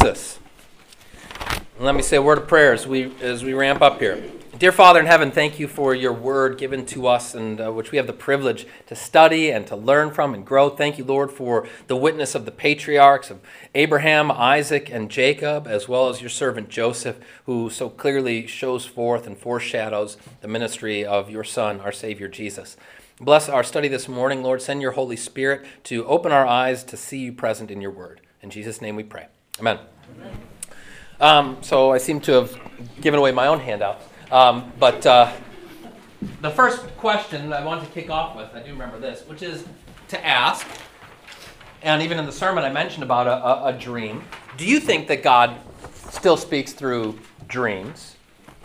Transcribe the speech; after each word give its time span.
Genesis. 0.00 0.38
Let 1.78 1.94
me 1.94 2.00
say 2.00 2.16
a 2.16 2.22
word 2.22 2.38
of 2.38 2.48
prayer 2.48 2.72
as 2.72 2.86
we, 2.86 3.12
as 3.20 3.44
we 3.44 3.52
ramp 3.52 3.82
up 3.82 4.00
here. 4.00 4.22
Dear 4.58 4.72
Father 4.72 4.98
in 4.98 5.04
heaven, 5.04 5.30
thank 5.30 5.58
you 5.58 5.68
for 5.68 5.94
your 5.94 6.12
word 6.14 6.56
given 6.56 6.86
to 6.86 7.06
us 7.06 7.34
and 7.34 7.60
uh, 7.60 7.70
which 7.70 7.92
we 7.92 7.98
have 7.98 8.06
the 8.06 8.14
privilege 8.14 8.66
to 8.86 8.96
study 8.96 9.50
and 9.50 9.66
to 9.66 9.76
learn 9.76 10.10
from 10.10 10.32
and 10.32 10.46
grow. 10.46 10.70
Thank 10.70 10.96
you, 10.96 11.04
Lord, 11.04 11.30
for 11.30 11.68
the 11.86 11.96
witness 11.96 12.34
of 12.34 12.46
the 12.46 12.50
patriarchs 12.50 13.30
of 13.30 13.40
Abraham, 13.74 14.30
Isaac, 14.30 14.90
and 14.90 15.10
Jacob, 15.10 15.66
as 15.66 15.86
well 15.86 16.08
as 16.08 16.22
your 16.22 16.30
servant 16.30 16.70
Joseph, 16.70 17.18
who 17.44 17.68
so 17.68 17.90
clearly 17.90 18.46
shows 18.46 18.86
forth 18.86 19.26
and 19.26 19.36
foreshadows 19.36 20.16
the 20.40 20.48
ministry 20.48 21.04
of 21.04 21.28
your 21.28 21.44
Son, 21.44 21.78
our 21.80 21.92
Savior 21.92 22.28
Jesus. 22.28 22.78
Bless 23.20 23.50
our 23.50 23.64
study 23.64 23.88
this 23.88 24.08
morning, 24.08 24.42
Lord. 24.42 24.62
Send 24.62 24.80
your 24.80 24.92
Holy 24.92 25.16
Spirit 25.16 25.66
to 25.84 26.06
open 26.06 26.32
our 26.32 26.46
eyes 26.46 26.84
to 26.84 26.96
see 26.96 27.18
you 27.18 27.32
present 27.34 27.70
in 27.70 27.82
your 27.82 27.90
word. 27.90 28.22
In 28.42 28.48
Jesus' 28.48 28.80
name 28.80 28.96
we 28.96 29.02
pray. 29.02 29.26
Amen. 29.60 29.78
Um, 31.20 31.58
so 31.60 31.92
I 31.92 31.98
seem 31.98 32.18
to 32.22 32.32
have 32.32 32.58
given 33.02 33.20
away 33.20 33.30
my 33.30 33.46
own 33.46 33.60
handout. 33.60 34.00
Um, 34.32 34.72
but 34.78 35.04
uh, 35.04 35.32
the 36.40 36.48
first 36.48 36.80
question 36.96 37.52
I 37.52 37.62
want 37.62 37.84
to 37.84 37.90
kick 37.90 38.08
off 38.08 38.36
with, 38.36 38.54
I 38.54 38.62
do 38.62 38.72
remember 38.72 38.98
this, 38.98 39.20
which 39.26 39.42
is 39.42 39.66
to 40.08 40.26
ask, 40.26 40.66
and 41.82 42.00
even 42.00 42.18
in 42.18 42.24
the 42.24 42.32
sermon 42.32 42.64
I 42.64 42.72
mentioned 42.72 43.02
about 43.02 43.26
a, 43.26 43.32
a, 43.32 43.66
a 43.66 43.72
dream. 43.78 44.24
Do 44.56 44.64
you 44.64 44.80
think 44.80 45.08
that 45.08 45.22
God 45.22 45.56
still 46.08 46.38
speaks 46.38 46.72
through 46.72 47.18
dreams? 47.46 48.16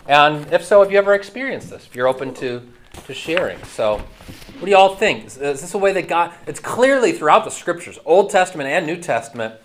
And 0.08 0.50
if 0.50 0.64
so, 0.64 0.82
have 0.82 0.90
you 0.90 0.96
ever 0.96 1.12
experienced 1.12 1.68
this? 1.68 1.84
If 1.84 1.94
you're 1.94 2.08
open 2.08 2.32
to, 2.34 2.66
to 3.06 3.12
sharing. 3.12 3.62
So, 3.64 3.98
what 3.98 4.64
do 4.64 4.70
you 4.70 4.76
all 4.78 4.96
think? 4.96 5.26
Is, 5.26 5.36
is 5.36 5.60
this 5.60 5.74
a 5.74 5.78
way 5.78 5.92
that 5.92 6.08
God, 6.08 6.32
it's 6.46 6.60
clearly 6.60 7.12
throughout 7.12 7.44
the 7.44 7.50
scriptures, 7.50 7.98
Old 8.06 8.30
Testament 8.30 8.70
and 8.70 8.86
New 8.86 8.96
Testament, 8.96 9.56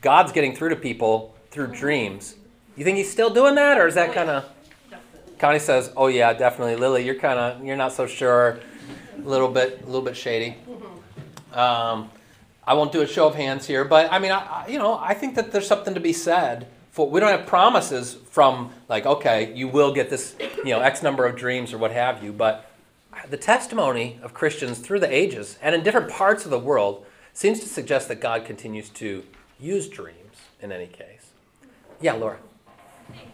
God's 0.00 0.32
getting 0.32 0.54
through 0.54 0.70
to 0.70 0.76
people 0.76 1.34
through 1.50 1.68
dreams. 1.68 2.36
You 2.76 2.84
think 2.84 2.96
he's 2.96 3.10
still 3.10 3.30
doing 3.30 3.54
that, 3.56 3.78
or 3.78 3.86
is 3.86 3.94
that 3.94 4.12
kind 4.12 4.30
of. 4.30 4.44
Connie 5.38 5.58
says, 5.58 5.92
"Oh 5.96 6.06
yeah, 6.06 6.32
definitely." 6.32 6.76
Lily, 6.76 7.04
you're 7.04 7.14
kind 7.14 7.38
of 7.38 7.64
you're 7.64 7.76
not 7.76 7.92
so 7.92 8.06
sure. 8.06 8.60
A 9.16 9.28
little 9.28 9.48
bit, 9.48 9.82
a 9.82 9.86
little 9.86 10.02
bit 10.02 10.16
shady. 10.16 10.56
Um, 11.52 12.10
I 12.64 12.74
won't 12.74 12.92
do 12.92 13.02
a 13.02 13.06
show 13.06 13.26
of 13.26 13.34
hands 13.34 13.66
here, 13.66 13.84
but 13.84 14.12
I 14.12 14.18
mean, 14.18 14.30
I, 14.30 14.66
you 14.68 14.78
know, 14.78 14.98
I 15.00 15.14
think 15.14 15.34
that 15.34 15.50
there's 15.50 15.66
something 15.66 15.94
to 15.94 16.00
be 16.00 16.12
said 16.12 16.68
for. 16.92 17.10
We 17.10 17.18
don't 17.18 17.30
have 17.30 17.46
promises 17.46 18.14
from 18.30 18.70
like, 18.88 19.06
okay, 19.06 19.52
you 19.54 19.66
will 19.66 19.92
get 19.92 20.10
this, 20.10 20.36
you 20.58 20.70
know, 20.70 20.80
X 20.80 21.02
number 21.02 21.26
of 21.26 21.34
dreams 21.34 21.72
or 21.72 21.78
what 21.78 21.90
have 21.90 22.22
you, 22.22 22.32
but 22.32 22.70
the 23.28 23.36
testimony 23.36 24.20
of 24.22 24.34
Christians 24.34 24.78
through 24.78 25.00
the 25.00 25.12
ages 25.12 25.58
and 25.60 25.74
in 25.74 25.82
different 25.82 26.10
parts 26.10 26.44
of 26.44 26.50
the 26.50 26.58
world 26.58 27.04
seems 27.32 27.60
to 27.60 27.66
suggest 27.66 28.08
that 28.08 28.20
God 28.20 28.44
continues 28.44 28.88
to 28.90 29.24
use 29.60 29.88
dreams 29.88 30.36
in 30.60 30.72
any 30.72 30.86
case. 30.86 31.30
Yeah, 32.00 32.14
Laura. 32.14 32.38
I 33.08 33.12
think 33.16 33.30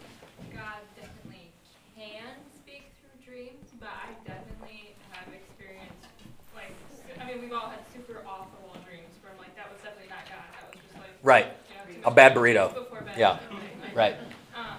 God 0.54 0.80
definitely 0.96 1.50
can 1.96 2.32
speak 2.56 2.90
through 3.00 3.20
dreams, 3.24 3.70
but 3.78 3.88
I 3.90 4.14
definitely 4.26 4.94
have 5.12 5.28
experienced, 5.32 6.08
like, 6.54 6.72
I 7.20 7.26
mean, 7.26 7.42
we've 7.42 7.52
all 7.52 7.68
had 7.68 7.80
super 7.92 8.22
off 8.26 8.48
the 8.56 8.66
wall 8.66 8.76
dreams 8.88 9.12
from, 9.22 9.36
like, 9.38 9.54
that 9.56 9.70
was 9.70 9.80
definitely 9.82 10.08
not 10.08 10.24
God. 10.28 10.48
That 10.52 10.64
was 10.72 10.80
just 10.82 10.94
like, 10.96 11.12
right. 11.22 11.46
A 12.06 12.10
bad 12.10 12.34
burrito. 12.34 12.72
Bed, 13.04 13.14
Yeah. 13.18 13.38
Right. 13.94 14.16
Um, 14.56 14.76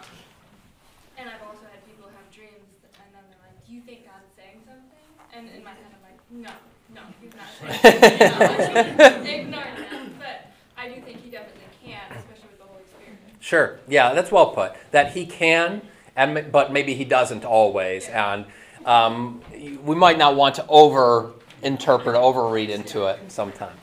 and 1.17 1.29
I've 1.29 1.41
also 1.47 1.63
had 1.71 1.79
people 1.87 2.09
have 2.11 2.27
dreams, 2.35 2.67
and 2.83 3.07
then 3.15 3.23
they're 3.31 3.39
like, 3.47 3.55
"Do 3.65 3.71
you 3.71 3.79
think 3.79 4.03
God's 4.03 4.27
saying 4.35 4.59
something?" 4.67 5.07
And 5.31 5.47
in 5.55 5.63
my 5.63 5.71
head, 5.71 5.87
I'm 5.87 6.03
like, 6.03 6.19
"No, 6.29 6.51
no, 6.91 7.01
He's 7.23 7.31
not 7.31 7.47
saying 7.79 7.95
anything. 8.99 9.39
Ignore 9.47 9.63
that." 9.63 10.19
But 10.19 10.51
I 10.75 10.89
do 10.89 10.99
think 10.99 11.23
He 11.23 11.31
definitely 11.31 11.63
can, 11.79 12.03
especially 12.11 12.51
with 12.51 12.59
the 12.59 12.67
Holy 12.67 12.83
Spirit. 12.91 13.15
Sure. 13.55 13.79
Yeah, 13.87 14.13
that's 14.13 14.33
well 14.33 14.47
put. 14.47 14.73
That 14.91 15.13
He 15.13 15.25
can, 15.25 15.81
and 16.17 16.51
but 16.51 16.73
maybe 16.73 16.93
He 16.93 17.05
doesn't 17.05 17.45
always, 17.45 18.09
and 18.09 18.45
um, 18.83 19.41
we 19.81 19.95
might 19.95 20.17
not 20.17 20.35
want 20.35 20.55
to 20.55 20.67
over 20.67 21.31
interpret, 21.61 22.17
overread 22.17 22.67
into 22.67 23.05
it 23.05 23.17
sometimes. 23.31 23.79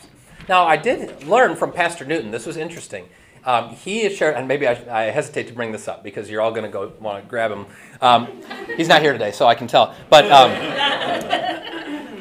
Now, 0.47 0.66
I 0.66 0.77
did 0.77 1.25
learn 1.25 1.56
from 1.56 1.72
Pastor 1.72 2.05
Newton. 2.05 2.31
This 2.31 2.44
was 2.44 2.59
interesting. 2.59 3.09
Um, 3.47 3.71
he 3.71 4.05
has 4.05 4.15
shared, 4.15 4.37
and 4.37 4.47
maybe 4.47 4.69
I, 4.69 4.72
I, 4.91 5.03
hesitate 5.05 5.49
to 5.49 5.55
bring 5.55 5.72
this 5.72 5.89
up 5.89 6.04
because 6.04 6.28
you're 6.28 6.43
all 6.43 6.53
going 6.53 6.65
to 6.65 6.71
go 6.71 6.93
want 7.00 7.25
to 7.25 7.31
grab 7.31 7.50
him. 7.50 7.65
Um, 8.03 8.43
he's 8.77 8.89
not 8.89 9.00
here 9.00 9.15
today, 9.15 9.33
so 9.33 9.47
I 9.47 9.54
can 9.54 9.69
tell. 9.69 9.94
But 10.10 10.31
um, 10.31 10.50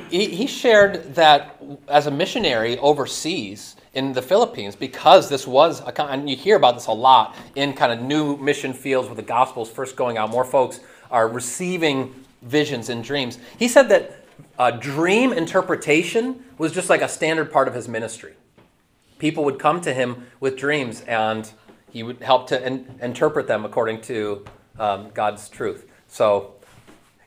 he, 0.10 0.28
he 0.28 0.48
shared 0.48 1.16
that 1.16 1.62
as 1.90 2.08
a 2.08 2.12
missionary 2.12 2.78
overseas 2.78 3.76
in 3.94 4.14
the 4.14 4.22
Philippines, 4.22 4.76
because 4.76 5.28
this 5.28 5.46
was, 5.46 5.82
a, 5.82 6.02
and 6.04 6.30
you 6.30 6.36
hear 6.36 6.56
about 6.56 6.76
this 6.76 6.88
a 6.88 6.92
lot 6.94 7.36
in 7.56 7.74
kind 7.74 7.92
of 7.92 8.02
new 8.02 8.38
mission 8.38 8.74
fields 8.74 9.08
where 9.08 9.16
the 9.16 9.22
gospel 9.22 9.64
is 9.64 9.70
first 9.70 9.96
going 9.96 10.18
out, 10.18 10.30
more 10.30 10.46
folks 10.46 10.80
are 11.10 11.28
receiving 11.28 12.16
visions 12.42 12.90
and 12.90 13.04
dreams. 13.04 13.38
He 13.60 13.68
said 13.68 13.90
that 13.90 14.26
uh, 14.58 14.72
dream 14.72 15.34
interpretation 15.34 16.44
was 16.58 16.72
just 16.72 16.90
like 16.90 17.02
a 17.02 17.10
standard 17.10 17.52
part 17.52 17.68
of 17.68 17.74
his 17.74 17.88
ministry. 17.88 18.34
People 19.20 19.44
would 19.44 19.60
come 19.60 19.82
to 19.82 19.94
him 19.94 20.28
with 20.40 20.58
dreams, 20.58 21.02
and 21.02 21.52
he 21.92 22.02
would 22.02 22.22
help 22.22 22.48
to 22.48 22.66
in- 22.66 22.98
interpret 23.02 23.48
them 23.48 23.66
according 23.66 24.02
to 24.02 24.46
um, 24.80 25.10
God's 25.14 25.50
truth. 25.50 25.86
So, 26.08 26.56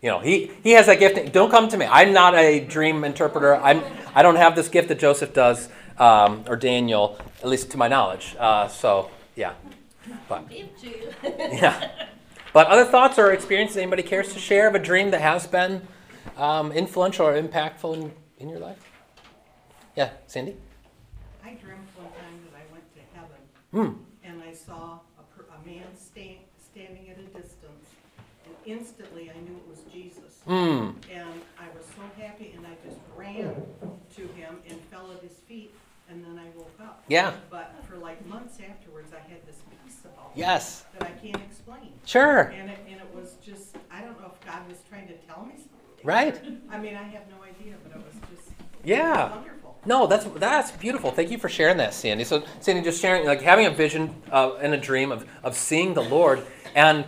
you 0.02 0.10
know, 0.10 0.18
he, 0.18 0.50
he 0.62 0.72
has 0.72 0.86
that 0.86 0.98
gift. 0.98 1.32
Don't 1.32 1.50
come 1.50 1.68
to 1.68 1.76
me. 1.76 1.86
I'm 1.86 2.12
not 2.12 2.34
a 2.34 2.60
dream 2.60 3.04
interpreter. 3.04 3.56
I'm, 3.56 3.82
I 4.14 4.22
don't 4.22 4.36
have 4.36 4.56
this 4.56 4.68
gift 4.68 4.88
that 4.88 4.98
Joseph 4.98 5.34
does, 5.34 5.68
um, 5.98 6.44
or 6.48 6.56
Daniel, 6.56 7.18
at 7.40 7.48
least 7.48 7.70
to 7.72 7.76
my 7.76 7.88
knowledge. 7.88 8.34
Uh, 8.38 8.68
so, 8.68 9.10
yeah. 9.36 9.54
But, 10.28 10.50
yeah. 11.22 11.90
But 12.52 12.66
other 12.68 12.84
thoughts 12.84 13.18
or 13.18 13.32
experiences 13.32 13.76
anybody 13.76 14.02
cares 14.02 14.32
to 14.34 14.38
share 14.38 14.68
of 14.68 14.74
a 14.74 14.78
dream 14.78 15.10
that 15.10 15.20
has 15.20 15.46
been 15.46 15.86
um, 16.36 16.72
influential 16.72 17.26
or 17.26 17.40
impactful 17.40 17.94
in, 17.94 18.12
in 18.38 18.48
your 18.48 18.58
life? 18.60 18.78
Yeah, 19.96 20.10
Sandy? 20.26 20.56
I 21.44 21.50
dreamt 21.54 21.88
one 21.96 22.06
time 22.08 22.40
that 22.50 22.56
I 22.58 22.72
went 22.72 22.84
to 22.94 23.00
heaven 23.14 23.38
Mm. 23.72 23.96
and 24.24 24.42
I 24.42 24.52
saw 24.52 25.00
a, 25.18 25.22
a 25.54 25.66
man 25.66 25.86
sta- 25.96 26.42
standing 26.72 27.08
at 27.10 27.18
a 27.18 27.22
distance, 27.40 27.86
and 28.44 28.54
instantly 28.66 29.30
I 29.30 29.40
knew 29.40 29.56
it 29.56 29.68
was 29.68 29.80
Jesus. 29.92 30.40
Mm. 30.46 30.94
And 31.12 31.40
I 31.58 31.66
was 31.76 31.86
so 31.86 32.02
happy, 32.22 32.54
and 32.56 32.64
I 32.66 32.76
just 32.86 33.00
ran 33.16 33.54
to 34.16 34.22
him 34.34 34.58
and 34.68 34.78
fell 34.92 35.10
at 35.12 35.22
his 35.22 35.38
feet, 35.48 35.72
and 36.08 36.24
then 36.24 36.38
I 36.38 36.56
woke 36.56 36.78
up. 36.80 36.93
Yeah. 37.08 37.34
But 37.50 37.74
for 37.88 37.96
like 37.96 38.24
months 38.26 38.58
afterwards, 38.68 39.12
I 39.12 39.20
had 39.28 39.46
this 39.46 39.56
peace 39.84 39.98
about 40.04 40.32
Yes. 40.34 40.84
that 40.98 41.02
I 41.08 41.10
can't 41.10 41.42
explain. 41.42 41.92
Sure. 42.04 42.40
And 42.40 42.70
it, 42.70 42.78
and 42.88 43.00
it 43.00 43.14
was 43.14 43.34
just, 43.44 43.76
I 43.90 44.00
don't 44.00 44.18
know 44.20 44.32
if 44.34 44.46
God 44.46 44.66
was 44.68 44.78
trying 44.88 45.06
to 45.08 45.14
tell 45.18 45.44
me 45.44 45.52
something. 45.56 45.70
Right. 46.02 46.40
I 46.70 46.78
mean, 46.78 46.96
I 46.96 47.02
have 47.02 47.22
no 47.30 47.42
idea, 47.42 47.74
but 47.82 47.98
it 47.98 48.04
was 48.04 48.14
just 48.34 48.50
Yeah. 48.82 49.30
wonderful. 49.30 49.76
No, 49.86 50.06
that's 50.06 50.24
that's 50.36 50.70
beautiful. 50.72 51.10
Thank 51.10 51.30
you 51.30 51.36
for 51.38 51.48
sharing 51.50 51.76
that, 51.76 51.92
Sandy. 51.92 52.24
So, 52.24 52.42
Sandy, 52.60 52.80
just 52.80 53.02
sharing, 53.02 53.26
like 53.26 53.42
having 53.42 53.66
a 53.66 53.70
vision 53.70 54.14
uh, 54.32 54.54
and 54.54 54.72
a 54.72 54.78
dream 54.78 55.12
of, 55.12 55.26
of 55.42 55.54
seeing 55.54 55.92
the 55.92 56.02
Lord, 56.02 56.42
and 56.74 57.04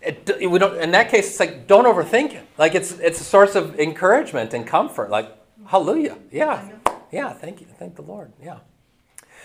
it, 0.00 0.30
we 0.50 0.58
don't. 0.58 0.78
In 0.80 0.90
that 0.92 1.10
case, 1.10 1.28
it's 1.28 1.40
like 1.40 1.66
don't 1.66 1.84
overthink 1.84 2.32
it. 2.32 2.46
Like 2.56 2.74
it's 2.74 2.92
it's 2.92 3.20
a 3.20 3.24
source 3.24 3.54
of 3.54 3.78
encouragement 3.78 4.54
and 4.54 4.66
comfort. 4.66 5.10
Like 5.10 5.30
hallelujah, 5.66 6.16
yeah, 6.30 6.70
yeah. 7.12 7.32
Thank 7.34 7.60
you, 7.60 7.66
thank 7.78 7.94
the 7.96 8.02
Lord. 8.02 8.32
Yeah. 8.42 8.58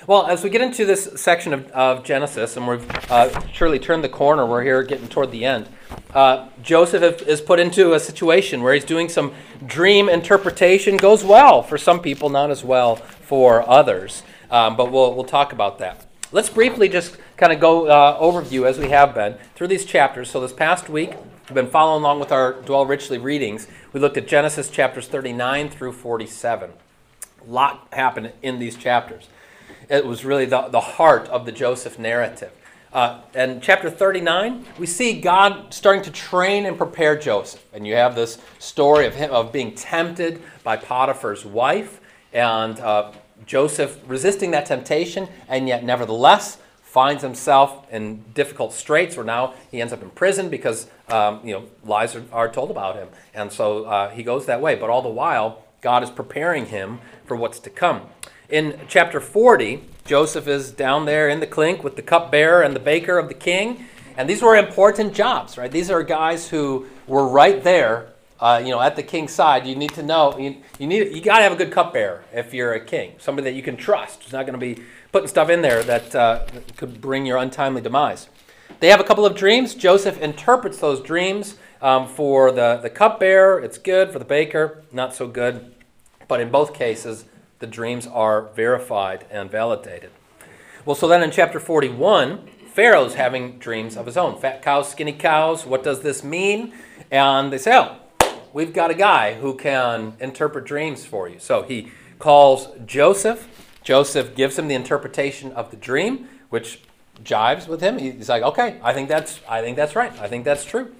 Well, 0.07 0.27
as 0.27 0.43
we 0.43 0.49
get 0.49 0.61
into 0.61 0.85
this 0.85 1.09
section 1.15 1.53
of, 1.53 1.69
of 1.71 2.03
Genesis, 2.05 2.55
and 2.55 2.65
we've 2.65 3.11
uh, 3.11 3.45
surely 3.47 3.79
turned 3.79 4.01
the 4.03 4.09
corner, 4.09 4.45
we're 4.45 4.63
here 4.63 4.81
getting 4.81 5.09
toward 5.09 5.29
the 5.31 5.43
end. 5.43 5.67
Uh, 6.13 6.47
Joseph 6.63 7.21
is 7.23 7.41
put 7.41 7.59
into 7.59 7.93
a 7.93 7.99
situation 7.99 8.63
where 8.63 8.73
he's 8.73 8.85
doing 8.85 9.09
some 9.09 9.33
dream 9.65 10.07
interpretation. 10.07 10.95
Goes 10.95 11.25
well 11.25 11.61
for 11.61 11.77
some 11.77 11.99
people, 12.01 12.29
not 12.29 12.49
as 12.49 12.63
well 12.63 12.95
for 12.95 13.67
others. 13.69 14.23
Um, 14.49 14.77
but 14.77 14.89
we'll, 14.89 15.13
we'll 15.13 15.25
talk 15.25 15.51
about 15.51 15.79
that. 15.79 16.05
Let's 16.31 16.49
briefly 16.49 16.87
just 16.87 17.17
kind 17.35 17.51
of 17.51 17.59
go 17.59 17.87
uh, 17.87 18.19
overview, 18.21 18.65
as 18.65 18.79
we 18.79 18.89
have 18.89 19.13
been, 19.13 19.35
through 19.53 19.67
these 19.67 19.83
chapters. 19.83 20.31
So 20.31 20.39
this 20.39 20.53
past 20.53 20.87
week, 20.87 21.11
we've 21.49 21.55
been 21.55 21.67
following 21.67 22.03
along 22.03 22.21
with 22.21 22.31
our 22.31 22.53
Dwell 22.53 22.85
Richly 22.85 23.17
readings. 23.17 23.67
We 23.91 23.99
looked 23.99 24.15
at 24.15 24.27
Genesis 24.27 24.69
chapters 24.69 25.07
39 25.07 25.69
through 25.69 25.91
47. 25.91 26.71
A 27.41 27.51
lot 27.51 27.87
happened 27.91 28.31
in 28.41 28.59
these 28.59 28.77
chapters 28.77 29.27
it 29.89 30.05
was 30.05 30.23
really 30.23 30.45
the, 30.45 30.61
the 30.69 30.79
heart 30.79 31.27
of 31.29 31.45
the 31.45 31.51
Joseph 31.51 31.97
narrative. 31.99 32.51
Uh, 32.91 33.21
and 33.35 33.61
chapter 33.61 33.89
39, 33.89 34.65
we 34.79 34.85
see 34.87 35.19
God 35.19 35.73
starting 35.73 36.01
to 36.03 36.11
train 36.11 36.65
and 36.65 36.77
prepare 36.77 37.17
Joseph. 37.17 37.63
And 37.73 37.85
you 37.85 37.95
have 37.95 38.15
this 38.15 38.39
story 38.57 39.05
of 39.05 39.15
him 39.15 39.29
of 39.31 39.51
being 39.51 39.75
tempted 39.75 40.41
by 40.63 40.77
Potiphar's 40.77 41.45
wife, 41.45 42.01
and 42.33 42.79
uh, 42.79 43.11
Joseph 43.45 43.99
resisting 44.07 44.51
that 44.51 44.65
temptation, 44.65 45.27
and 45.47 45.67
yet 45.67 45.83
nevertheless 45.83 46.57
finds 46.81 47.21
himself 47.21 47.85
in 47.91 48.23
difficult 48.33 48.73
straits 48.73 49.15
where 49.15 49.25
now 49.25 49.53
he 49.69 49.79
ends 49.79 49.93
up 49.93 50.01
in 50.01 50.09
prison 50.09 50.49
because 50.49 50.87
um, 51.09 51.39
you 51.43 51.53
know 51.53 51.63
lies 51.83 52.15
are, 52.15 52.23
are, 52.31 52.49
told 52.49 52.71
about 52.71 52.95
him. 52.95 53.07
And 53.35 53.51
so 53.51 53.85
uh, 53.85 54.09
he 54.09 54.23
goes 54.23 54.47
that 54.47 54.59
way. 54.61 54.73
But 54.73 54.89
all 54.89 55.03
the 55.03 55.09
while, 55.09 55.63
God 55.81 56.01
is 56.01 56.09
preparing 56.09 56.65
him 56.65 56.99
for 57.25 57.37
what's 57.37 57.59
to 57.59 57.69
come. 57.69 58.01
In 58.49 58.79
chapter 58.87 59.19
40, 59.19 59.83
Joseph 60.05 60.47
is 60.47 60.71
down 60.71 61.05
there 61.05 61.29
in 61.29 61.39
the 61.39 61.45
clink 61.45 61.83
with 61.83 61.95
the 61.95 62.01
cupbearer 62.01 62.63
and 62.63 62.75
the 62.75 62.79
baker 62.79 63.19
of 63.19 63.27
the 63.27 63.35
king. 63.35 63.85
And 64.17 64.27
these 64.27 64.41
were 64.41 64.55
important 64.55 65.13
jobs, 65.13 65.55
right? 65.55 65.71
These 65.71 65.91
are 65.91 66.01
guys 66.01 66.49
who 66.49 66.87
were 67.05 67.27
right 67.27 67.63
there, 67.63 68.07
uh, 68.39 68.59
you 68.63 68.71
know, 68.71 68.81
at 68.81 68.95
the 68.95 69.03
king's 69.03 69.33
side. 69.33 69.67
You 69.67 69.75
need 69.75 69.93
to 69.93 70.01
know, 70.01 70.35
you, 70.35 70.57
you 70.79 70.87
need, 70.87 71.15
you 71.15 71.21
got 71.21 71.37
to 71.37 71.43
have 71.43 71.51
a 71.51 71.55
good 71.55 71.71
cupbearer 71.71 72.23
if 72.33 72.51
you're 72.51 72.73
a 72.73 72.83
king, 72.83 73.13
somebody 73.19 73.51
that 73.51 73.55
you 73.55 73.61
can 73.61 73.77
trust. 73.77 74.23
Who's 74.23 74.33
not 74.33 74.47
going 74.47 74.59
to 74.59 74.75
be 74.75 74.81
putting 75.11 75.27
stuff 75.27 75.51
in 75.51 75.61
there 75.61 75.83
that, 75.83 76.15
uh, 76.15 76.47
could 76.75 76.99
bring 76.99 77.27
your 77.27 77.37
untimely 77.37 77.81
demise. 77.81 78.29
They 78.79 78.89
have 78.89 78.99
a 78.99 79.03
couple 79.03 79.27
of 79.27 79.35
dreams. 79.35 79.75
Joseph 79.75 80.19
interprets 80.19 80.79
those 80.79 81.01
dreams 81.01 81.57
um, 81.83 82.07
for 82.07 82.51
the, 82.51 82.79
the 82.81 82.89
cupbearer. 82.89 83.59
It's 83.59 83.77
good. 83.77 84.09
For 84.09 84.17
the 84.17 84.25
baker, 84.25 84.81
not 84.91 85.13
so 85.13 85.27
good. 85.27 85.71
But 86.27 86.41
in 86.41 86.49
both 86.49 86.73
cases, 86.73 87.25
the 87.59 87.67
dreams 87.67 88.07
are 88.07 88.49
verified 88.55 89.25
and 89.29 89.51
validated. 89.51 90.11
Well, 90.85 90.95
so 90.95 91.07
then 91.07 91.21
in 91.21 91.31
chapter 91.31 91.59
41, 91.59 92.47
Pharaoh's 92.67 93.15
having 93.15 93.59
dreams 93.59 93.97
of 93.97 94.05
his 94.05 94.17
own 94.17 94.39
fat 94.39 94.61
cows, 94.61 94.89
skinny 94.89 95.13
cows. 95.13 95.65
What 95.65 95.83
does 95.83 96.01
this 96.01 96.23
mean? 96.23 96.73
And 97.11 97.51
they 97.51 97.57
say, 97.57 97.77
oh, 97.77 97.97
we've 98.53 98.73
got 98.73 98.91
a 98.91 98.95
guy 98.95 99.33
who 99.33 99.55
can 99.55 100.13
interpret 100.19 100.65
dreams 100.65 101.05
for 101.05 101.27
you. 101.27 101.39
So 101.39 101.63
he 101.63 101.91
calls 102.17 102.69
Joseph. 102.85 103.47
Joseph 103.83 104.35
gives 104.35 104.57
him 104.57 104.67
the 104.67 104.75
interpretation 104.75 105.51
of 105.53 105.71
the 105.71 105.77
dream, 105.77 106.29
which 106.49 106.81
jives 107.23 107.67
with 107.67 107.81
him. 107.81 107.97
He's 107.97 108.29
like, 108.29 108.43
okay, 108.43 108.79
I 108.81 108.93
think 108.93 109.09
that's, 109.09 109.39
I 109.47 109.61
think 109.61 109.75
that's 109.75 109.95
right. 109.95 110.17
I 110.19 110.27
think 110.27 110.45
that's 110.45 110.63
true. 110.63 110.95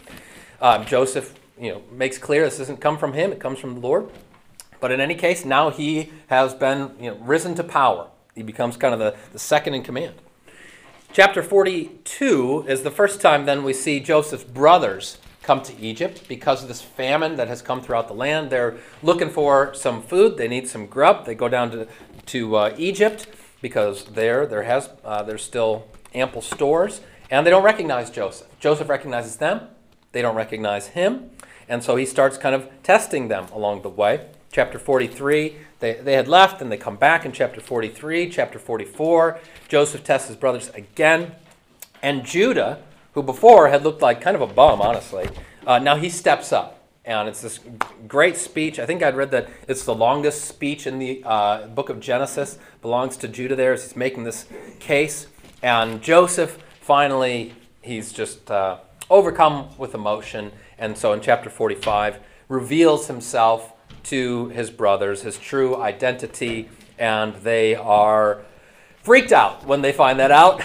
Um, 0.61 0.85
Joseph, 0.85 1.33
you 1.57 1.71
know, 1.71 1.81
makes 1.91 2.17
clear 2.17 2.44
this 2.44 2.57
doesn't 2.57 2.77
come 2.81 2.97
from 2.97 3.13
him; 3.13 3.31
it 3.31 3.39
comes 3.39 3.59
from 3.59 3.75
the 3.75 3.79
Lord. 3.79 4.09
But 4.80 4.92
in 4.92 5.00
any 5.00 5.16
case, 5.16 5.46
now 5.46 5.70
he 5.70 6.12
has 6.28 6.54
been, 6.54 6.92
you 7.00 7.12
know, 7.12 7.18
risen 7.18 7.56
to 7.56 7.64
power. 7.64 8.08
He 8.36 8.44
becomes 8.44 8.78
kind 8.78 8.94
of 8.94 9.00
the, 9.00 9.16
the 9.31 9.40
second 9.40 9.74
in 9.74 9.84
command. 9.84 10.16
Chapter 11.12 11.42
42 11.42 12.66
is 12.68 12.84
the 12.84 12.92
first 12.92 13.20
time 13.20 13.46
then 13.46 13.64
we 13.64 13.74
see 13.74 14.00
Joseph's 14.00 14.44
brothers 14.44 15.18
come 15.42 15.62
to 15.64 15.76
Egypt 15.80 16.28
because 16.28 16.62
of 16.62 16.68
this 16.68 16.81
famine 16.81 17.36
that 17.38 17.48
has 17.48 17.62
come 17.62 17.81
throughout 17.81 18.08
the 18.08 18.14
land. 18.14 18.52
They're 18.52 18.78
looking 19.02 19.30
for 19.30 19.74
some 19.74 20.04
food. 20.04 20.38
They 20.38 20.48
need 20.48 20.68
some 20.68 20.86
grub. 20.86 21.26
They 21.26 21.34
go 21.34 21.50
down 21.50 21.72
to, 21.72 21.88
to 22.28 22.56
uh, 22.56 22.76
Egypt 22.78 23.28
because 23.62 24.06
there 24.06 24.46
there 24.46 24.64
has 24.64 24.90
uh, 25.04 25.24
there's 25.24 25.44
still 25.44 25.88
ample 26.14 26.42
stores, 26.42 27.02
and 27.30 27.46
they 27.46 27.50
don't 27.50 27.64
recognize 27.64 28.10
Joseph. 28.10 28.48
Joseph 28.60 28.90
recognizes 28.90 29.38
them. 29.38 29.62
They 30.12 30.22
don't 30.22 30.36
recognize 30.36 30.88
him, 30.90 31.31
and 31.68 31.84
so 31.84 31.96
he 31.96 32.06
starts 32.06 32.38
kind 32.38 32.56
of 32.56 32.70
testing 32.84 33.28
them 33.28 33.48
along 33.52 33.81
the 33.81 33.90
way. 33.90 34.28
Chapter 34.51 34.80
43, 34.80 35.56
they, 35.80 35.94
they 35.94 36.13
had 36.13 36.28
left 36.28 36.62
and 36.62 36.72
they 36.72 36.78
come 36.78 36.96
back 36.96 37.24
in 37.25 37.31
chapter 37.31 37.62
43. 37.62 38.30
Chapter 38.30 38.57
44, 38.57 39.40
Joseph 39.68 40.04
tests 40.04 40.28
his 40.28 40.38
brothers 40.38 40.69
again. 40.69 41.34
And 42.01 42.25
Judah, 42.25 42.81
who 43.13 43.22
before 43.22 43.68
had 43.68 43.84
looked 43.84 44.01
like 44.01 44.22
kind 44.22 44.36
of 44.36 44.42
a 44.42 44.48
bum, 44.48 44.81
honestly, 44.81 45.30
uh, 45.68 45.80
now 45.80 45.96
he 45.96 46.10
steps 46.10 46.51
up. 46.51 46.78
And 47.06 47.28
it's 47.28 47.42
this 47.42 47.60
great 48.07 48.38
speech. 48.38 48.78
I 48.78 48.86
think 48.86 49.01
I'd 49.01 49.16
read 49.16 49.31
that 49.31 49.50
it's 49.68 49.84
the 49.84 49.96
longest 49.96 50.46
speech 50.46 50.86
in 50.86 51.00
the 51.00 51.24
uh, 51.25 51.68
book 51.68 51.90
of 51.90 52.00
Genesis, 52.00 52.60
belongs 52.81 53.18
to 53.18 53.28
Judah 53.28 53.56
there 53.56 53.74
as 53.74 53.84
he's 53.84 53.95
making 53.95 54.24
this 54.24 54.45
case. 54.80 55.28
And 55.63 56.02
Joseph, 56.02 56.57
finally, 56.81 57.54
he's 57.81 58.12
just 58.12 58.52
uh, 58.52 58.78
overcome 59.10 59.69
with 59.78 59.95
emotion. 59.95 60.52
And 60.78 60.98
so 60.98 61.13
in 61.13 61.22
chapter 61.22 61.50
45, 61.50 62.19
reveals 62.48 63.07
himself 63.07 63.74
to 64.09 64.50
his 64.50 64.69
brothers, 64.69 65.21
his 65.21 65.38
true 65.38 65.75
identity, 65.75 66.69
and 66.97 67.35
they 67.35 67.75
are 67.75 68.41
freaked 69.03 69.31
out 69.31 69.65
when 69.65 69.81
they 69.81 69.91
find 69.91 70.19
that 70.19 70.31
out. 70.31 70.61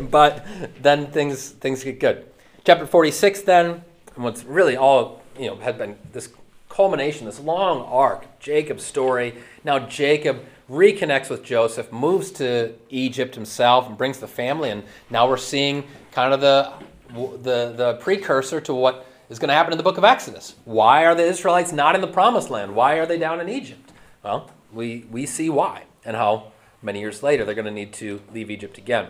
but 0.10 0.46
then 0.80 1.06
things 1.08 1.50
things 1.50 1.82
get 1.82 2.00
good. 2.00 2.26
Chapter 2.64 2.86
46 2.86 3.42
then, 3.42 3.84
what's 4.16 4.44
really 4.44 4.76
all, 4.76 5.22
you 5.38 5.46
know, 5.46 5.56
had 5.56 5.78
been 5.78 5.96
this 6.12 6.28
culmination, 6.68 7.26
this 7.26 7.40
long 7.40 7.82
arc, 7.82 8.38
Jacob's 8.38 8.84
story. 8.84 9.34
Now 9.64 9.78
Jacob 9.78 10.44
reconnects 10.70 11.30
with 11.30 11.42
Joseph, 11.42 11.92
moves 11.92 12.30
to 12.32 12.74
Egypt 12.90 13.34
himself, 13.34 13.86
and 13.86 13.96
brings 13.96 14.18
the 14.18 14.28
family. 14.28 14.70
And 14.70 14.82
now 15.10 15.28
we're 15.28 15.36
seeing 15.36 15.84
kind 16.12 16.34
of 16.34 16.40
the 16.40 16.72
the, 17.14 17.72
the 17.72 17.98
precursor 18.00 18.60
to 18.62 18.74
what 18.74 19.06
is 19.28 19.38
going 19.38 19.48
to 19.48 19.54
happen 19.54 19.72
in 19.72 19.76
the 19.76 19.84
book 19.84 19.98
of 19.98 20.04
Exodus. 20.04 20.54
Why 20.64 21.04
are 21.04 21.14
the 21.14 21.24
Israelites 21.24 21.72
not 21.72 21.94
in 21.94 22.00
the 22.00 22.06
promised 22.06 22.50
land? 22.50 22.74
Why 22.74 22.94
are 22.94 23.06
they 23.06 23.18
down 23.18 23.40
in 23.40 23.48
Egypt? 23.48 23.92
Well, 24.22 24.50
we, 24.72 25.06
we 25.10 25.26
see 25.26 25.50
why 25.50 25.84
and 26.04 26.16
how 26.16 26.52
many 26.82 27.00
years 27.00 27.22
later 27.22 27.44
they're 27.44 27.54
going 27.54 27.66
to 27.66 27.70
need 27.70 27.92
to 27.94 28.20
leave 28.32 28.50
Egypt 28.50 28.78
again. 28.78 29.08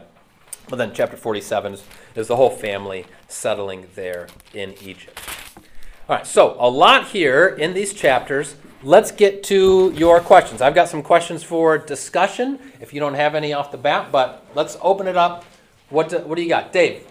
But 0.68 0.76
then 0.76 0.92
chapter 0.94 1.16
47 1.16 1.74
is, 1.74 1.84
is 2.14 2.28
the 2.28 2.36
whole 2.36 2.50
family 2.50 3.06
settling 3.28 3.86
there 3.94 4.28
in 4.52 4.74
Egypt. 4.82 5.20
All 6.08 6.16
right, 6.16 6.26
so 6.26 6.56
a 6.58 6.68
lot 6.68 7.08
here 7.08 7.48
in 7.48 7.74
these 7.74 7.92
chapters. 7.92 8.56
Let's 8.82 9.10
get 9.10 9.42
to 9.44 9.92
your 9.96 10.20
questions. 10.20 10.60
I've 10.60 10.74
got 10.74 10.88
some 10.88 11.02
questions 11.02 11.42
for 11.42 11.78
discussion 11.78 12.58
if 12.80 12.92
you 12.94 13.00
don't 13.00 13.14
have 13.14 13.34
any 13.34 13.52
off 13.52 13.70
the 13.70 13.78
bat, 13.78 14.12
but 14.12 14.46
let's 14.54 14.76
open 14.82 15.08
it 15.08 15.16
up. 15.16 15.44
What 15.88 16.08
do, 16.08 16.18
what 16.18 16.36
do 16.36 16.42
you 16.42 16.48
got? 16.48 16.72
Dave? 16.72 17.04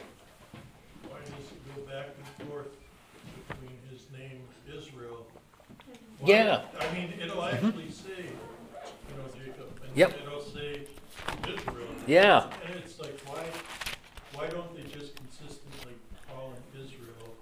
Why 1.09 1.19
does 1.19 1.29
it 1.29 1.75
go 1.75 1.81
back 1.81 2.07
and 2.39 2.47
forth 2.49 2.67
between 3.49 3.77
his 3.89 4.05
name 4.11 4.41
Israel? 4.67 5.27
Why- 6.19 6.29
Yeah. 6.29 6.61
I 6.79 6.93
mean, 6.93 7.13
it'll 7.21 7.43
actually 7.43 7.91
say, 7.91 8.23
you 8.23 9.17
know, 9.17 9.27
Jacob, 9.37 9.69
and 9.83 9.95
Yep. 9.97 10.13
it'll 10.25 10.41
say 10.41 10.81
Israel. 11.47 11.87
Yeah. 12.07 12.49
And 12.65 12.75
it's 12.75 12.99
like, 12.99 13.19
why, 13.27 13.43
why 14.33 14.47
don't 14.49 14.75
they 14.75 14.83
just 14.83 15.15
consistently 15.15 15.93
call 16.29 16.49
him 16.51 16.83
Israel 16.85 17.35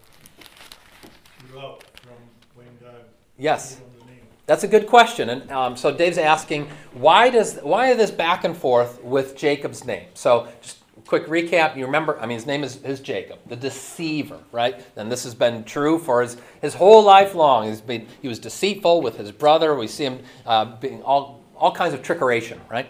throughout 1.47 1.83
from 2.01 2.15
when 2.55 2.67
God 2.81 3.05
Yes. 3.37 3.75
gave 3.75 3.79
him 3.85 3.93
the 3.99 4.05
name? 4.05 4.27
That's 4.45 4.63
a 4.63 4.67
good 4.67 4.87
question, 4.87 5.29
and 5.29 5.49
um, 5.51 5.77
so 5.77 5.91
Dave's 5.91 6.17
asking 6.17 6.69
why 6.93 7.29
does 7.29 7.59
why 7.61 7.87
is 7.91 7.97
this 7.97 8.11
back 8.11 8.43
and 8.43 8.55
forth 8.57 9.01
with 9.03 9.37
Jacob's 9.37 9.85
name? 9.85 10.07
So 10.15 10.47
just 10.61 10.77
quick 11.13 11.27
recap. 11.27 11.77
You 11.77 11.86
remember? 11.86 12.19
I 12.19 12.25
mean, 12.25 12.38
his 12.38 12.48
name 12.48 12.63
is, 12.63 12.81
is 12.81 13.00
Jacob, 13.00 13.38
the 13.48 13.56
deceiver, 13.56 14.39
right? 14.51 14.83
And 14.95 15.12
this 15.12 15.24
has 15.25 15.36
been 15.36 15.63
true 15.63 16.00
for 16.00 16.24
his 16.24 16.38
his 16.60 16.74
whole 16.74 17.04
life 17.04 17.36
long. 17.36 17.68
He's 17.68 17.81
been 17.81 18.07
he 18.24 18.27
was 18.27 18.39
deceitful 18.39 19.01
with 19.01 19.18
his 19.18 19.31
brother. 19.31 19.75
We 19.75 19.88
see 19.88 20.06
him 20.06 20.24
uh, 20.44 20.65
being 20.77 21.04
all 21.04 21.44
all 21.56 21.71
kinds 21.71 21.94
of 21.94 22.01
trickeration, 22.01 22.57
right? 22.68 22.88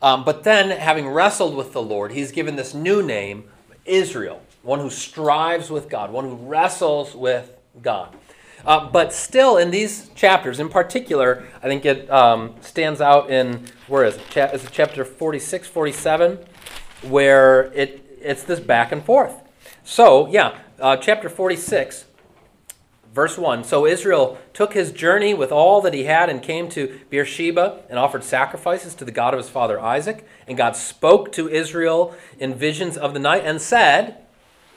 Um, 0.00 0.24
but 0.24 0.44
then, 0.44 0.70
having 0.70 1.08
wrestled 1.08 1.56
with 1.56 1.72
the 1.72 1.82
Lord, 1.82 2.12
he's 2.12 2.30
given 2.30 2.54
this 2.54 2.74
new 2.74 3.02
name, 3.02 3.50
Israel, 3.84 4.40
one 4.62 4.78
who 4.78 4.90
strives 4.90 5.68
with 5.68 5.88
God, 5.88 6.12
one 6.12 6.24
who 6.26 6.36
wrestles 6.36 7.12
with 7.16 7.56
God. 7.82 8.14
Uh, 8.64 8.88
but 8.88 9.12
still, 9.12 9.56
in 9.56 9.72
these 9.72 10.10
chapters, 10.14 10.60
in 10.60 10.68
particular, 10.68 11.44
I 11.60 11.66
think 11.66 11.84
it 11.84 12.08
um, 12.08 12.54
stands 12.60 13.00
out 13.00 13.30
in, 13.30 13.66
where 13.88 14.04
is 14.04 14.14
it? 14.14 14.22
Cha- 14.30 14.50
is 14.52 14.64
it 14.64 14.70
chapter 14.72 15.04
46, 15.04 15.66
47, 15.66 16.38
where 17.08 17.72
it, 17.72 18.18
it's 18.20 18.42
this 18.42 18.60
back 18.60 18.92
and 18.92 19.04
forth. 19.04 19.42
So, 19.84 20.28
yeah, 20.28 20.58
uh, 20.80 20.96
chapter 20.96 21.28
46, 21.28 22.06
verse 23.12 23.38
1. 23.38 23.64
So 23.64 23.86
Israel 23.86 24.38
took 24.52 24.74
his 24.74 24.92
journey 24.92 25.34
with 25.34 25.52
all 25.52 25.80
that 25.82 25.94
he 25.94 26.04
had 26.04 26.28
and 26.28 26.42
came 26.42 26.68
to 26.70 27.00
Beersheba 27.10 27.82
and 27.88 27.98
offered 27.98 28.24
sacrifices 28.24 28.94
to 28.96 29.04
the 29.04 29.12
God 29.12 29.34
of 29.34 29.38
his 29.38 29.48
father 29.48 29.78
Isaac. 29.78 30.26
And 30.46 30.56
God 30.56 30.76
spoke 30.76 31.30
to 31.32 31.48
Israel 31.48 32.14
in 32.38 32.54
visions 32.54 32.96
of 32.96 33.14
the 33.14 33.20
night 33.20 33.44
and 33.44 33.60
said, 33.60 34.24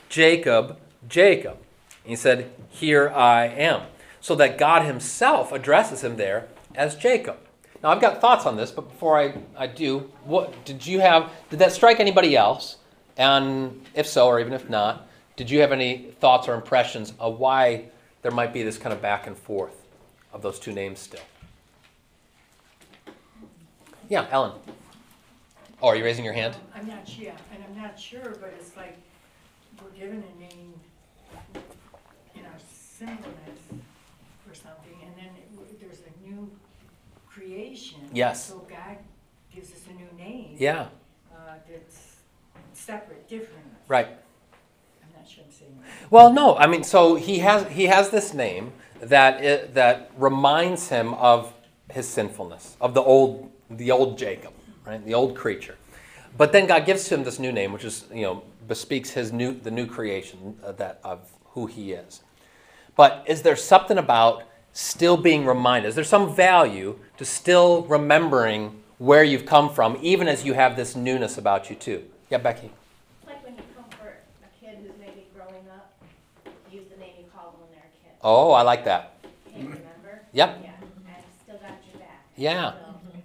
Jacob, 0.08 0.78
Jacob. 1.08 1.58
And 2.04 2.10
He 2.10 2.16
said, 2.16 2.50
Here 2.70 3.10
I 3.10 3.46
am. 3.46 3.82
So 4.20 4.34
that 4.36 4.58
God 4.58 4.84
himself 4.84 5.52
addresses 5.52 6.02
him 6.02 6.16
there 6.16 6.48
as 6.74 6.96
Jacob. 6.96 7.38
Now 7.82 7.90
I've 7.90 8.00
got 8.00 8.20
thoughts 8.20 8.46
on 8.46 8.56
this, 8.56 8.70
but 8.70 8.88
before 8.88 9.18
I, 9.18 9.34
I 9.56 9.66
do, 9.66 10.10
what 10.24 10.64
did 10.64 10.84
you 10.86 11.00
have 11.00 11.30
did 11.50 11.60
that 11.60 11.72
strike 11.72 12.00
anybody 12.00 12.36
else? 12.36 12.76
And 13.16 13.84
if 13.94 14.06
so, 14.06 14.26
or 14.26 14.40
even 14.40 14.52
if 14.52 14.68
not, 14.68 15.08
did 15.36 15.50
you 15.50 15.60
have 15.60 15.72
any 15.72 16.12
thoughts 16.20 16.48
or 16.48 16.54
impressions 16.54 17.12
of 17.20 17.38
why 17.38 17.86
there 18.22 18.32
might 18.32 18.52
be 18.52 18.62
this 18.62 18.78
kind 18.78 18.92
of 18.92 19.00
back 19.00 19.26
and 19.26 19.36
forth 19.36 19.74
of 20.32 20.42
those 20.42 20.58
two 20.58 20.72
names 20.72 20.98
still? 20.98 21.20
Yeah, 24.08 24.26
Ellen. 24.30 24.52
Oh, 25.82 25.88
are 25.88 25.96
you 25.96 26.04
raising 26.04 26.24
your 26.24 26.34
hand? 26.34 26.56
I'm 26.74 26.88
not 26.88 27.06
sure, 27.06 27.32
and 27.54 27.62
I'm 27.64 27.80
not 27.80 27.98
sure, 27.98 28.36
but 28.40 28.52
it's 28.58 28.76
like, 28.76 28.96
we're 29.80 29.90
given 29.90 30.24
a 30.36 30.40
name 30.40 30.74
in 32.34 32.44
our 32.44 32.58
singleness 32.72 33.60
or 34.48 34.54
something, 34.54 34.96
and 35.04 35.12
then 35.16 35.26
it 35.36 35.54
w- 35.56 35.76
there's 35.80 36.00
a 36.00 36.26
new 36.28 36.50
creation. 37.52 38.00
Yes. 38.12 38.46
So 38.46 38.58
God 38.68 38.96
gives 39.54 39.72
us 39.72 39.80
a 39.90 39.94
new 39.94 40.08
name. 40.18 40.56
Yeah, 40.58 40.88
Uh, 41.32 41.54
that's 41.70 42.16
separate, 42.72 43.28
different. 43.28 43.64
right. 43.88 44.08
I'm 44.08 45.20
not 45.20 45.28
sure 45.28 45.44
I'm 45.44 45.52
saying 45.52 45.78
that. 45.82 46.10
Well, 46.10 46.32
no, 46.32 46.56
I 46.56 46.66
mean, 46.66 46.84
so 46.84 47.14
he 47.14 47.38
has 47.40 47.66
he 47.68 47.86
has 47.86 48.10
this 48.10 48.34
name 48.34 48.72
that 49.00 49.42
it, 49.42 49.74
that 49.74 50.10
reminds 50.16 50.88
him 50.88 51.14
of 51.14 51.52
his 51.90 52.06
sinfulness, 52.08 52.76
of 52.80 52.94
the 52.94 53.02
old, 53.02 53.50
the 53.70 53.90
old 53.90 54.18
Jacob, 54.18 54.52
right? 54.84 55.04
The 55.04 55.14
old 55.14 55.34
creature. 55.36 55.76
But 56.36 56.52
then 56.52 56.66
God 56.66 56.84
gives 56.84 57.08
him 57.08 57.24
this 57.24 57.38
new 57.38 57.52
name, 57.52 57.72
which 57.72 57.84
is, 57.84 58.04
you 58.12 58.22
know, 58.22 58.42
bespeaks 58.66 59.10
his 59.10 59.32
new, 59.32 59.54
the 59.54 59.70
new 59.70 59.86
creation 59.86 60.56
that 60.76 61.00
of 61.02 61.30
who 61.52 61.66
he 61.66 61.92
is. 61.92 62.22
But 62.94 63.24
is 63.26 63.42
there 63.42 63.56
something 63.56 63.96
about 63.98 64.42
still 64.78 65.16
being 65.16 65.44
reminded? 65.44 65.88
Is 65.88 65.96
there 65.96 66.04
some 66.04 66.32
value 66.34 66.98
to 67.16 67.24
still 67.24 67.82
remembering 67.82 68.80
where 68.98 69.24
you've 69.24 69.44
come 69.44 69.70
from, 69.74 69.98
even 70.00 70.28
as 70.28 70.44
you 70.44 70.54
have 70.54 70.76
this 70.76 70.94
newness 70.94 71.36
about 71.36 71.68
you 71.68 71.74
too? 71.74 72.04
Yeah, 72.30 72.38
Becky. 72.38 72.70
It's 73.20 73.26
like 73.26 73.44
when 73.44 73.56
you 73.56 73.62
comfort 73.74 74.22
a 74.42 74.64
kid 74.64 74.78
who's 74.80 74.92
maybe 75.00 75.26
growing 75.34 75.66
up, 75.68 75.92
use 76.70 76.84
the 76.90 76.96
name 76.96 77.14
you 77.18 77.24
called 77.34 77.54
them 77.54 77.62
when 77.62 77.70
they're 77.72 77.90
a 77.90 78.08
kid. 78.08 78.16
Oh, 78.22 78.52
I 78.52 78.62
like 78.62 78.84
that. 78.84 79.14
Hey, 79.50 79.62
mm-hmm. 79.62 79.72
remember? 79.72 80.22
Yep. 80.32 80.60
Yeah, 80.62 80.70
I 81.08 81.42
still 81.42 81.58
got 81.58 81.74
your 81.90 81.98
back. 81.98 82.22
Yeah. 82.36 82.70
So, 82.70 82.78
mm-hmm. 82.78 83.18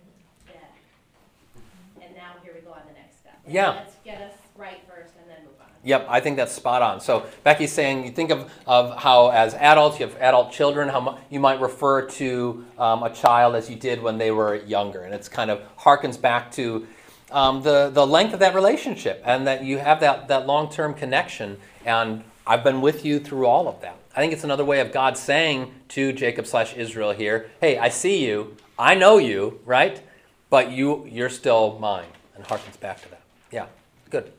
yeah. 0.49 2.03
And 2.03 2.15
now 2.15 2.31
here 2.43 2.53
we 2.55 2.61
go 2.61 2.71
on 2.71 2.81
the 2.87 2.93
next 2.93 3.19
step. 3.19 3.39
Yeah. 3.47 3.69
Let's 3.69 3.95
get 4.03 4.21
us 4.21 4.33
right 4.57 4.81
first 4.87 5.13
and 5.21 5.29
then 5.29 5.45
move 5.45 5.61
on. 5.61 5.72
Yep, 5.85 6.07
I 6.09 6.21
think 6.21 6.37
that's 6.37 6.53
spot 6.53 6.81
on. 6.81 7.01
So 7.01 7.25
Becky's 7.43 7.71
saying 7.71 8.05
you 8.05 8.11
think 8.11 8.31
of, 8.31 8.49
of 8.65 8.97
how 8.97 9.29
as 9.29 9.53
adults 9.55 9.99
you 9.99 10.07
have 10.07 10.15
adult 10.15 10.51
children, 10.51 10.87
how 10.87 11.19
you 11.29 11.41
might 11.41 11.59
refer 11.59 12.05
to 12.07 12.65
um, 12.79 13.03
a 13.03 13.09
child 13.09 13.55
as 13.55 13.69
you 13.69 13.75
did 13.75 14.01
when 14.01 14.17
they 14.17 14.31
were 14.31 14.55
younger, 14.55 15.01
and 15.01 15.13
it's 15.13 15.27
kind 15.27 15.51
of 15.51 15.61
harkens 15.77 16.19
back 16.19 16.51
to 16.53 16.87
um, 17.31 17.63
the 17.63 17.89
the 17.89 18.05
length 18.07 18.33
of 18.33 18.39
that 18.39 18.55
relationship, 18.55 19.21
and 19.25 19.45
that 19.45 19.65
you 19.65 19.77
have 19.77 19.99
that 19.99 20.29
that 20.29 20.47
long 20.47 20.71
term 20.71 20.93
connection. 20.93 21.57
And 21.85 22.23
I've 22.47 22.63
been 22.63 22.79
with 22.79 23.03
you 23.03 23.19
through 23.19 23.45
all 23.47 23.67
of 23.67 23.81
that. 23.81 23.97
I 24.15 24.21
think 24.21 24.31
it's 24.31 24.45
another 24.45 24.63
way 24.63 24.79
of 24.79 24.93
God 24.93 25.17
saying 25.17 25.73
to 25.89 26.13
Jacob 26.13 26.47
slash 26.47 26.75
Israel 26.75 27.11
here, 27.11 27.49
"Hey, 27.59 27.77
I 27.77 27.89
see 27.89 28.25
you, 28.25 28.55
I 28.79 28.95
know 28.95 29.17
you, 29.17 29.59
right? 29.65 30.01
But 30.49 30.71
you 30.71 31.05
you're 31.11 31.29
still 31.29 31.77
mine," 31.79 32.07
and 32.37 32.45
harkens 32.45 32.79
back 32.79 33.01
to 33.01 33.09
that. 33.09 33.21
Yeah, 33.51 33.65
good. 34.09 34.31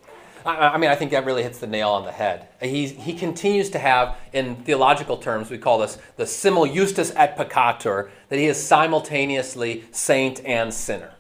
I, 0.44 0.68
I 0.68 0.78
mean, 0.78 0.90
I 0.90 0.94
think 0.94 1.10
that 1.12 1.24
really 1.24 1.42
hits 1.42 1.58
the 1.58 1.66
nail 1.66 1.90
on 1.90 2.04
the 2.04 2.12
head. 2.12 2.48
He, 2.60 2.86
he 2.88 3.14
continues 3.14 3.70
to 3.70 3.78
have, 3.78 4.16
in 4.32 4.56
theological 4.56 5.16
terms, 5.16 5.50
we 5.50 5.58
call 5.58 5.78
this 5.78 5.98
the 6.16 6.26
simul 6.26 6.66
justus 6.66 7.12
et 7.16 7.36
peccator, 7.36 8.10
that 8.28 8.38
he 8.38 8.46
is 8.46 8.62
simultaneously 8.62 9.84
saint 9.90 10.44
and 10.44 10.72
sinner. 10.72 11.12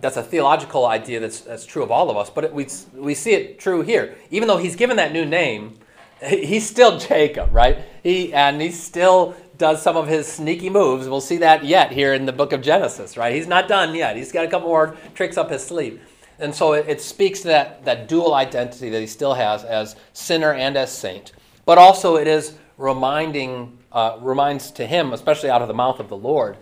That's 0.00 0.16
a 0.16 0.22
theological 0.22 0.86
idea 0.86 1.20
that's, 1.20 1.40
that's 1.40 1.64
true 1.64 1.82
of 1.82 1.90
all 1.90 2.10
of 2.10 2.16
us, 2.16 2.28
but 2.28 2.44
it, 2.44 2.52
we, 2.52 2.66
we 2.94 3.14
see 3.14 3.32
it 3.32 3.60
true 3.60 3.82
here. 3.82 4.16
Even 4.30 4.48
though 4.48 4.58
he's 4.58 4.76
given 4.76 4.96
that 4.96 5.12
new 5.12 5.24
name, 5.24 5.78
he's 6.24 6.68
still 6.68 6.98
Jacob, 6.98 7.54
right? 7.54 7.78
He, 8.02 8.32
and 8.32 8.60
he 8.60 8.70
still 8.70 9.36
does 9.58 9.80
some 9.80 9.96
of 9.96 10.06
his 10.06 10.26
sneaky 10.26 10.68
moves. 10.68 11.08
We'll 11.08 11.20
see 11.20 11.38
that 11.38 11.64
yet 11.64 11.92
here 11.92 12.12
in 12.12 12.26
the 12.26 12.32
book 12.32 12.52
of 12.52 12.60
Genesis, 12.60 13.16
right? 13.16 13.34
He's 13.34 13.46
not 13.46 13.68
done 13.68 13.94
yet. 13.94 14.16
He's 14.16 14.32
got 14.32 14.44
a 14.44 14.48
couple 14.48 14.68
more 14.68 14.96
tricks 15.14 15.38
up 15.38 15.50
his 15.50 15.64
sleeve. 15.64 16.00
And 16.38 16.54
so 16.54 16.72
it, 16.74 16.88
it 16.88 17.00
speaks 17.00 17.40
to 17.40 17.48
that, 17.48 17.84
that 17.84 18.08
dual 18.08 18.34
identity 18.34 18.90
that 18.90 19.00
he 19.00 19.06
still 19.06 19.34
has 19.34 19.64
as 19.64 19.96
sinner 20.12 20.52
and 20.52 20.76
as 20.76 20.92
saint. 20.92 21.32
But 21.64 21.78
also 21.78 22.16
it 22.16 22.26
is 22.26 22.56
reminding, 22.78 23.78
uh, 23.92 24.18
reminds 24.20 24.70
to 24.72 24.86
him, 24.86 25.12
especially 25.12 25.50
out 25.50 25.62
of 25.62 25.68
the 25.68 25.74
mouth 25.74 26.00
of 26.00 26.08
the 26.08 26.16
Lord, 26.16 26.56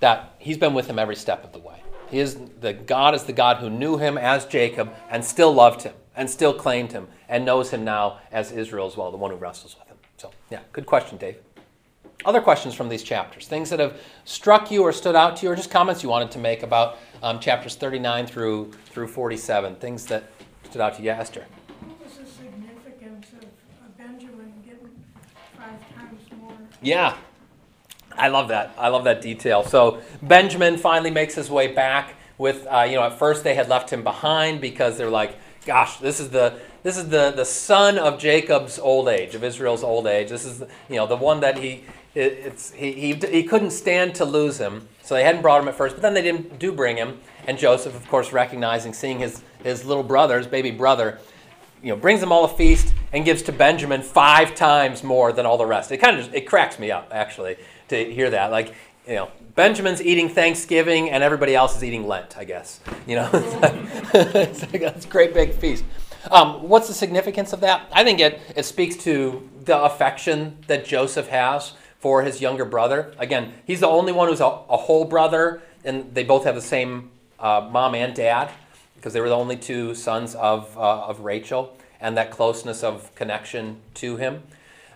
that 0.00 0.34
he's 0.38 0.58
been 0.58 0.74
with 0.74 0.88
him 0.88 0.98
every 0.98 1.16
step 1.16 1.44
of 1.44 1.52
the 1.52 1.58
way. 1.58 1.82
He 2.10 2.18
is 2.18 2.36
the 2.60 2.74
God 2.74 3.14
is 3.14 3.24
the 3.24 3.32
God 3.32 3.56
who 3.56 3.70
knew 3.70 3.96
him 3.96 4.18
as 4.18 4.44
Jacob 4.44 4.92
and 5.08 5.24
still 5.24 5.54
loved 5.54 5.82
him 5.82 5.94
and 6.14 6.28
still 6.28 6.52
claimed 6.52 6.92
him 6.92 7.06
and 7.28 7.44
knows 7.44 7.70
him 7.70 7.84
now 7.84 8.18
as 8.30 8.52
Israel 8.52 8.86
as 8.86 8.96
well, 8.96 9.10
the 9.10 9.16
one 9.16 9.30
who 9.30 9.36
wrestles 9.38 9.76
with 9.78 9.88
him. 9.88 9.96
So 10.18 10.30
yeah, 10.50 10.60
good 10.72 10.84
question, 10.84 11.16
Dave. 11.16 11.36
Other 12.24 12.40
questions 12.40 12.74
from 12.74 12.88
these 12.88 13.02
chapters, 13.02 13.48
things 13.48 13.70
that 13.70 13.80
have 13.80 14.00
struck 14.24 14.70
you 14.70 14.82
or 14.82 14.92
stood 14.92 15.16
out 15.16 15.36
to 15.38 15.46
you, 15.46 15.52
or 15.52 15.56
just 15.56 15.70
comments 15.70 16.02
you 16.02 16.08
wanted 16.08 16.30
to 16.32 16.38
make 16.38 16.62
about 16.62 16.98
um, 17.22 17.40
chapters 17.40 17.74
39 17.74 18.26
through 18.26 18.72
through 18.86 19.08
47, 19.08 19.76
things 19.76 20.06
that 20.06 20.24
stood 20.64 20.80
out 20.80 20.96
to 20.96 21.02
you, 21.02 21.10
Esther. 21.10 21.46
What 21.80 22.04
was 22.04 22.18
the 22.18 22.26
significance 22.26 23.28
of 23.32 23.42
of 23.42 23.98
Benjamin 23.98 24.52
getting 24.64 24.90
five 25.56 25.80
times 25.96 26.20
more? 26.40 26.52
Yeah, 26.80 27.16
I 28.16 28.28
love 28.28 28.48
that. 28.48 28.74
I 28.78 28.88
love 28.88 29.04
that 29.04 29.20
detail. 29.20 29.64
So 29.64 30.00
Benjamin 30.22 30.76
finally 30.76 31.10
makes 31.10 31.34
his 31.34 31.50
way 31.50 31.72
back. 31.72 32.14
With 32.38 32.66
uh, 32.66 32.86
you 32.88 32.96
know, 32.96 33.02
at 33.02 33.18
first 33.18 33.44
they 33.44 33.54
had 33.54 33.68
left 33.68 33.90
him 33.90 34.02
behind 34.02 34.60
because 34.60 34.96
they're 34.96 35.10
like, 35.10 35.36
"Gosh, 35.64 35.98
this 35.98 36.18
is 36.18 36.30
the 36.30 36.58
this 36.82 36.96
is 36.96 37.08
the 37.08 37.30
the 37.30 37.44
son 37.44 37.98
of 37.98 38.18
Jacob's 38.18 38.78
old 38.78 39.08
age, 39.08 39.34
of 39.34 39.44
Israel's 39.44 39.82
old 39.82 40.06
age. 40.06 40.28
This 40.28 40.44
is 40.44 40.62
you 40.88 40.96
know 40.96 41.06
the 41.06 41.16
one 41.16 41.40
that 41.40 41.58
he 41.58 41.84
it, 42.14 42.32
it's 42.44 42.72
he, 42.72 42.92
he 42.92 43.14
he 43.14 43.42
couldn't 43.44 43.70
stand 43.70 44.14
to 44.16 44.24
lose 44.24 44.58
him. 44.58 44.88
So 45.02 45.14
they 45.14 45.24
hadn't 45.24 45.42
brought 45.42 45.60
him 45.60 45.68
at 45.68 45.74
first, 45.74 45.96
but 45.96 46.02
then 46.02 46.14
they 46.14 46.22
didn't 46.22 46.58
do 46.58 46.72
bring 46.72 46.96
him. 46.96 47.20
And 47.46 47.58
Joseph, 47.58 47.94
of 47.96 48.08
course, 48.08 48.32
recognizing, 48.32 48.94
seeing 48.94 49.18
his 49.18 49.42
his 49.62 49.84
little 49.84 50.02
brother, 50.02 50.38
his 50.38 50.46
baby 50.46 50.70
brother, 50.70 51.18
you 51.82 51.90
know, 51.90 51.96
brings 51.96 52.20
them 52.20 52.32
all 52.32 52.44
a 52.44 52.48
feast 52.48 52.94
and 53.12 53.24
gives 53.24 53.42
to 53.42 53.52
Benjamin 53.52 54.02
five 54.02 54.54
times 54.54 55.02
more 55.02 55.32
than 55.32 55.46
all 55.46 55.58
the 55.58 55.66
rest. 55.66 55.92
It 55.92 55.98
kind 55.98 56.16
of 56.16 56.24
just, 56.24 56.34
it 56.34 56.42
cracks 56.42 56.78
me 56.78 56.90
up 56.90 57.08
actually 57.12 57.56
to 57.88 58.12
hear 58.12 58.30
that. 58.30 58.50
Like, 58.50 58.74
you 59.06 59.14
know, 59.14 59.30
Benjamin's 59.54 60.00
eating 60.00 60.28
Thanksgiving 60.28 61.10
and 61.10 61.22
everybody 61.22 61.54
else 61.54 61.76
is 61.76 61.84
eating 61.84 62.06
Lent. 62.06 62.38
I 62.38 62.44
guess 62.44 62.80
you 63.06 63.16
know, 63.16 63.28
it's 63.32 63.54
like, 63.54 63.74
it's 64.14 64.72
like 64.72 64.82
a 64.82 65.08
great 65.08 65.34
big 65.34 65.54
feast. 65.54 65.84
Um, 66.30 66.68
what's 66.68 66.88
the 66.88 66.94
significance 66.94 67.52
of 67.52 67.60
that? 67.60 67.88
I 67.92 68.04
think 68.04 68.20
it 68.20 68.40
it 68.54 68.64
speaks 68.64 68.96
to 69.04 69.48
the 69.64 69.82
affection 69.82 70.58
that 70.66 70.84
Joseph 70.84 71.28
has 71.28 71.72
for 71.98 72.22
his 72.22 72.40
younger 72.40 72.64
brother. 72.64 73.14
Again, 73.18 73.52
he's 73.64 73.80
the 73.80 73.88
only 73.88 74.12
one 74.12 74.28
who's 74.28 74.40
a, 74.40 74.46
a 74.46 74.76
whole 74.76 75.04
brother, 75.04 75.62
and 75.84 76.14
they 76.14 76.24
both 76.24 76.44
have 76.44 76.54
the 76.54 76.60
same 76.60 77.10
uh, 77.38 77.68
mom 77.70 77.94
and 77.94 78.14
dad 78.14 78.50
because 78.96 79.12
they 79.12 79.20
were 79.20 79.28
the 79.28 79.36
only 79.36 79.56
two 79.56 79.94
sons 79.94 80.34
of, 80.36 80.76
uh, 80.78 81.06
of 81.06 81.20
Rachel 81.20 81.76
and 82.00 82.16
that 82.16 82.30
closeness 82.30 82.82
of 82.82 83.12
connection 83.14 83.80
to 83.94 84.16
him. 84.16 84.42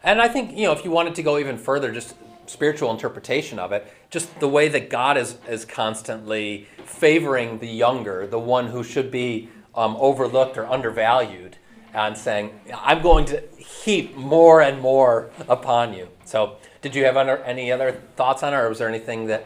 And 0.03 0.21
I 0.23 0.29
think, 0.29 0.57
you 0.57 0.67
know, 0.67 0.73
if 0.73 0.85
you 0.85 0.91
wanted 0.91 1.15
to 1.17 1.23
go 1.23 1.39
even 1.39 1.59
further, 1.59 1.93
just 1.93 2.15
spiritual 2.47 2.91
interpretation 2.93 3.59
of 3.59 3.73
it, 3.73 3.93
just 4.11 4.39
the 4.39 4.49
way 4.49 4.69
that 4.69 4.91
God 4.91 5.17
is, 5.17 5.39
is 5.49 5.65
constantly 5.65 6.69
favoring 6.85 7.59
the 7.59 7.69
younger, 7.69 8.27
the 8.27 8.39
one 8.39 8.69
who 8.69 8.85
should 8.85 9.11
be 9.11 9.49
um, 9.77 9.97
overlooked 9.99 10.57
or 10.59 10.67
undervalued, 10.67 11.57
and 11.95 12.17
saying, 12.17 12.59
I'm 12.75 13.03
going 13.03 13.25
to 13.27 13.43
heap 13.57 14.17
more 14.17 14.61
and 14.61 14.81
more 14.81 15.31
upon 15.49 15.95
you. 15.95 16.09
So, 16.25 16.57
did 16.83 16.95
you 16.95 17.05
have 17.05 17.17
any 17.17 17.73
other 17.73 17.93
thoughts 18.17 18.43
on 18.43 18.53
it, 18.53 18.57
or 18.57 18.69
was 18.69 18.79
there 18.79 18.89
anything 18.89 19.27
that 19.27 19.45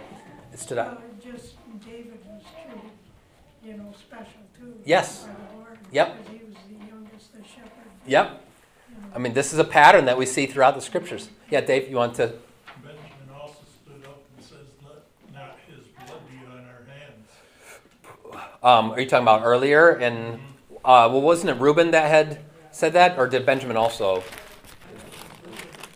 stood 0.56 0.78
out? 0.78 0.98
Uh, 0.98 1.00
Just 1.22 1.54
David 1.84 2.18
was 2.26 2.42
treated, 2.52 2.90
you 3.64 3.76
know, 3.76 3.92
special 3.98 4.40
too. 4.58 4.74
Yes. 4.84 5.26
Lord. 5.54 5.78
Yep. 5.92 6.28
He 6.28 6.40
was 6.44 6.54
the 6.68 6.86
youngest, 6.86 7.32
the 7.32 7.42
shepherd. 7.42 7.70
Yep. 8.06 8.26
you 8.88 8.96
know. 9.02 9.08
I 9.14 9.18
mean, 9.18 9.32
this 9.32 9.52
is 9.52 9.58
a 9.58 9.64
pattern 9.64 10.04
that 10.06 10.18
we 10.18 10.26
see 10.26 10.46
throughout 10.46 10.74
the 10.74 10.80
scriptures. 10.80 11.28
Yeah, 11.50 11.60
Dave, 11.60 11.88
you 11.88 11.96
want 11.96 12.14
to? 12.16 12.34
Benjamin 12.82 13.00
also 13.40 13.60
stood 13.82 14.04
up 14.06 14.22
and 14.36 14.44
says, 14.44 14.66
let 14.84 15.02
not 15.34 15.56
his 15.68 15.86
blood 15.86 16.20
be 16.28 16.36
on 16.46 16.64
our 16.66 16.84
hands. 16.92 17.28
Um, 18.62 18.92
are 18.92 19.00
you 19.00 19.06
talking 19.06 19.24
about 19.24 19.42
earlier? 19.42 19.90
And 19.90 20.34
uh, 20.84 21.08
well, 21.10 21.22
wasn't 21.22 21.50
it 21.50 21.60
Reuben 21.60 21.92
that 21.92 22.10
had 22.10 22.40
said 22.70 22.92
that, 22.92 23.18
or 23.18 23.26
did 23.26 23.46
Benjamin 23.46 23.76
also 23.76 24.22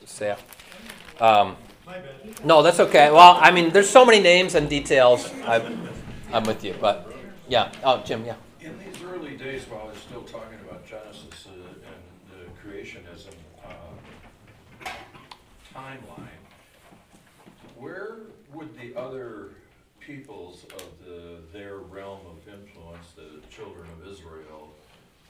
say 0.07 0.33
it? 0.33 1.23
Um, 1.23 1.57
no, 2.43 2.63
that's 2.63 2.81
okay. 2.81 3.11
Well, 3.11 3.39
I 3.41 3.51
mean, 3.51 3.71
there's 3.71 3.89
so 3.89 4.05
many 4.05 4.21
names 4.21 4.55
and 4.55 4.69
details. 4.69 5.31
I'm, 5.47 5.89
I'm 6.33 6.45
with 6.45 6.65
you, 6.65 6.75
but 6.81 7.13
yeah. 7.49 7.71
Oh, 7.83 8.03
Jim, 8.05 8.25
yeah. 8.25 8.37
In 8.61 8.79
these 8.79 9.03
early 9.03 9.37
days, 9.37 9.65
while 9.69 9.87
we're 9.87 9.95
still 9.97 10.23
talking 10.23 10.59
about 10.67 10.87
Genesis 10.87 11.47
uh, 11.47 11.51
and 11.53 12.03
the 12.31 12.69
creationism 12.69 13.35
uh, 13.65 14.89
timeline, 15.75 16.29
where 17.77 18.17
would 18.53 18.75
the 18.79 18.99
other 18.99 19.51
peoples 20.01 20.65
of 20.75 21.07
the, 21.07 21.39
their 21.53 21.77
realm 21.79 22.21
of 22.27 22.34
the 23.41 23.55
children 23.55 23.87
of 23.91 24.11
Israel, 24.11 24.73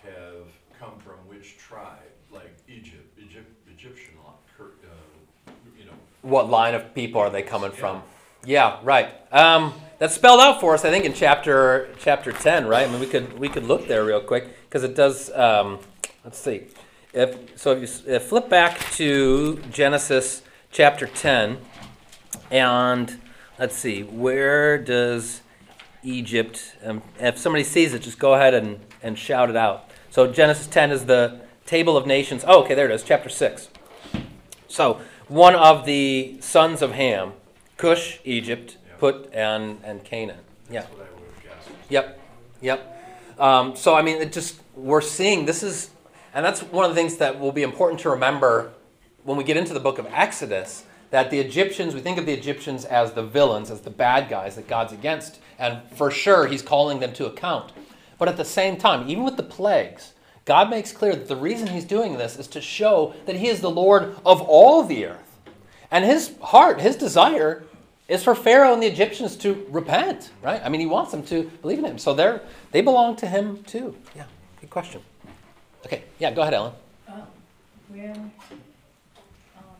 have 0.03 0.47
come 0.79 0.99
from 0.99 1.17
which 1.29 1.57
tribe? 1.59 1.99
Like 2.31 2.55
Egypt, 2.69 3.19
Egypt, 3.19 3.51
Egyptian, 3.73 4.15
uh, 4.21 5.51
you 5.79 5.85
know, 5.85 5.93
What 6.23 6.49
line 6.51 6.75
of 6.75 6.95
people 6.95 7.21
are 7.21 7.31
they 7.31 7.43
coming 7.43 7.71
from? 7.71 8.03
Yeah, 8.45 8.79
right. 8.83 9.09
Um, 9.33 9.73
that's 9.99 10.15
spelled 10.15 10.41
out 10.41 10.61
for 10.61 10.75
us, 10.75 10.85
I 10.85 10.91
think, 10.91 11.05
in 11.05 11.15
chapter 11.15 11.89
chapter 11.99 12.33
ten, 12.33 12.67
right? 12.67 12.87
I 12.87 12.91
mean, 12.91 13.01
we 13.01 13.07
could 13.07 13.39
we 13.39 13.49
could 13.49 13.65
look 13.65 13.87
there 13.89 14.05
real 14.05 14.21
quick 14.21 14.49
because 14.69 14.85
it 14.85 14.95
does. 14.95 15.31
Um, 15.33 15.79
let's 16.25 16.39
see. 16.39 16.65
If 17.13 17.59
so, 17.59 17.73
if 17.73 17.81
you 18.07 18.15
if 18.15 18.25
flip 18.25 18.49
back 18.49 18.79
to 18.93 19.63
Genesis 19.71 20.43
chapter 20.71 21.07
ten, 21.07 21.59
and 22.51 23.21
let's 23.59 23.77
see, 23.77 24.03
where 24.03 24.77
does 24.79 25.41
Egypt? 26.05 26.77
Um, 26.85 27.03
if 27.19 27.39
somebody 27.39 27.65
sees 27.65 27.95
it, 27.95 28.01
just 28.03 28.19
go 28.19 28.35
ahead 28.35 28.55
and 28.55 28.81
and 29.03 29.19
shout 29.19 29.51
it 29.51 29.57
out. 29.57 29.91
So 30.11 30.31
Genesis 30.31 30.67
ten 30.67 30.91
is 30.91 31.07
the 31.07 31.41
table 31.67 31.97
of 31.97 32.07
nations. 32.07 32.45
Oh, 32.47 32.63
okay, 32.63 32.75
there 32.75 32.89
it 32.91 32.95
is, 32.95 33.03
chapter 33.03 33.29
six. 33.29 33.69
So, 34.69 35.01
one 35.29 35.55
of 35.55 35.87
the 35.87 36.37
sons 36.41 36.83
of 36.83 36.93
Ham, 36.93 37.33
Cush, 37.77 38.19
Egypt, 38.25 38.77
Yeah. 38.87 38.95
Put 38.99 39.33
and, 39.33 39.79
and 39.85 40.05
Canaan. 40.05 40.39
Yeah. 40.71 40.83
What 40.83 40.93
I 40.93 41.21
would 41.21 41.31
have 41.33 41.43
guessed. 41.43 41.71
Yep, 41.89 42.21
yep. 42.61 43.01
Um, 43.39 43.77
so 43.77 43.95
I 43.95 44.03
mean, 44.03 44.21
it 44.21 44.33
just 44.33 44.61
we're 44.75 45.01
seeing 45.01 45.47
this 45.47 45.63
is, 45.63 45.91
and 46.35 46.45
that's 46.45 46.61
one 46.61 46.85
of 46.85 46.91
the 46.91 46.95
things 46.95 47.17
that 47.17 47.39
will 47.41 47.53
be 47.53 47.63
important 47.63 48.01
to 48.01 48.11
remember 48.11 48.73
when 49.25 49.37
we 49.37 49.45
get 49.45 49.57
into 49.57 49.75
the 49.75 49.81
book 49.81 49.99
of 49.99 50.07
Exodus. 50.13 50.85
That 51.15 51.31
the 51.31 51.39
Egyptians, 51.39 51.95
we 51.95 52.01
think 52.01 52.19
of 52.19 52.27
the 52.27 52.33
Egyptians 52.33 52.85
as 52.85 53.13
the 53.13 53.23
villains, 53.23 53.71
as 53.71 53.83
the 53.83 53.91
bad 53.91 54.29
guys 54.29 54.57
that 54.57 54.67
God's 54.67 54.93
against, 54.93 55.39
and 55.61 55.81
for 55.93 56.11
sure 56.11 56.49
He's 56.49 56.61
calling 56.61 56.99
them 56.99 57.13
to 57.13 57.27
account. 57.27 57.71
But 58.19 58.27
at 58.27 58.37
the 58.37 58.45
same 58.45 58.79
time, 58.79 59.09
even 59.09 59.23
with 59.23 59.37
the 59.37 59.45
plagues, 59.45 60.15
God 60.45 60.71
makes 60.71 60.91
clear 60.91 61.15
that 61.15 61.29
the 61.29 61.37
reason 61.37 61.69
He's 61.69 61.85
doing 61.85 62.19
this 62.19 62.37
is 62.37 62.49
to 62.49 62.61
show 62.61 63.15
that 63.27 63.37
He 63.37 63.47
is 63.47 63.61
the 63.61 63.71
Lord 63.71 64.17
of 64.27 64.43
all 64.43 64.83
the 64.83 65.07
earth. 65.07 65.39
And 65.89 66.05
His 66.05 66.35
heart, 66.43 66.81
His 66.81 66.97
desire, 66.97 67.63
is 68.09 68.25
for 68.25 68.35
Pharaoh 68.35 68.73
and 68.73 68.83
the 68.83 68.89
Egyptians 68.89 69.37
to 69.37 69.65
repent, 69.71 70.33
right? 70.43 70.61
I 70.65 70.69
mean, 70.69 70.81
he 70.81 70.87
wants 70.87 71.13
them 71.13 71.23
to 71.27 71.45
believe 71.63 71.79
in 71.79 71.85
him. 71.85 71.99
So 71.99 72.13
they're, 72.13 72.43
they 72.73 72.81
belong 72.81 73.15
to 73.17 73.29
him 73.29 73.63
too. 73.63 73.95
Yeah, 74.17 74.25
good 74.61 74.71
question. 74.71 75.01
Okay, 75.87 76.03
yeah, 76.19 76.33
go 76.33 76.43
ahead, 76.43 76.55
Ellen. 76.55 76.73
Um, 77.07 77.23
When, 77.89 78.11
um, 78.11 78.33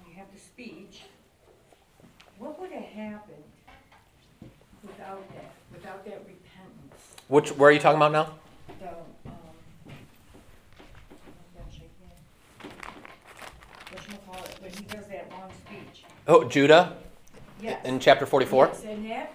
you 0.09 0.15
have 0.15 0.27
the 0.33 0.39
speech, 0.39 1.03
what 2.45 2.61
would 2.61 2.71
have 2.73 2.85
happened 2.85 3.43
without 4.83 5.27
that, 5.35 5.53
without 5.73 6.05
that 6.05 6.19
repentance? 6.27 7.17
Which, 7.29 7.51
where 7.57 7.71
are 7.71 7.73
you 7.73 7.79
talking 7.79 7.97
about 7.97 8.13
now? 8.13 8.35
The, 8.81 8.89
um, 9.31 9.35
gosh, 11.57 11.81
I 11.81 11.89
can't- 12.61 12.77
whatchamacallit, 13.91 14.61
when 14.63 14.71
he 14.73 14.85
does 14.85 15.07
that 15.07 15.31
long 15.31 15.51
speech. 15.67 16.05
Oh, 16.29 16.45
Judah 16.45 16.99
Yes. 17.63 17.83
in 17.87 17.99
chapter 17.99 18.27
44? 18.27 18.67
Yes, 18.67 18.85
and 18.85 19.11
that, 19.11 19.33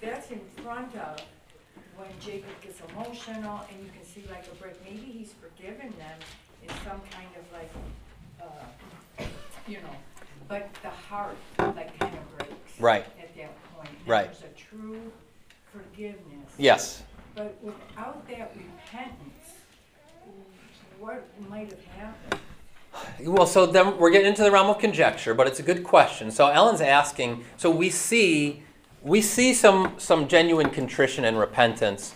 that's 0.00 0.30
in 0.30 0.40
front 0.62 0.94
of 0.94 1.20
when 1.96 2.08
Jacob 2.20 2.60
gets 2.62 2.80
emotional 2.90 3.60
and 3.70 3.84
you 3.84 3.90
can 3.90 4.04
see 4.04 4.24
like 4.30 4.46
a 4.46 4.54
break, 4.62 4.80
maybe 4.84 5.10
he's 5.10 5.32
forgiven 5.32 5.92
them 5.98 6.18
in 6.62 6.68
some 6.84 7.00
kind 7.10 7.28
of 7.36 7.52
like, 7.52 7.70
uh, 8.40 9.24
you 9.66 9.78
know, 9.78 9.96
but 10.48 10.68
the 10.82 10.88
heart 10.88 11.36
like 11.58 11.98
kind 11.98 12.14
of 12.14 12.38
breaks. 12.38 12.80
Right. 12.80 13.04
At 13.20 13.34
that 13.36 13.74
point. 13.74 13.88
And 13.88 14.08
Right. 14.08 14.32
There's 14.32 14.44
a 14.44 14.54
true 14.56 15.12
forgiveness. 15.72 16.50
Yes. 16.58 17.02
But 17.34 17.56
without 17.62 18.26
that 18.28 18.54
repentance, 18.56 19.32
what 20.98 21.24
might 21.48 21.70
have 21.70 21.84
happened? 21.96 22.40
Well, 23.24 23.46
so 23.46 23.66
then 23.66 23.98
we're 23.98 24.10
getting 24.10 24.28
into 24.28 24.42
the 24.42 24.50
realm 24.50 24.68
of 24.68 24.78
conjecture, 24.78 25.34
but 25.34 25.46
it's 25.46 25.60
a 25.60 25.62
good 25.62 25.82
question. 25.82 26.30
So 26.30 26.48
Ellen's 26.48 26.80
asking. 26.80 27.44
So 27.56 27.70
we 27.70 27.88
see, 27.88 28.62
we 29.02 29.22
see 29.22 29.54
some 29.54 29.94
some 29.98 30.28
genuine 30.28 30.70
contrition 30.70 31.24
and 31.24 31.38
repentance 31.38 32.14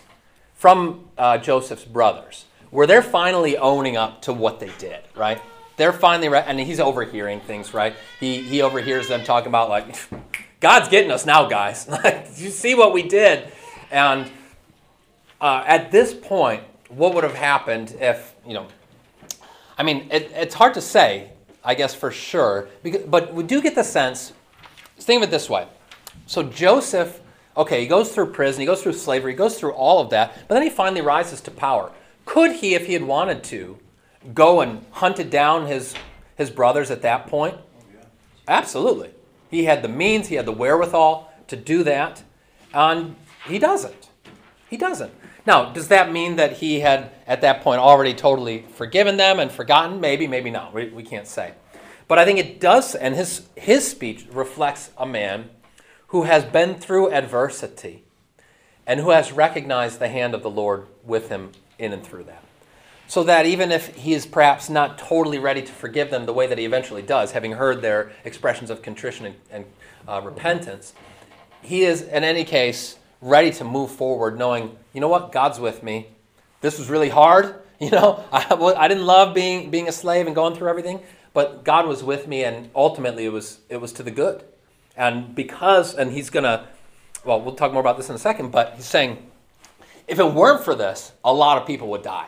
from 0.53 1.07
uh, 1.17 1.37
Joseph's 1.39 1.85
brothers, 1.85 2.45
where 2.69 2.85
they're 2.85 3.01
finally 3.01 3.57
owning 3.57 3.97
up 3.97 4.21
to 4.23 4.33
what 4.33 4.59
they 4.59 4.71
did. 4.77 4.99
Right? 5.15 5.41
They're 5.77 5.93
finally, 5.93 6.27
re- 6.27 6.43
and 6.45 6.59
he's 6.59 6.79
overhearing 6.79 7.39
things. 7.39 7.73
Right? 7.73 7.95
He 8.19 8.41
he 8.41 8.61
overhears 8.61 9.07
them 9.07 9.23
talking 9.23 9.47
about 9.47 9.69
like, 9.69 9.95
God's 10.59 10.89
getting 10.89 11.11
us 11.11 11.25
now, 11.25 11.47
guys. 11.47 11.87
Like, 12.03 12.27
you 12.35 12.49
see 12.49 12.75
what 12.75 12.93
we 12.93 13.03
did, 13.03 13.51
and 13.89 14.29
uh, 15.39 15.63
at 15.65 15.91
this 15.91 16.13
point, 16.13 16.63
what 16.89 17.13
would 17.13 17.23
have 17.23 17.35
happened 17.35 17.95
if 17.99 18.35
you 18.45 18.53
know? 18.53 18.67
I 19.77 19.83
mean, 19.83 20.07
it, 20.11 20.31
it's 20.33 20.55
hard 20.55 20.73
to 20.73 20.81
say, 20.81 21.29
I 21.63 21.75
guess 21.75 21.93
for 21.93 22.11
sure, 22.11 22.67
because, 22.81 23.03
but 23.03 23.33
we 23.33 23.43
do 23.43 23.61
get 23.61 23.75
the 23.75 23.83
sense. 23.83 24.33
Think 24.99 25.21
of 25.23 25.29
it 25.29 25.31
this 25.31 25.49
way: 25.49 25.67
so 26.25 26.41
Joseph, 26.41 27.21
okay, 27.55 27.81
he 27.81 27.87
goes 27.87 28.11
through 28.11 28.31
prison, 28.31 28.61
he 28.61 28.65
goes 28.65 28.81
through 28.81 28.93
slavery, 28.93 29.33
he 29.33 29.37
goes 29.37 29.59
through 29.59 29.73
all 29.73 29.99
of 29.99 30.09
that, 30.09 30.33
but 30.47 30.55
then 30.55 30.63
he 30.63 30.69
finally 30.69 31.01
rises 31.01 31.39
to 31.41 31.51
power. 31.51 31.91
Could 32.25 32.53
he, 32.57 32.73
if 32.75 32.87
he 32.87 32.93
had 32.93 33.03
wanted 33.03 33.43
to, 33.45 33.77
go 34.33 34.61
and 34.61 34.85
hunted 34.91 35.29
down 35.29 35.67
his 35.67 35.95
his 36.37 36.49
brothers 36.49 36.91
at 36.91 37.01
that 37.01 37.27
point? 37.27 37.57
Absolutely. 38.47 39.09
He 39.49 39.65
had 39.65 39.81
the 39.81 39.89
means, 39.89 40.27
he 40.27 40.35
had 40.35 40.45
the 40.45 40.51
wherewithal 40.51 41.31
to 41.47 41.55
do 41.55 41.83
that, 41.83 42.23
and 42.73 43.15
he 43.45 43.59
doesn't. 43.59 44.09
He 44.69 44.77
doesn't. 44.77 45.13
Now, 45.45 45.71
does 45.71 45.87
that 45.87 46.11
mean 46.11 46.35
that 46.35 46.53
he 46.57 46.81
had 46.81 47.11
at 47.25 47.41
that 47.41 47.61
point 47.61 47.79
already 47.79 48.13
totally 48.13 48.65
forgiven 48.73 49.17
them 49.17 49.39
and 49.39 49.49
forgotten? 49.49 49.99
Maybe, 50.01 50.27
maybe 50.27 50.51
not. 50.51 50.73
We, 50.73 50.89
we 50.89 51.03
can't 51.03 51.27
say. 51.27 51.53
But 52.07 52.19
I 52.19 52.25
think 52.25 52.39
it 52.39 52.59
does, 52.59 52.95
and 52.95 53.15
his, 53.15 53.47
his 53.55 53.87
speech 53.87 54.27
reflects 54.31 54.91
a 54.97 55.05
man 55.05 55.49
who 56.07 56.23
has 56.23 56.45
been 56.45 56.75
through 56.75 57.11
adversity 57.11 58.03
and 58.85 58.99
who 58.99 59.09
has 59.09 59.31
recognized 59.31 59.99
the 59.99 60.07
hand 60.07 60.33
of 60.33 60.43
the 60.43 60.49
Lord 60.49 60.87
with 61.03 61.29
him 61.29 61.51
in 61.79 61.93
and 61.93 62.03
through 62.03 62.23
that. 62.25 62.43
So 63.07 63.23
that 63.23 63.45
even 63.45 63.71
if 63.71 63.95
he 63.95 64.13
is 64.13 64.25
perhaps 64.25 64.69
not 64.69 64.97
totally 64.97 65.39
ready 65.39 65.61
to 65.61 65.71
forgive 65.71 66.09
them 66.09 66.25
the 66.25 66.33
way 66.33 66.45
that 66.47 66.57
he 66.57 66.65
eventually 66.65 67.01
does, 67.01 67.31
having 67.31 67.53
heard 67.53 67.81
their 67.81 68.11
expressions 68.25 68.69
of 68.69 68.81
contrition 68.81 69.27
and, 69.27 69.35
and 69.49 69.65
uh, 70.07 70.21
repentance, 70.21 70.93
he 71.61 71.83
is, 71.83 72.01
in 72.01 72.23
any 72.23 72.43
case, 72.43 72.97
ready 73.21 73.51
to 73.51 73.63
move 73.63 73.91
forward, 73.91 74.37
knowing, 74.37 74.75
you 74.93 75.01
know 75.01 75.07
what, 75.07 75.31
God's 75.31 75.59
with 75.59 75.83
me. 75.83 76.07
This 76.61 76.77
was 76.77 76.89
really 76.89 77.09
hard. 77.09 77.55
You 77.79 77.91
know, 77.91 78.23
I, 78.33 78.47
I 78.75 78.87
didn't 78.87 79.05
love 79.05 79.35
being, 79.35 79.69
being 79.69 79.87
a 79.87 79.91
slave 79.91 80.25
and 80.25 80.33
going 80.33 80.55
through 80.55 80.67
everything, 80.67 80.99
but 81.31 81.63
God 81.63 81.85
was 81.85 82.03
with 82.03 82.27
me, 82.27 82.43
and 82.43 82.71
ultimately 82.75 83.23
it 83.23 83.31
was, 83.31 83.59
it 83.69 83.77
was 83.77 83.93
to 83.93 84.01
the 84.01 84.09
good. 84.09 84.43
And 84.95 85.35
because, 85.35 85.93
and 85.93 86.11
he's 86.11 86.31
going 86.31 86.45
to, 86.45 86.65
well, 87.23 87.39
we'll 87.39 87.53
talk 87.53 87.71
more 87.71 87.79
about 87.79 87.97
this 87.97 88.09
in 88.09 88.15
a 88.15 88.17
second, 88.17 88.51
but 88.51 88.73
he's 88.77 88.87
saying, 88.87 89.29
if 90.07 90.17
it 90.17 90.33
weren't 90.33 90.65
for 90.65 90.73
this, 90.73 91.11
a 91.23 91.31
lot 91.31 91.61
of 91.61 91.67
people 91.67 91.87
would 91.89 92.01
die. 92.01 92.25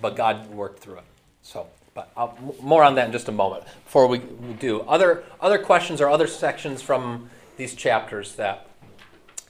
But 0.00 0.16
God 0.16 0.50
worked 0.50 0.78
through 0.80 0.98
it. 0.98 1.04
So, 1.42 1.66
but 1.94 2.10
I'll, 2.16 2.36
more 2.62 2.82
on 2.84 2.94
that 2.94 3.06
in 3.06 3.12
just 3.12 3.28
a 3.28 3.32
moment 3.32 3.64
before 3.84 4.06
we, 4.06 4.18
we 4.20 4.54
do. 4.54 4.80
Other, 4.82 5.24
other 5.40 5.58
questions 5.58 6.00
or 6.00 6.08
other 6.08 6.26
sections 6.26 6.82
from 6.82 7.28
these 7.56 7.74
chapters 7.74 8.36
that 8.36 8.66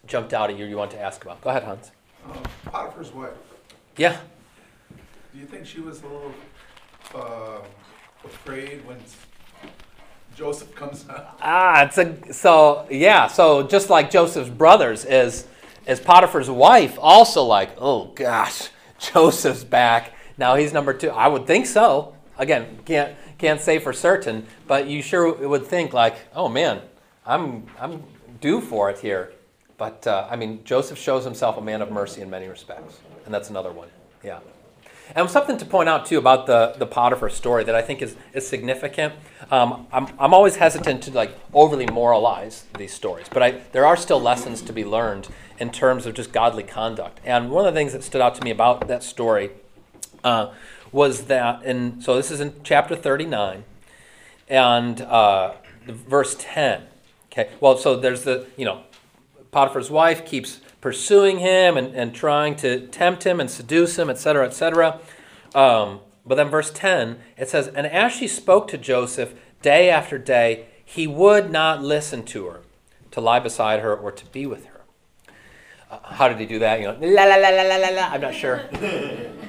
jumped 0.07 0.33
out 0.33 0.51
at 0.51 0.59
you 0.59 0.65
you 0.67 0.77
want 0.77 0.91
to 0.93 1.01
ask 1.01 1.23
about? 1.25 1.41
Go 1.41 1.51
ahead, 1.51 1.63
Hans. 1.65 1.91
Um, 2.29 2.43
Potiphar's 2.67 3.13
wife, 3.13 3.31
Yeah. 3.97 4.17
do 5.33 5.39
you 5.39 5.47
think 5.47 5.67
she 5.67 5.81
was 5.81 6.03
a 6.03 6.07
little 6.07 6.35
uh, 7.15 7.59
afraid 8.25 8.85
when 8.87 8.99
Joseph 10.37 10.75
comes 10.75 11.09
out? 11.09 11.39
Ah, 11.41 11.85
it's 11.85 11.99
a 11.99 12.33
so 12.33 12.87
yeah. 12.91 13.27
So 13.27 13.63
just 13.63 13.91
like 13.91 14.11
Joseph's 14.11 14.51
brothers, 14.51 15.05
is 15.05 15.47
is 15.87 16.01
Potiphar's 16.01 16.51
wife 16.51 16.99
also 17.01 17.43
like, 17.45 17.71
oh 17.79 18.07
gosh, 18.15 18.69
Joseph's 18.99 19.65
back 19.65 20.13
now? 20.41 20.57
He's 20.57 20.73
number 20.73 20.93
two. 20.93 21.11
I 21.11 21.29
would 21.29 21.47
think 21.47 21.67
so. 21.67 22.17
Again, 22.37 22.81
can't 22.85 23.15
can't 23.39 23.61
say 23.61 23.79
for 23.79 23.93
certain, 23.93 24.47
but 24.67 24.89
you 24.89 25.03
sure 25.03 25.33
would 25.47 25.67
think 25.67 25.93
like, 25.93 26.17
oh 26.35 26.49
man, 26.49 26.81
I'm 27.25 27.67
I'm 27.79 28.03
due 28.41 28.61
for 28.61 28.91
it 28.91 28.99
here. 28.99 29.33
But 29.79 30.07
uh, 30.07 30.27
I 30.29 30.37
mean, 30.37 30.65
Joseph 30.65 30.99
shows 30.99 31.25
himself 31.25 31.57
a 31.57 31.63
man 31.63 31.81
of 31.81 31.91
mercy 31.93 32.21
in 32.23 32.29
many 32.29 32.49
respects, 32.49 32.99
and 33.25 33.33
that's 33.33 33.51
another 33.51 33.71
one. 33.71 33.89
Yeah. 34.25 34.41
And 35.15 35.29
something 35.29 35.59
to 35.59 35.65
point 35.65 35.89
out 35.89 36.07
too 36.07 36.19
about 36.19 36.47
the, 36.47 36.75
the 36.79 36.87
Potiphar 36.87 37.31
story 37.31 37.65
that 37.65 37.75
I 37.75 37.83
think 37.83 38.01
is, 38.01 38.15
is 38.33 38.47
significant. 38.47 39.15
Um, 39.51 39.89
I'm, 39.93 40.07
I'm 40.19 40.33
always 40.33 40.57
hesitant 40.57 41.03
to 41.05 41.11
like 41.11 41.37
overly 41.53 41.87
moralize 41.87 42.67
these 42.79 42.93
stories, 42.93 43.27
but 43.29 43.43
I, 43.43 43.51
there 43.73 43.85
are 43.85 43.97
still 43.97 44.21
lessons 44.21 44.63
to 44.63 44.73
be 44.73 44.85
learned 44.85 45.29
in 45.59 45.71
terms 45.71 46.07
of 46.07 46.15
just 46.15 46.33
godly 46.33 46.63
conduct. 46.63 47.21
And 47.25 47.51
one 47.51 47.67
of 47.67 47.75
the 47.75 47.79
things 47.79 47.93
that 47.93 48.05
stood 48.05 48.21
out 48.21 48.37
to 48.37 48.45
me 48.45 48.51
about 48.51 48.87
that 48.87 49.03
story 49.03 49.51
uh, 50.25 50.53
was 50.93 51.25
that, 51.25 51.63
in 51.65 52.01
so 52.01 52.17
this 52.17 52.31
is 52.31 52.41
in 52.41 52.55
chapter 52.65 52.97
39, 52.97 53.65
and 54.49 55.01
uh, 55.03 55.55
verse 55.87 56.37
10. 56.39 56.83
Okay, 57.33 57.51
well, 57.61 57.77
so 57.77 57.97
there's 57.97 58.25
the, 58.25 58.47
you 58.57 58.65
know, 58.65 58.83
Potiphar's 59.53 59.91
wife 59.91 60.27
keeps 60.27 60.61
pursuing 60.81 61.39
him 61.39 61.77
and, 61.77 61.95
and 61.95 62.15
trying 62.15 62.57
to 62.57 62.87
tempt 62.89 63.25
him 63.25 63.39
and 63.39 63.51
seduce 63.51 63.99
him, 63.99 64.11
etc., 64.11 64.47
etc. 64.47 65.01
Um, 65.55 66.01
but 66.27 66.35
then, 66.35 66.49
verse 66.49 66.71
10, 66.71 67.19
it 67.37 67.49
says, 67.49 67.69
And 67.69 67.87
as 67.87 68.13
she 68.13 68.27
spoke 68.27 68.69
to 68.69 68.79
Joseph 68.79 69.35
day 69.63 69.91
after 69.91 70.19
day, 70.19 70.67
he 70.85 71.07
would 71.07 71.51
not 71.51 71.83
listen 71.83 72.25
to 72.25 72.47
her 72.47 72.61
to 73.13 73.21
lie 73.21 73.41
beside 73.41 73.81
her 73.81 73.95
or 73.95 74.11
to 74.13 74.27
be 74.27 74.47
with 74.47 74.67
her. 74.67 74.81
Uh, 75.91 75.99
how 76.15 76.29
did 76.29 76.39
he 76.39 76.47
do 76.47 76.59
that? 76.59 76.81
You 76.81 76.87
know, 76.87 76.99
la 77.01 77.25
la 77.25 77.37
la 77.37 77.49
la 77.49 77.63
la 77.63 77.77
la 77.77 77.89
la. 77.89 78.03
I'm 78.13 78.21
not 78.21 78.35
sure. 78.35 78.69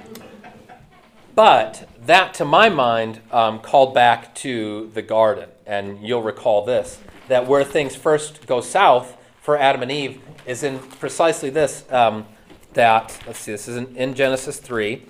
But 1.35 1.87
that, 2.05 2.33
to 2.35 2.45
my 2.45 2.69
mind, 2.69 3.21
um, 3.31 3.59
called 3.59 3.93
back 3.93 4.35
to 4.35 4.89
the 4.93 5.01
garden. 5.01 5.49
And 5.65 6.05
you'll 6.05 6.23
recall 6.23 6.65
this 6.65 6.99
that 7.27 7.47
where 7.47 7.63
things 7.63 7.95
first 7.95 8.45
go 8.45 8.59
south 8.59 9.15
for 9.39 9.57
Adam 9.57 9.81
and 9.81 9.91
Eve 9.91 10.21
is 10.45 10.63
in 10.63 10.79
precisely 10.79 11.49
this 11.49 11.85
um, 11.89 12.25
that, 12.73 13.17
let's 13.25 13.39
see, 13.39 13.51
this 13.53 13.67
is 13.67 13.77
in, 13.77 13.95
in 13.95 14.13
Genesis 14.13 14.59
3. 14.59 15.03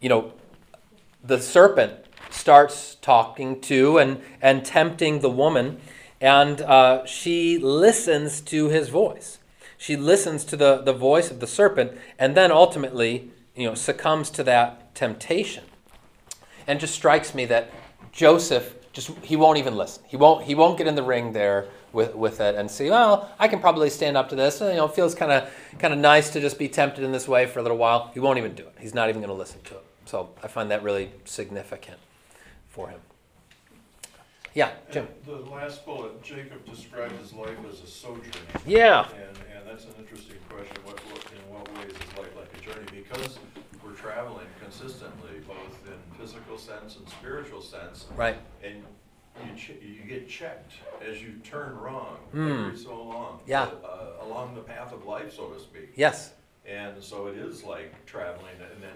You 0.00 0.08
know, 0.08 0.32
the 1.22 1.40
serpent 1.40 1.92
starts 2.30 2.96
talking 2.96 3.60
to 3.62 3.98
and, 3.98 4.20
and 4.40 4.64
tempting 4.64 5.20
the 5.20 5.30
woman, 5.30 5.80
and 6.20 6.60
uh, 6.62 7.04
she 7.06 7.58
listens 7.58 8.40
to 8.42 8.68
his 8.68 8.88
voice. 8.88 9.38
She 9.76 9.96
listens 9.96 10.44
to 10.46 10.56
the, 10.56 10.78
the 10.78 10.92
voice 10.92 11.30
of 11.30 11.38
the 11.38 11.46
serpent 11.46 11.92
and 12.18 12.36
then 12.36 12.50
ultimately, 12.50 13.30
you 13.54 13.68
know, 13.68 13.74
succumbs 13.74 14.28
to 14.30 14.42
that 14.44 14.94
temptation. 14.94 15.64
And 16.68 16.78
just 16.78 16.94
strikes 16.94 17.34
me 17.34 17.46
that 17.46 17.72
Joseph 18.12 18.74
just 18.92 19.10
he 19.22 19.36
won't 19.36 19.58
even 19.58 19.76
listen. 19.76 20.02
He 20.06 20.16
won't 20.16 20.44
he 20.44 20.54
won't 20.54 20.78
get 20.78 20.86
in 20.86 20.94
the 20.94 21.02
ring 21.02 21.32
there 21.32 21.66
with, 21.92 22.14
with 22.14 22.40
it 22.40 22.54
and 22.54 22.70
see, 22.70 22.90
well, 22.90 23.30
I 23.38 23.48
can 23.48 23.60
probably 23.60 23.90
stand 23.90 24.16
up 24.16 24.28
to 24.28 24.36
this. 24.36 24.60
You 24.60 24.74
know, 24.74 24.86
it 24.86 24.94
feels 24.94 25.14
kind 25.14 25.32
of 25.32 25.50
kind 25.78 25.92
of 25.92 25.98
nice 25.98 26.30
to 26.30 26.40
just 26.40 26.58
be 26.58 26.68
tempted 26.68 27.02
in 27.04 27.12
this 27.12 27.26
way 27.26 27.46
for 27.46 27.58
a 27.58 27.62
little 27.62 27.78
while. 27.78 28.10
He 28.14 28.20
won't 28.20 28.38
even 28.38 28.54
do 28.54 28.62
it. 28.64 28.74
He's 28.78 28.94
not 28.94 29.08
even 29.08 29.20
going 29.20 29.32
to 29.32 29.38
listen 29.38 29.60
to 29.62 29.74
it. 29.74 29.84
So 30.04 30.30
I 30.42 30.48
find 30.48 30.70
that 30.70 30.82
really 30.82 31.10
significant 31.24 31.98
for 32.68 32.88
him. 32.88 33.00
Yeah, 34.54 34.70
Jim. 34.90 35.06
And 35.26 35.44
The 35.44 35.50
last 35.50 35.84
bullet, 35.84 36.22
Jacob 36.22 36.64
described 36.64 37.12
his 37.20 37.32
life 37.32 37.56
as 37.70 37.80
a 37.80 37.86
sojourner. 37.86 38.24
Yeah. 38.66 39.06
And, 39.10 39.38
and 39.54 39.68
that's 39.68 39.84
an 39.84 39.92
interesting 39.98 40.38
question, 40.48 40.76
what, 40.84 40.98
what, 41.12 41.24
in 41.30 41.54
what 41.54 41.68
ways 41.76 41.92
is 41.92 42.18
life 42.18 42.34
like 42.34 42.50
a 42.56 42.60
journey? 42.64 42.86
Because 42.90 43.38
we're 43.54 43.67
traveling 44.00 44.46
consistently, 44.62 45.40
both 45.46 45.78
in 45.86 46.18
physical 46.18 46.56
sense 46.58 46.96
and 46.96 47.08
spiritual 47.08 47.60
sense. 47.60 48.06
Right. 48.16 48.36
And 48.62 48.82
you, 49.44 49.56
ch- 49.56 49.72
you 49.82 50.02
get 50.08 50.28
checked 50.28 50.72
as 51.06 51.22
you 51.22 51.32
turn 51.44 51.76
wrong 51.76 52.16
Hmm. 52.32 52.66
every 52.66 52.76
so 52.78 53.02
long. 53.02 53.40
Yeah. 53.46 53.68
uh, 53.84 54.24
Along 54.24 54.54
the 54.54 54.60
path 54.60 54.92
of 54.92 55.04
life, 55.06 55.34
so 55.34 55.46
to 55.48 55.58
speak. 55.60 55.92
Yes. 55.96 56.32
And 56.66 57.02
so 57.02 57.28
it 57.28 57.36
is 57.38 57.64
like 57.64 57.94
traveling 58.06 58.52
and 58.60 58.82
then 58.82 58.90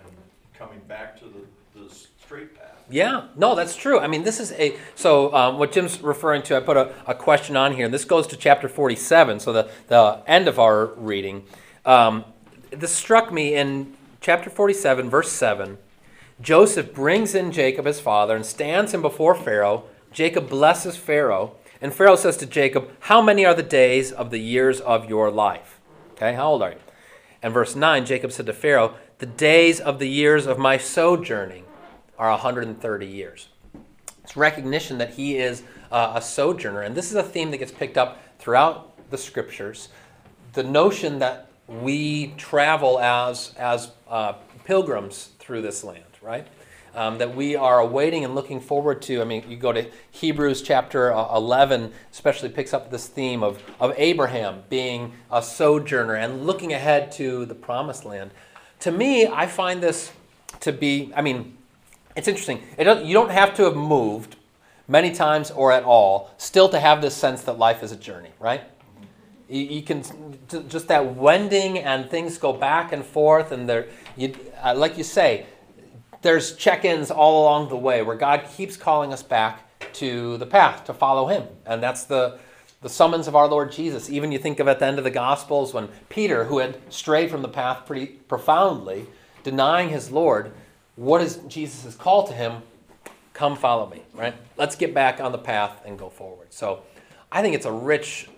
coming 0.58 0.80
back 0.88 1.18
to 1.20 1.24
the, 1.24 1.80
the 1.80 1.94
straight 2.22 2.54
path. 2.54 2.68
Yeah, 2.90 3.28
no, 3.34 3.54
that's 3.54 3.74
true. 3.74 3.98
I 3.98 4.08
mean, 4.08 4.24
this 4.24 4.38
is 4.40 4.52
a 4.52 4.76
so 4.94 5.34
um, 5.34 5.58
what 5.58 5.72
Jim's 5.72 6.00
referring 6.02 6.42
to. 6.42 6.56
I 6.56 6.60
put 6.60 6.76
a, 6.76 6.92
a 7.06 7.14
question 7.14 7.56
on 7.56 7.72
here, 7.74 7.86
and 7.86 7.94
this 7.94 8.04
goes 8.04 8.26
to 8.26 8.36
chapter 8.36 8.68
forty-seven, 8.68 9.40
so 9.40 9.52
the 9.54 9.70
the 9.88 10.20
end 10.26 10.48
of 10.48 10.58
our 10.58 10.86
reading. 10.86 11.44
Um, 11.86 12.24
this 12.70 12.92
struck 12.92 13.32
me 13.32 13.54
in 13.54 13.94
chapter 14.22 14.48
forty-seven, 14.48 15.10
verse 15.10 15.30
seven. 15.30 15.76
Joseph 16.40 16.94
brings 16.94 17.34
in 17.34 17.52
Jacob 17.52 17.84
his 17.84 18.00
father 18.00 18.34
and 18.34 18.46
stands 18.46 18.94
him 18.94 19.02
before 19.02 19.34
Pharaoh. 19.34 19.84
Jacob 20.10 20.48
blesses 20.48 20.96
Pharaoh, 20.96 21.56
and 21.82 21.92
Pharaoh 21.92 22.16
says 22.16 22.38
to 22.38 22.46
Jacob, 22.46 22.88
"How 23.00 23.20
many 23.20 23.44
are 23.44 23.54
the 23.54 23.62
days 23.62 24.10
of 24.10 24.30
the 24.30 24.40
years 24.40 24.80
of 24.80 25.10
your 25.10 25.30
life?" 25.30 25.78
Okay, 26.14 26.32
how 26.34 26.52
old 26.52 26.62
are 26.62 26.70
you? 26.70 26.78
And 27.42 27.52
verse 27.52 27.74
9, 27.74 28.06
Jacob 28.06 28.30
said 28.30 28.46
to 28.46 28.52
Pharaoh, 28.52 28.94
The 29.18 29.26
days 29.26 29.80
of 29.80 29.98
the 29.98 30.08
years 30.08 30.46
of 30.46 30.58
my 30.58 30.78
sojourning 30.78 31.64
are 32.18 32.30
130 32.30 33.06
years. 33.06 33.48
It's 34.22 34.36
recognition 34.36 34.98
that 34.98 35.14
he 35.14 35.36
is 35.36 35.64
uh, 35.90 36.12
a 36.14 36.22
sojourner. 36.22 36.82
And 36.82 36.94
this 36.94 37.10
is 37.10 37.16
a 37.16 37.22
theme 37.22 37.50
that 37.50 37.58
gets 37.58 37.72
picked 37.72 37.98
up 37.98 38.22
throughout 38.38 39.10
the 39.10 39.18
scriptures. 39.18 39.88
The 40.52 40.62
notion 40.62 41.18
that 41.18 41.48
we 41.80 42.28
travel 42.36 42.98
as, 42.98 43.54
as 43.56 43.92
uh, 44.08 44.34
pilgrims 44.64 45.30
through 45.38 45.62
this 45.62 45.82
land, 45.84 46.04
right? 46.20 46.46
Um, 46.94 47.18
that 47.18 47.34
we 47.34 47.56
are 47.56 47.80
awaiting 47.80 48.24
and 48.24 48.34
looking 48.34 48.60
forward 48.60 49.00
to. 49.02 49.22
I 49.22 49.24
mean, 49.24 49.44
you 49.48 49.56
go 49.56 49.72
to 49.72 49.90
Hebrews 50.10 50.60
chapter 50.60 51.12
uh, 51.12 51.34
11, 51.36 51.92
especially 52.12 52.50
picks 52.50 52.74
up 52.74 52.90
this 52.90 53.08
theme 53.08 53.42
of, 53.42 53.62
of 53.80 53.94
Abraham 53.96 54.62
being 54.68 55.12
a 55.30 55.42
sojourner 55.42 56.14
and 56.14 56.46
looking 56.46 56.72
ahead 56.74 57.10
to 57.12 57.46
the 57.46 57.54
promised 57.54 58.04
land. 58.04 58.32
To 58.80 58.92
me, 58.92 59.26
I 59.26 59.46
find 59.46 59.82
this 59.82 60.12
to 60.60 60.72
be, 60.72 61.12
I 61.16 61.22
mean, 61.22 61.56
it's 62.14 62.28
interesting. 62.28 62.62
It 62.76 62.84
don't, 62.84 63.06
you 63.06 63.14
don't 63.14 63.30
have 63.30 63.54
to 63.54 63.64
have 63.64 63.76
moved 63.76 64.36
many 64.86 65.12
times 65.12 65.50
or 65.50 65.72
at 65.72 65.84
all 65.84 66.30
still 66.36 66.68
to 66.68 66.78
have 66.78 67.00
this 67.00 67.14
sense 67.14 67.42
that 67.42 67.58
life 67.58 67.82
is 67.82 67.92
a 67.92 67.96
journey, 67.96 68.30
right? 68.38 68.62
You, 69.54 69.82
can 69.82 70.02
just 70.68 70.88
that 70.88 71.14
wending 71.14 71.78
and 71.78 72.10
things 72.10 72.38
go 72.38 72.52
back 72.52 72.92
and 72.92 73.04
forth, 73.04 73.52
and 73.52 73.68
there, 73.68 73.88
you, 74.16 74.34
uh, 74.64 74.74
like 74.74 74.96
you 74.96 75.04
say, 75.04 75.46
there's 76.22 76.56
check-ins 76.56 77.10
all 77.10 77.42
along 77.42 77.68
the 77.68 77.76
way 77.76 78.02
where 78.02 78.16
God 78.16 78.48
keeps 78.56 78.76
calling 78.76 79.12
us 79.12 79.22
back 79.22 79.68
to 79.94 80.38
the 80.38 80.46
path 80.46 80.84
to 80.86 80.94
follow 80.94 81.26
Him, 81.26 81.48
and 81.66 81.82
that's 81.82 82.04
the 82.04 82.38
the 82.82 82.88
summons 82.88 83.28
of 83.28 83.36
our 83.36 83.46
Lord 83.46 83.72
Jesus. 83.72 84.10
Even 84.10 84.32
you 84.32 84.38
think 84.38 84.58
of 84.58 84.66
at 84.68 84.80
the 84.80 84.86
end 84.86 84.98
of 84.98 85.04
the 85.04 85.10
Gospels 85.10 85.72
when 85.72 85.88
Peter, 86.08 86.44
who 86.44 86.58
had 86.58 86.76
strayed 86.92 87.30
from 87.30 87.42
the 87.42 87.48
path 87.48 87.86
pretty 87.86 88.06
profoundly, 88.06 89.06
denying 89.44 89.88
his 89.88 90.10
Lord, 90.10 90.52
what 90.96 91.22
is 91.22 91.36
Jesus' 91.48 91.94
call 91.94 92.26
to 92.26 92.34
him? 92.34 92.62
Come 93.32 93.56
follow 93.56 93.88
me, 93.88 94.02
right? 94.12 94.34
Let's 94.56 94.76
get 94.76 94.92
back 94.92 95.20
on 95.20 95.32
the 95.32 95.38
path 95.38 95.80
and 95.86 95.98
go 95.98 96.10
forward. 96.10 96.48
So 96.52 96.82
I 97.34 97.40
think 97.40 97.54
it's 97.54 97.64
a 97.64 97.72
rich 97.72 98.28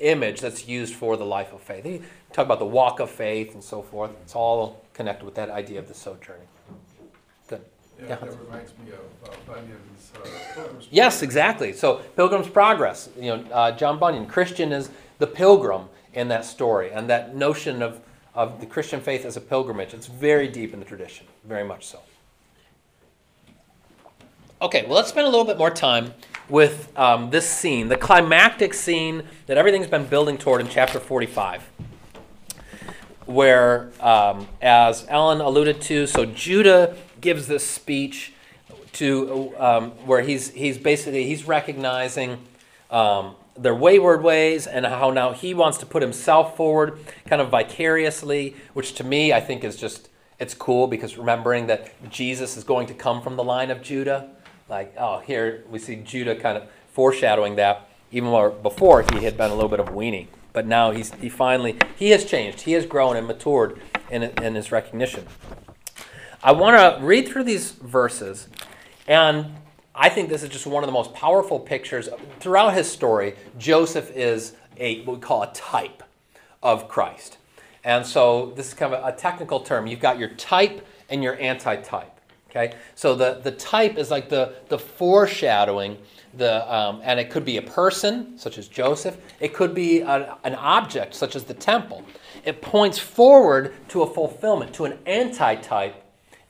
image 0.00 0.40
that's 0.40 0.68
used 0.68 0.94
for 0.94 1.16
the 1.16 1.26
life 1.26 1.52
of 1.52 1.60
faith. 1.60 1.84
You 1.84 2.02
talk 2.32 2.46
about 2.46 2.60
the 2.60 2.66
walk 2.66 3.00
of 3.00 3.10
faith 3.10 3.52
and 3.54 3.62
so 3.62 3.82
forth. 3.82 4.12
It's 4.22 4.36
all 4.36 4.84
connected 4.94 5.24
with 5.24 5.34
that 5.34 5.50
idea 5.50 5.80
of 5.80 5.88
the 5.88 5.94
sojourning. 5.94 6.46
Good. 7.48 7.62
Yeah, 7.98 8.06
Yeah. 8.10 8.16
that 8.16 8.38
reminds 8.40 8.72
me 8.78 8.92
of 8.92 9.28
uh, 9.28 9.34
Bunyan's 9.44 10.12
uh, 10.16 10.28
Pilgrim's 10.54 10.88
Yes, 10.92 11.22
exactly. 11.22 11.72
So 11.72 11.96
Pilgrim's 12.14 12.48
Progress. 12.48 13.08
You 13.18 13.36
know, 13.36 13.44
uh, 13.52 13.72
John 13.72 13.98
Bunyan, 13.98 14.26
Christian 14.26 14.72
is 14.72 14.88
the 15.18 15.26
pilgrim 15.26 15.88
in 16.12 16.28
that 16.28 16.44
story, 16.44 16.92
and 16.92 17.10
that 17.10 17.34
notion 17.34 17.82
of 17.82 18.00
of 18.36 18.58
the 18.60 18.66
Christian 18.66 19.00
faith 19.00 19.24
as 19.24 19.36
a 19.36 19.40
pilgrimage. 19.40 19.94
It's 19.94 20.08
very 20.08 20.48
deep 20.48 20.72
in 20.74 20.80
the 20.80 20.84
tradition, 20.84 21.24
very 21.44 21.62
much 21.64 21.86
so. 21.86 22.00
Okay, 24.60 24.84
well, 24.86 24.94
let's 24.96 25.08
spend 25.08 25.26
a 25.26 25.30
little 25.30 25.44
bit 25.44 25.56
more 25.56 25.70
time 25.70 26.12
with 26.48 26.92
um, 26.98 27.30
this 27.30 27.48
scene, 27.48 27.88
the 27.88 27.96
climactic 27.96 28.74
scene 28.74 29.24
that 29.46 29.56
everything's 29.56 29.86
been 29.86 30.06
building 30.06 30.38
toward 30.38 30.60
in 30.60 30.68
chapter 30.68 31.00
45, 31.00 31.62
where, 33.26 33.90
um, 34.00 34.46
as 34.60 35.06
Ellen 35.08 35.40
alluded 35.40 35.80
to, 35.82 36.06
so 36.06 36.26
Judah 36.26 36.96
gives 37.20 37.46
this 37.46 37.66
speech 37.66 38.34
to 38.94 39.52
um, 39.58 39.90
where 40.06 40.22
he's 40.22 40.50
he's 40.50 40.78
basically 40.78 41.26
he's 41.26 41.46
recognizing 41.46 42.38
um, 42.90 43.34
their 43.56 43.74
wayward 43.74 44.22
ways 44.22 44.66
and 44.66 44.86
how 44.86 45.10
now 45.10 45.32
he 45.32 45.52
wants 45.52 45.78
to 45.78 45.86
put 45.86 46.02
himself 46.02 46.56
forward 46.56 46.98
kind 47.26 47.42
of 47.42 47.50
vicariously 47.50 48.56
which 48.72 48.94
to 48.94 49.04
me 49.04 49.32
i 49.32 49.40
think 49.40 49.62
is 49.64 49.76
just 49.76 50.08
it's 50.38 50.54
cool 50.54 50.86
because 50.86 51.16
remembering 51.16 51.66
that 51.66 52.10
jesus 52.10 52.56
is 52.56 52.64
going 52.64 52.86
to 52.86 52.94
come 52.94 53.20
from 53.22 53.36
the 53.36 53.44
line 53.44 53.70
of 53.70 53.82
judah 53.82 54.28
like 54.68 54.94
oh 54.98 55.18
here 55.20 55.64
we 55.70 55.78
see 55.78 55.96
judah 55.96 56.34
kind 56.34 56.56
of 56.56 56.64
foreshadowing 56.88 57.56
that 57.56 57.88
even 58.10 58.28
more 58.28 58.50
before 58.50 59.04
he 59.12 59.24
had 59.24 59.36
been 59.36 59.50
a 59.50 59.54
little 59.54 59.68
bit 59.68 59.80
of 59.80 59.88
weenie 59.88 60.26
but 60.52 60.66
now 60.66 60.90
he's 60.90 61.12
he 61.14 61.28
finally 61.28 61.76
he 61.96 62.10
has 62.10 62.24
changed 62.24 62.62
he 62.62 62.72
has 62.72 62.86
grown 62.86 63.16
and 63.16 63.26
matured 63.26 63.80
in, 64.10 64.22
in 64.42 64.54
his 64.54 64.70
recognition 64.70 65.26
i 66.42 66.52
want 66.52 66.76
to 66.76 67.04
read 67.04 67.28
through 67.28 67.44
these 67.44 67.72
verses 67.72 68.48
and 69.06 69.54
I 69.94 70.08
think 70.08 70.28
this 70.28 70.42
is 70.42 70.48
just 70.48 70.66
one 70.66 70.82
of 70.82 70.88
the 70.88 70.92
most 70.92 71.14
powerful 71.14 71.60
pictures. 71.60 72.08
Throughout 72.40 72.74
his 72.74 72.90
story, 72.90 73.36
Joseph 73.58 74.10
is 74.10 74.54
a 74.76 75.04
what 75.04 75.16
we 75.16 75.22
call 75.22 75.42
a 75.42 75.52
type 75.52 76.02
of 76.62 76.88
Christ. 76.88 77.38
And 77.84 78.04
so 78.04 78.52
this 78.56 78.68
is 78.68 78.74
kind 78.74 78.92
of 78.92 79.04
a 79.04 79.16
technical 79.16 79.60
term. 79.60 79.86
You've 79.86 80.00
got 80.00 80.18
your 80.18 80.30
type 80.30 80.84
and 81.10 81.22
your 81.22 81.38
anti-type. 81.38 82.13
Okay, 82.56 82.76
so 82.94 83.16
the, 83.16 83.40
the 83.42 83.50
type 83.50 83.98
is 83.98 84.12
like 84.12 84.28
the, 84.28 84.54
the 84.68 84.78
foreshadowing, 84.78 85.98
the, 86.34 86.72
um, 86.72 87.00
and 87.02 87.18
it 87.18 87.28
could 87.28 87.44
be 87.44 87.56
a 87.56 87.62
person, 87.62 88.38
such 88.38 88.58
as 88.58 88.68
Joseph. 88.68 89.16
It 89.40 89.52
could 89.52 89.74
be 89.74 90.02
a, 90.02 90.38
an 90.44 90.54
object, 90.54 91.14
such 91.14 91.34
as 91.34 91.42
the 91.42 91.54
temple. 91.54 92.04
It 92.44 92.62
points 92.62 92.96
forward 92.96 93.74
to 93.88 94.02
a 94.02 94.06
fulfillment, 94.06 94.72
to 94.74 94.84
an 94.84 94.98
anti-type 95.04 95.96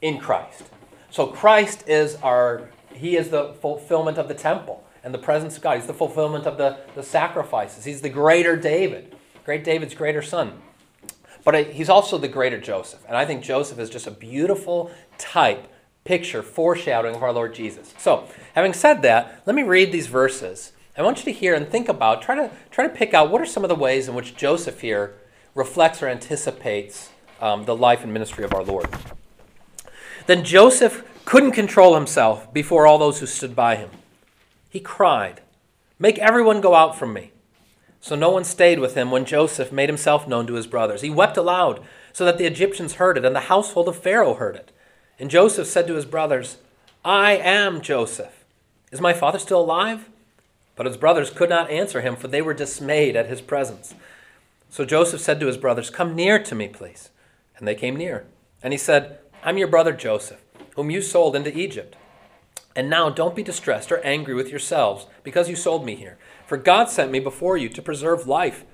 in 0.02 0.18
Christ. 0.18 0.64
So 1.10 1.26
Christ 1.26 1.84
is 1.88 2.16
our, 2.16 2.68
he 2.92 3.16
is 3.16 3.30
the 3.30 3.54
fulfillment 3.62 4.18
of 4.18 4.28
the 4.28 4.34
temple 4.34 4.84
and 5.04 5.14
the 5.14 5.18
presence 5.18 5.56
of 5.56 5.62
God. 5.62 5.76
He's 5.76 5.86
the 5.86 5.94
fulfillment 5.94 6.44
of 6.44 6.58
the, 6.58 6.80
the 6.94 7.02
sacrifices. 7.02 7.86
He's 7.86 8.02
the 8.02 8.10
greater 8.10 8.56
David, 8.56 9.16
great 9.46 9.64
David's 9.64 9.94
greater 9.94 10.20
son. 10.20 10.60
But 11.44 11.72
he's 11.72 11.88
also 11.88 12.18
the 12.18 12.28
greater 12.28 12.60
Joseph. 12.60 13.02
And 13.06 13.16
I 13.16 13.24
think 13.24 13.42
Joseph 13.42 13.78
is 13.78 13.88
just 13.88 14.06
a 14.06 14.10
beautiful 14.10 14.90
type, 15.16 15.68
picture, 16.04 16.42
foreshadowing 16.42 17.16
of 17.16 17.22
our 17.22 17.32
Lord 17.32 17.54
Jesus. 17.54 17.94
So, 17.98 18.28
having 18.54 18.72
said 18.72 19.02
that, 19.02 19.42
let 19.46 19.56
me 19.56 19.62
read 19.62 19.90
these 19.90 20.06
verses. 20.06 20.72
I 20.96 21.02
want 21.02 21.18
you 21.18 21.24
to 21.24 21.32
hear 21.32 21.54
and 21.54 21.66
think 21.66 21.88
about, 21.88 22.22
try 22.22 22.36
to, 22.36 22.50
try 22.70 22.86
to 22.86 22.94
pick 22.94 23.14
out 23.14 23.30
what 23.30 23.40
are 23.40 23.46
some 23.46 23.64
of 23.64 23.68
the 23.68 23.74
ways 23.74 24.06
in 24.06 24.14
which 24.14 24.36
Joseph 24.36 24.80
here 24.80 25.14
reflects 25.54 26.02
or 26.02 26.08
anticipates 26.08 27.10
um, 27.40 27.64
the 27.64 27.74
life 27.74 28.04
and 28.04 28.12
ministry 28.12 28.44
of 28.44 28.52
our 28.52 28.62
Lord. 28.62 28.88
Then 30.26 30.44
Joseph 30.44 31.04
couldn't 31.24 31.52
control 31.52 31.94
himself 31.94 32.52
before 32.52 32.86
all 32.86 32.98
those 32.98 33.20
who 33.20 33.26
stood 33.26 33.56
by 33.56 33.76
him. 33.76 33.90
He 34.70 34.80
cried, 34.80 35.40
Make 35.98 36.18
everyone 36.18 36.60
go 36.60 36.74
out 36.74 36.98
from 36.98 37.12
me. 37.12 37.32
So 38.00 38.14
no 38.14 38.30
one 38.30 38.44
stayed 38.44 38.78
with 38.78 38.94
him 38.94 39.10
when 39.10 39.24
Joseph 39.24 39.72
made 39.72 39.88
himself 39.88 40.28
known 40.28 40.46
to 40.46 40.54
his 40.54 40.66
brothers. 40.66 41.00
He 41.00 41.10
wept 41.10 41.36
aloud, 41.36 41.80
so 42.12 42.24
that 42.24 42.36
the 42.38 42.44
Egyptians 42.44 42.94
heard 42.94 43.16
it, 43.16 43.24
and 43.24 43.34
the 43.34 43.40
household 43.40 43.88
of 43.88 43.96
Pharaoh 43.96 44.34
heard 44.34 44.56
it. 44.56 44.70
And 45.18 45.30
Joseph 45.30 45.66
said 45.66 45.86
to 45.86 45.94
his 45.94 46.04
brothers, 46.04 46.58
I 47.04 47.36
am 47.36 47.80
Joseph. 47.80 48.44
Is 48.90 49.00
my 49.00 49.12
father 49.12 49.38
still 49.38 49.60
alive? 49.60 50.08
But 50.76 50.86
his 50.86 50.96
brothers 50.96 51.30
could 51.30 51.48
not 51.48 51.70
answer 51.70 52.00
him, 52.00 52.16
for 52.16 52.28
they 52.28 52.42
were 52.42 52.54
dismayed 52.54 53.14
at 53.14 53.28
his 53.28 53.40
presence. 53.40 53.94
So 54.70 54.84
Joseph 54.84 55.20
said 55.20 55.38
to 55.40 55.46
his 55.46 55.56
brothers, 55.56 55.90
Come 55.90 56.16
near 56.16 56.42
to 56.42 56.54
me, 56.54 56.68
please. 56.68 57.10
And 57.56 57.68
they 57.68 57.76
came 57.76 57.94
near. 57.94 58.26
And 58.62 58.72
he 58.72 58.78
said, 58.78 59.18
I'm 59.44 59.58
your 59.58 59.68
brother 59.68 59.92
Joseph, 59.92 60.40
whom 60.74 60.90
you 60.90 61.00
sold 61.00 61.36
into 61.36 61.56
Egypt. 61.56 61.96
And 62.74 62.90
now 62.90 63.08
don't 63.08 63.36
be 63.36 63.42
distressed 63.44 63.92
or 63.92 64.00
angry 64.00 64.34
with 64.34 64.48
yourselves 64.48 65.06
because 65.22 65.48
you 65.48 65.54
sold 65.54 65.84
me 65.84 65.94
here. 65.94 66.18
For 66.46 66.56
God 66.56 66.88
sent 66.88 67.12
me 67.12 67.20
before 67.20 67.56
you 67.56 67.68
to 67.68 67.82
preserve 67.82 68.26
life. 68.26 68.64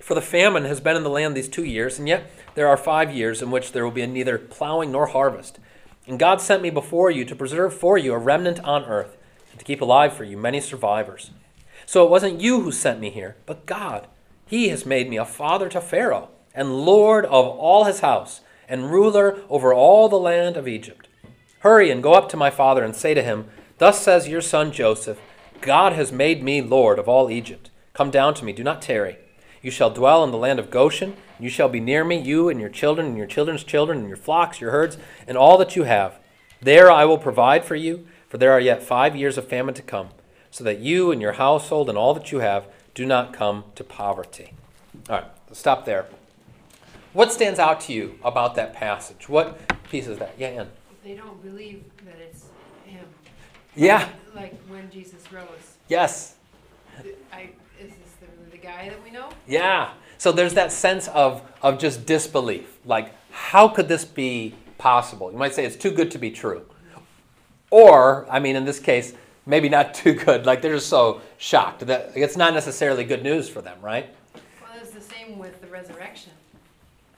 For 0.00 0.14
the 0.14 0.20
famine 0.20 0.64
has 0.64 0.80
been 0.80 0.96
in 0.96 1.02
the 1.02 1.10
land 1.10 1.36
these 1.36 1.48
two 1.48 1.64
years, 1.64 1.98
and 1.98 2.06
yet 2.06 2.30
there 2.54 2.68
are 2.68 2.76
five 2.76 3.12
years 3.14 3.42
in 3.42 3.50
which 3.50 3.72
there 3.72 3.84
will 3.84 3.90
be 3.90 4.06
neither 4.06 4.38
plowing 4.38 4.92
nor 4.92 5.06
harvest. 5.06 5.58
And 6.06 6.18
God 6.18 6.40
sent 6.40 6.62
me 6.62 6.70
before 6.70 7.10
you 7.10 7.24
to 7.24 7.34
preserve 7.34 7.74
for 7.74 7.98
you 7.98 8.12
a 8.12 8.18
remnant 8.18 8.60
on 8.60 8.84
earth, 8.84 9.16
and 9.50 9.58
to 9.58 9.64
keep 9.64 9.80
alive 9.80 10.12
for 10.12 10.24
you 10.24 10.36
many 10.36 10.60
survivors. 10.60 11.32
So 11.86 12.04
it 12.04 12.10
wasn't 12.10 12.40
you 12.40 12.60
who 12.62 12.72
sent 12.72 13.00
me 13.00 13.10
here, 13.10 13.36
but 13.46 13.66
God. 13.66 14.06
He 14.46 14.68
has 14.68 14.86
made 14.86 15.08
me 15.08 15.16
a 15.16 15.24
father 15.24 15.68
to 15.70 15.80
Pharaoh, 15.80 16.28
and 16.54 16.84
Lord 16.84 17.24
of 17.24 17.46
all 17.46 17.84
his 17.84 18.00
house, 18.00 18.42
and 18.68 18.90
ruler 18.90 19.40
over 19.48 19.74
all 19.74 20.08
the 20.08 20.18
land 20.18 20.56
of 20.56 20.68
Egypt. 20.68 21.08
Hurry 21.60 21.90
and 21.90 22.02
go 22.02 22.12
up 22.12 22.28
to 22.28 22.36
my 22.36 22.50
father 22.50 22.84
and 22.84 22.94
say 22.94 23.14
to 23.14 23.22
him, 23.22 23.48
Thus 23.78 24.00
says 24.00 24.28
your 24.28 24.40
son 24.40 24.70
Joseph, 24.72 25.20
God 25.60 25.94
has 25.94 26.12
made 26.12 26.42
me 26.42 26.62
Lord 26.62 26.98
of 26.98 27.08
all 27.08 27.30
Egypt. 27.30 27.70
Come 27.92 28.10
down 28.10 28.34
to 28.34 28.44
me, 28.44 28.52
do 28.52 28.62
not 28.62 28.82
tarry. 28.82 29.18
You 29.66 29.72
shall 29.72 29.90
dwell 29.90 30.22
in 30.22 30.30
the 30.30 30.38
land 30.38 30.60
of 30.60 30.70
Goshen, 30.70 31.16
you 31.40 31.48
shall 31.48 31.68
be 31.68 31.80
near 31.80 32.04
me, 32.04 32.20
you 32.20 32.48
and 32.48 32.60
your 32.60 32.68
children, 32.68 33.04
and 33.08 33.16
your 33.16 33.26
children's 33.26 33.64
children, 33.64 33.98
and 33.98 34.06
your 34.06 34.16
flocks, 34.16 34.60
your 34.60 34.70
herds, 34.70 34.96
and 35.26 35.36
all 35.36 35.58
that 35.58 35.74
you 35.74 35.82
have. 35.82 36.20
There 36.62 36.88
I 36.88 37.04
will 37.04 37.18
provide 37.18 37.64
for 37.64 37.74
you, 37.74 38.06
for 38.28 38.38
there 38.38 38.52
are 38.52 38.60
yet 38.60 38.80
five 38.80 39.16
years 39.16 39.36
of 39.36 39.48
famine 39.48 39.74
to 39.74 39.82
come, 39.82 40.10
so 40.52 40.62
that 40.62 40.78
you 40.78 41.10
and 41.10 41.20
your 41.20 41.32
household 41.32 41.88
and 41.88 41.98
all 41.98 42.14
that 42.14 42.30
you 42.30 42.38
have 42.38 42.68
do 42.94 43.04
not 43.04 43.32
come 43.32 43.64
to 43.74 43.82
poverty. 43.82 44.52
All 45.10 45.16
right, 45.16 45.24
let's 45.48 45.58
stop 45.58 45.84
there. 45.84 46.06
What 47.12 47.32
stands 47.32 47.58
out 47.58 47.80
to 47.80 47.92
you 47.92 48.20
about 48.22 48.54
that 48.54 48.72
passage? 48.72 49.28
What 49.28 49.58
piece 49.90 50.06
is 50.06 50.18
that? 50.18 50.36
Yeah, 50.38 50.50
Ann. 50.50 50.70
They 51.02 51.14
don't 51.14 51.42
believe 51.42 51.82
that 52.04 52.18
it's 52.20 52.44
him. 52.84 53.06
Yeah, 53.74 54.10
Like 54.32 54.56
when 54.68 54.88
Jesus 54.92 55.32
rose. 55.32 55.48
yes, 55.88 56.36
I, 57.32 57.50
is 57.80 57.90
this 57.90 58.12
the, 58.20 58.50
the 58.50 58.55
guy 58.66 58.88
that 58.88 59.02
we 59.02 59.10
know? 59.10 59.28
yeah. 59.46 59.92
So 60.18 60.32
there's 60.32 60.54
that 60.54 60.72
sense 60.72 61.08
of, 61.08 61.42
of 61.62 61.78
just 61.78 62.06
disbelief. 62.06 62.78
Like, 62.86 63.12
how 63.30 63.68
could 63.68 63.86
this 63.86 64.04
be 64.04 64.54
possible? 64.78 65.30
You 65.30 65.36
might 65.36 65.54
say 65.54 65.66
it's 65.66 65.76
too 65.76 65.90
good 65.90 66.10
to 66.12 66.18
be 66.18 66.30
true. 66.30 66.64
Or, 67.70 68.26
I 68.30 68.38
mean, 68.38 68.56
in 68.56 68.64
this 68.64 68.78
case, 68.78 69.12
maybe 69.44 69.68
not 69.68 69.92
too 70.02 70.14
good. 70.14 70.46
Like, 70.46 70.62
they're 70.62 70.74
just 70.74 70.88
so 70.88 71.20
shocked 71.36 71.86
that 71.86 72.12
it's 72.14 72.36
not 72.36 72.54
necessarily 72.54 73.04
good 73.04 73.22
news 73.22 73.48
for 73.48 73.60
them, 73.60 73.78
right? 73.82 74.08
Well, 74.62 74.72
it's 74.80 74.90
the 74.90 75.02
same 75.02 75.38
with 75.38 75.60
the 75.60 75.66
resurrection. 75.66 76.32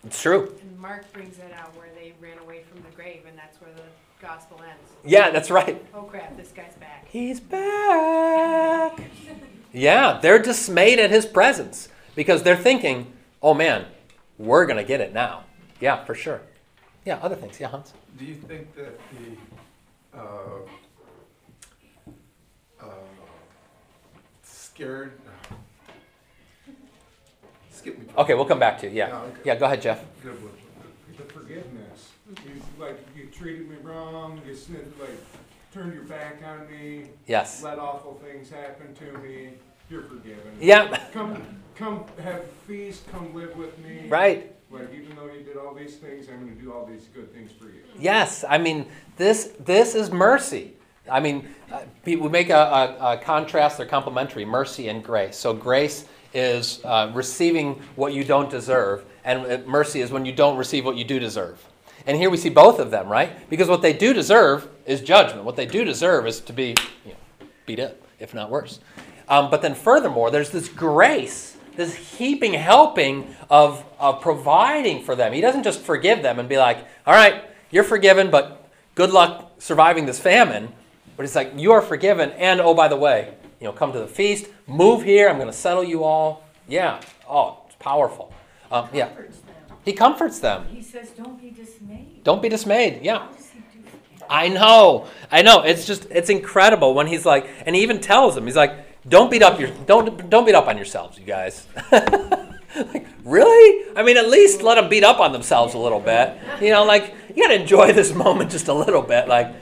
It's 0.05 0.21
true. 0.21 0.53
And 0.61 0.79
Mark 0.79 1.11
brings 1.13 1.37
that 1.37 1.53
out 1.53 1.77
where 1.77 1.89
they 1.95 2.15
ran 2.21 2.39
away 2.39 2.63
from 2.63 2.83
the 2.83 2.91
grave, 2.97 3.23
and 3.29 3.39
that's 3.39 3.61
where 3.61 3.71
the 3.75 3.83
gospel 4.21 4.61
ends. 4.69 4.93
Yeah, 5.05 5.31
that's 5.31 5.51
right. 5.51 5.85
Oh 5.95 6.03
crap, 6.03 6.37
this 6.37 6.49
guy's 6.49 6.75
back. 6.75 7.07
He's 7.09 7.39
back. 7.41 9.01
Yeah, 9.73 10.19
they're 10.21 10.39
dismayed 10.39 10.99
at 10.99 11.11
his 11.11 11.27
presence 11.27 11.89
because 12.15 12.43
they're 12.43 12.57
thinking, 12.57 13.13
oh 13.43 13.55
man, 13.55 13.85
we're 14.39 14.67
going 14.67 14.79
to 14.79 14.85
get 14.85 15.01
it 15.01 15.13
now. 15.13 15.45
Yeah, 15.81 16.05
for 16.05 16.15
sure. 16.15 16.41
Yeah, 17.05 17.19
other 17.23 17.37
things. 17.37 17.61
Yeah, 17.61 17.69
Hans. 17.69 17.93
Do 18.19 18.25
you 18.25 18.35
think 18.35 18.75
that 18.75 18.99
the, 20.13 20.19
uh, 20.19 20.61
uh, 22.81 22.85
scared, 24.43 25.13
skip 27.71 27.99
me. 27.99 28.07
Okay, 28.17 28.35
we'll 28.35 28.45
come 28.45 28.59
back 28.59 28.79
to 28.81 28.87
you. 28.89 28.93
Yeah, 28.97 29.09
Yeah. 29.09 29.21
okay. 29.23 29.41
Yeah, 29.45 29.55
go 29.57 29.67
ahead, 29.67 29.83
Jeff. 29.83 30.05
Good 30.23 30.43
one. 30.43 30.53
the 31.17 31.25
forgiveness. 31.33 32.11
You, 32.45 32.61
like, 32.79 32.99
you 33.17 33.27
treated 33.27 33.69
me 33.69 33.77
wrong, 33.83 34.41
you 34.47 34.53
snid, 34.55 34.85
like, 35.01 35.11
turned 35.79 35.95
your 35.95 36.03
back 36.05 36.41
on 36.45 36.69
me, 36.71 37.05
Yes. 37.27 37.63
let 37.63 37.79
awful 37.79 38.21
things 38.25 38.51
happen 38.51 38.95
to 38.97 39.19
me, 39.19 39.51
you're 39.89 40.03
forgiven. 40.03 40.57
Yeah, 40.61 40.99
Come, 41.13 41.41
come 41.77 42.05
have 42.23 42.41
a 42.41 42.67
feast, 42.67 43.09
come 43.13 43.33
live 43.35 43.57
with 43.57 43.79
me. 43.79 44.07
right. 44.09 44.53
Like, 44.71 44.93
even 44.93 45.17
though 45.17 45.33
you 45.33 45.41
did 45.45 45.57
all 45.57 45.73
these 45.73 45.97
things, 45.97 46.29
I'm 46.29 46.41
gonna 46.41 46.61
do 46.61 46.73
all 46.75 46.85
these 46.85 47.07
good 47.15 47.33
things 47.33 47.51
for 47.53 47.67
you. 47.67 47.81
Yes, 47.99 48.45
I 48.47 48.59
mean 48.59 48.85
this. 49.17 49.55
This 49.65 49.95
is 49.95 50.11
mercy. 50.11 50.75
I 51.11 51.21
mean, 51.21 51.49
uh, 51.73 51.81
we 52.05 52.17
we 52.17 52.29
make 52.29 52.51
a, 52.51 52.55
a, 53.01 53.13
a 53.15 53.17
contrast. 53.17 53.79
They're 53.79 53.87
complementary. 53.87 54.45
Mercy 54.45 54.89
and 54.89 55.03
grace. 55.03 55.39
So 55.39 55.55
grace 55.55 56.05
is 56.35 56.81
uh, 56.85 57.11
receiving 57.15 57.81
what 57.97 58.13
you 58.13 58.25
don't 58.25 58.51
deserve, 58.51 59.07
and 59.25 59.47
uh, 59.51 59.59
mercy 59.67 60.03
is 60.03 60.11
when 60.11 60.27
you 60.27 60.33
don't 60.33 60.59
receive 60.59 60.85
what 60.85 60.97
you 60.99 61.05
do 61.05 61.19
deserve. 61.19 61.65
And 62.09 62.17
here 62.17 62.31
we 62.31 62.39
see 62.39 62.49
both 62.49 62.79
of 62.79 62.91
them, 62.91 63.07
right? 63.07 63.49
Because 63.51 63.69
what 63.69 63.83
they 63.83 63.93
do 63.93 64.15
deserve 64.15 64.67
is 64.87 65.03
judgment. 65.03 65.45
What 65.45 65.57
they 65.57 65.67
do 65.67 65.85
deserve 65.85 66.27
is 66.27 66.41
to 66.41 66.55
be 66.55 66.75
you 67.05 67.13
know, 67.13 67.47
beat 67.67 67.79
up, 67.79 67.97
if 68.19 68.33
not 68.33 68.49
worse. 68.49 68.81
Um, 69.29 69.51
but 69.51 69.61
then, 69.61 69.75
furthermore, 69.75 70.31
there's 70.31 70.49
this 70.49 70.71
grace, 70.71 71.59
this 71.77 71.95
heaping 71.95 72.55
helping 72.55 73.37
of, 73.51 73.85
of 74.01 74.23
providing 74.23 75.05
for 75.05 75.15
them. 75.15 75.35
He 75.35 75.43
doesn't 75.43 75.65
just 75.65 75.81
forgive 75.81 76.23
them 76.23 76.39
and 76.39 76.49
be 76.49 76.57
like, 76.57 76.79
all 77.07 77.13
right, 77.13 77.45
you're 77.71 77.85
forgiven, 77.85 78.31
but 78.31 78.71
good 78.95 79.11
luck 79.11 79.53
surviving 79.59 80.07
this 80.07 80.19
famine. 80.19 80.73
But 81.15 81.25
it's 81.25 81.35
like, 81.35 81.53
you 81.57 81.73
are 81.73 81.83
forgiven, 81.83 82.31
and 82.31 82.59
oh, 82.59 82.73
by 82.73 82.89
the 82.89 82.97
way, 82.97 83.35
you 83.61 83.67
know, 83.67 83.73
come 83.73 83.93
to 83.93 83.99
the 83.99 84.07
feast, 84.07 84.47
move 84.67 85.03
here, 85.03 85.29
I'm 85.29 85.37
going 85.37 85.49
to 85.49 85.53
settle 85.53 85.85
you 85.85 86.05
all. 86.05 86.45
Yeah, 86.69 87.03
oh, 87.29 87.59
it's 87.67 87.77
powerful. 87.77 88.33
Um, 88.73 88.89
yeah. 88.95 89.11
He 89.89 89.95
comforts 89.95 90.39
them. 90.41 90.67
He 90.71 90.83
says, 90.83 91.11
don't 91.11 91.41
be 91.41 91.51
dismayed. 91.51 92.23
Don't 92.25 92.43
be 92.43 92.49
dismayed. 92.49 93.01
Yeah. 93.03 93.19
How 93.19 93.33
does 93.33 93.51
he 93.51 93.61
do 93.61 93.85
that? 94.19 94.27
I 94.29 94.49
know. 94.49 95.07
I 95.31 95.43
know. 95.43 95.63
It's 95.63 95.87
just 95.87 96.07
it's 96.11 96.31
incredible 96.31 96.95
when 96.95 97.07
he's 97.07 97.25
like 97.25 97.49
and 97.67 97.75
he 97.75 97.83
even 97.83 98.01
tells 98.01 98.35
them, 98.35 98.45
he's 98.45 98.57
like, 98.57 98.73
Don't 99.09 99.31
beat 99.31 99.43
up 99.43 99.59
your 99.59 99.71
don't 99.87 100.29
don't 100.29 100.45
beat 100.45 100.55
up 100.55 100.69
on 100.69 100.77
yourselves, 100.77 101.19
you 101.19 101.25
guys. 101.25 101.67
like, 101.93 103.07
really? 103.25 103.97
I 103.97 104.03
mean 104.03 104.17
at 104.17 104.29
least 104.29 104.63
let 104.63 104.75
them 104.75 104.89
beat 104.89 105.05
up 105.05 105.21
on 105.21 105.33
themselves 105.33 105.75
a 105.75 105.79
little 105.79 106.01
bit. 106.01 106.37
You 106.61 106.71
know, 106.71 106.85
like 106.85 107.15
you 107.35 107.43
gotta 107.43 107.61
enjoy 107.61 107.93
this 107.93 108.15
moment 108.25 108.51
just 108.51 108.69
a 108.69 108.75
little 108.75 109.03
bit. 109.03 109.29
Like, 109.29 109.55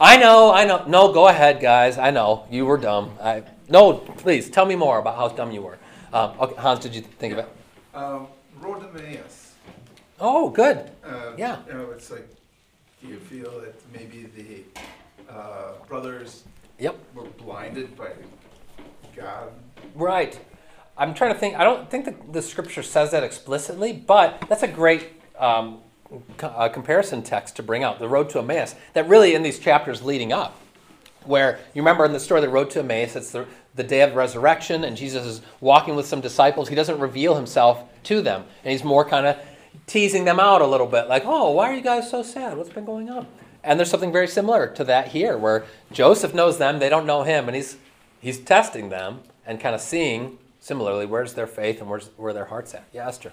I 0.00 0.16
know, 0.16 0.52
I 0.52 0.64
know. 0.64 0.84
No, 0.86 1.12
go 1.12 1.28
ahead, 1.28 1.60
guys. 1.60 1.98
I 1.98 2.10
know. 2.10 2.46
You 2.50 2.66
were 2.66 2.78
dumb. 2.78 3.16
I 3.22 3.44
no, 3.68 3.94
please 3.94 4.50
tell 4.50 4.66
me 4.66 4.76
more 4.76 4.98
about 4.98 5.16
how 5.16 5.28
dumb 5.28 5.50
you 5.50 5.62
were. 5.62 5.78
Um, 6.12 6.32
okay, 6.40 6.60
Hans, 6.60 6.80
did 6.80 6.94
you 6.94 7.00
think 7.00 7.32
of 7.32 7.40
it? 7.40 7.48
Um, 7.94 8.28
Road 8.60 8.80
to 8.80 8.88
Emmaus. 8.88 9.43
Oh, 10.20 10.48
good. 10.50 10.90
Uh, 11.04 11.32
Yeah. 11.36 11.58
You 11.66 11.74
know, 11.74 11.90
it's 11.90 12.10
like, 12.10 12.28
do 13.02 13.08
you 13.08 13.18
feel 13.18 13.60
that 13.60 13.74
maybe 13.92 14.26
the 14.36 15.32
uh, 15.32 15.72
brothers 15.88 16.44
Yep. 16.78 16.96
were 17.14 17.24
blinded 17.24 17.96
by 17.96 18.10
God? 19.16 19.50
Right. 19.94 20.38
I'm 20.96 21.12
trying 21.14 21.32
to 21.34 21.38
think. 21.38 21.56
I 21.56 21.64
don't 21.64 21.90
think 21.90 22.04
the, 22.04 22.14
the 22.32 22.42
scripture 22.42 22.82
says 22.82 23.10
that 23.10 23.24
explicitly, 23.24 23.92
but 23.92 24.44
that's 24.48 24.62
a 24.62 24.68
great 24.68 25.10
um, 25.38 25.80
co- 26.36 26.46
uh, 26.48 26.68
comparison 26.68 27.22
text 27.22 27.56
to 27.56 27.62
bring 27.64 27.82
out 27.82 27.98
the 27.98 28.08
road 28.08 28.30
to 28.30 28.38
Emmaus. 28.38 28.74
That 28.92 29.08
really, 29.08 29.34
in 29.34 29.42
these 29.42 29.58
chapters 29.58 30.02
leading 30.02 30.32
up, 30.32 30.56
where 31.24 31.58
you 31.74 31.82
remember 31.82 32.04
in 32.04 32.12
the 32.12 32.20
story, 32.20 32.40
the 32.40 32.48
road 32.48 32.70
to 32.70 32.80
Emmaus, 32.80 33.16
it's 33.16 33.32
the, 33.32 33.46
the 33.74 33.82
day 33.82 34.02
of 34.02 34.14
resurrection, 34.14 34.84
and 34.84 34.96
Jesus 34.96 35.26
is 35.26 35.42
walking 35.60 35.96
with 35.96 36.06
some 36.06 36.20
disciples. 36.20 36.68
He 36.68 36.76
doesn't 36.76 37.00
reveal 37.00 37.34
himself 37.34 37.82
to 38.04 38.22
them, 38.22 38.44
and 38.62 38.70
he's 38.70 38.84
more 38.84 39.04
kind 39.04 39.26
of 39.26 39.36
teasing 39.86 40.24
them 40.24 40.40
out 40.40 40.60
a 40.62 40.66
little 40.66 40.86
bit, 40.86 41.08
like, 41.08 41.24
"Oh, 41.26 41.50
why 41.50 41.70
are 41.70 41.74
you 41.74 41.82
guys 41.82 42.10
so 42.10 42.22
sad? 42.22 42.56
What's 42.56 42.70
been 42.70 42.84
going 42.84 43.10
on?" 43.10 43.26
And 43.62 43.78
there's 43.78 43.90
something 43.90 44.12
very 44.12 44.28
similar 44.28 44.66
to 44.68 44.84
that 44.84 45.08
here, 45.08 45.38
where 45.38 45.64
Joseph 45.90 46.34
knows 46.34 46.58
them, 46.58 46.78
they 46.78 46.88
don't 46.90 47.06
know 47.06 47.22
him, 47.22 47.48
and 47.48 47.54
he's 47.56 47.76
he's 48.20 48.38
testing 48.38 48.88
them 48.90 49.20
and 49.46 49.60
kind 49.60 49.74
of 49.74 49.80
seeing 49.80 50.38
similarly 50.60 51.06
where's 51.06 51.34
their 51.34 51.46
faith 51.46 51.80
and 51.80 51.88
where's 51.90 52.10
where 52.16 52.32
their 52.32 52.46
heart's 52.46 52.74
at. 52.74 52.84
Yeah, 52.92 53.08
Esther. 53.08 53.32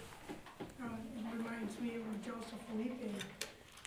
Uh, 0.60 0.86
It 0.86 1.38
reminds 1.38 1.80
me 1.80 1.96
of 1.96 2.26
Joseph 2.26 2.60
weeping, 2.76 3.16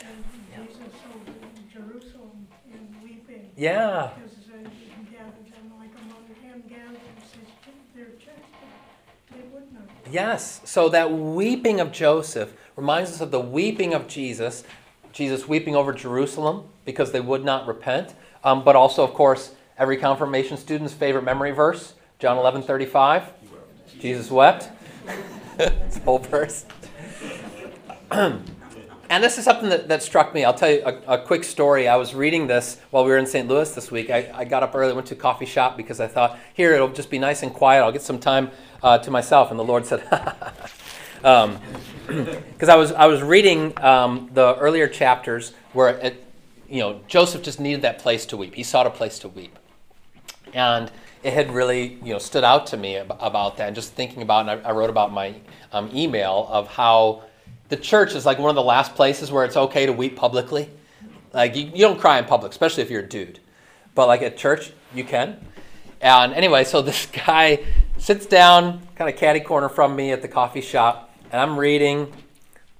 and 0.00 0.24
Jesus 0.50 0.94
over 1.14 1.30
in 1.30 1.70
Jerusalem 1.72 2.46
and 2.72 2.94
weeping. 3.02 3.50
Yeah. 3.56 4.10
Because 4.16 4.38
uh, 4.48 4.68
he 4.70 5.14
gathered 5.14 5.52
them 5.52 5.72
like 5.78 5.90
among 6.02 6.24
him 6.42 6.62
gathered 6.68 7.00
his, 7.32 7.48
their 7.94 8.06
children. 8.16 8.44
They 9.30 9.42
wouldn't 9.52 9.72
have. 9.72 10.03
Yes. 10.14 10.60
So 10.62 10.88
that 10.90 11.10
weeping 11.10 11.80
of 11.80 11.90
Joseph 11.90 12.54
reminds 12.76 13.10
us 13.10 13.20
of 13.20 13.32
the 13.32 13.40
weeping 13.40 13.94
of 13.94 14.06
Jesus. 14.06 14.62
Jesus 15.12 15.48
weeping 15.48 15.74
over 15.74 15.92
Jerusalem 15.92 16.68
because 16.84 17.10
they 17.10 17.18
would 17.18 17.44
not 17.44 17.66
repent. 17.66 18.14
Um, 18.44 18.62
but 18.62 18.76
also, 18.76 19.02
of 19.02 19.12
course, 19.12 19.56
every 19.76 19.96
confirmation 19.96 20.56
student's 20.56 20.94
favorite 20.94 21.24
memory 21.24 21.50
verse, 21.50 21.94
John 22.20 22.38
11 22.38 22.62
35. 22.62 23.24
Jesus 23.98 24.30
wept. 24.30 24.68
it's 25.58 25.98
whole 26.04 26.20
verse. 26.20 26.64
And 29.10 29.22
this 29.22 29.38
is 29.38 29.44
something 29.44 29.68
that, 29.68 29.88
that 29.88 30.02
struck 30.02 30.34
me. 30.34 30.44
I'll 30.44 30.54
tell 30.54 30.70
you 30.70 30.82
a, 30.84 31.14
a 31.14 31.18
quick 31.18 31.44
story. 31.44 31.86
I 31.88 31.96
was 31.96 32.14
reading 32.14 32.46
this 32.46 32.80
while 32.90 33.04
we 33.04 33.10
were 33.10 33.18
in 33.18 33.26
St. 33.26 33.46
Louis 33.46 33.72
this 33.74 33.90
week. 33.90 34.10
I, 34.10 34.30
I 34.34 34.44
got 34.44 34.62
up 34.62 34.74
early, 34.74 34.92
went 34.92 35.06
to 35.08 35.14
a 35.14 35.18
coffee 35.18 35.46
shop 35.46 35.76
because 35.76 36.00
I 36.00 36.08
thought, 36.08 36.38
here, 36.54 36.72
it'll 36.72 36.88
just 36.88 37.10
be 37.10 37.18
nice 37.18 37.42
and 37.42 37.52
quiet. 37.52 37.82
I'll 37.82 37.92
get 37.92 38.02
some 38.02 38.18
time 38.18 38.50
uh, 38.84 38.98
to 38.98 39.10
myself. 39.10 39.50
And 39.50 39.58
the 39.58 39.64
Lord 39.64 39.86
said, 39.86 40.02
because 40.08 40.68
um, 41.24 41.58
I 42.68 42.76
was 42.76 42.92
I 42.92 43.06
was 43.06 43.22
reading 43.22 43.76
um, 43.82 44.30
the 44.32 44.56
earlier 44.56 44.86
chapters 44.86 45.54
where 45.72 45.88
it, 45.88 46.24
you 46.68 46.80
know 46.80 47.00
Joseph 47.08 47.42
just 47.42 47.58
needed 47.58 47.82
that 47.82 47.98
place 47.98 48.26
to 48.26 48.36
weep. 48.36 48.54
He 48.54 48.62
sought 48.62 48.86
a 48.86 48.90
place 48.90 49.18
to 49.20 49.28
weep, 49.28 49.58
and 50.52 50.92
it 51.24 51.32
had 51.32 51.50
really 51.50 51.98
you 52.04 52.12
know 52.12 52.18
stood 52.18 52.44
out 52.44 52.66
to 52.68 52.76
me 52.76 52.98
ab- 52.98 53.16
about 53.18 53.56
that. 53.56 53.68
And 53.68 53.74
just 53.74 53.94
thinking 53.94 54.22
about, 54.22 54.48
and 54.48 54.50
I, 54.50 54.68
I 54.68 54.72
wrote 54.72 54.90
about 54.90 55.12
my 55.12 55.34
um, 55.72 55.90
email 55.94 56.46
of 56.50 56.68
how 56.68 57.24
the 57.70 57.76
church 57.76 58.14
is 58.14 58.26
like 58.26 58.38
one 58.38 58.50
of 58.50 58.56
the 58.56 58.62
last 58.62 58.94
places 58.94 59.32
where 59.32 59.46
it's 59.46 59.56
okay 59.56 59.86
to 59.86 59.92
weep 59.92 60.14
publicly. 60.14 60.68
Like 61.32 61.56
you, 61.56 61.64
you 61.64 61.80
don't 61.80 61.98
cry 61.98 62.18
in 62.18 62.26
public, 62.26 62.52
especially 62.52 62.82
if 62.84 62.90
you're 62.90 63.02
a 63.02 63.08
dude, 63.08 63.40
but 63.94 64.06
like 64.06 64.20
at 64.20 64.36
church 64.36 64.72
you 64.94 65.04
can. 65.04 65.40
And 66.02 66.34
anyway, 66.34 66.64
so 66.64 66.82
this 66.82 67.06
guy 67.26 67.64
sits 68.04 68.26
down, 68.26 68.86
kind 68.96 69.08
of 69.08 69.18
catty 69.18 69.40
corner 69.40 69.70
from 69.70 69.96
me 69.96 70.12
at 70.12 70.20
the 70.20 70.28
coffee 70.28 70.60
shop, 70.60 71.10
and 71.32 71.40
I'm 71.40 71.58
reading, 71.58 72.12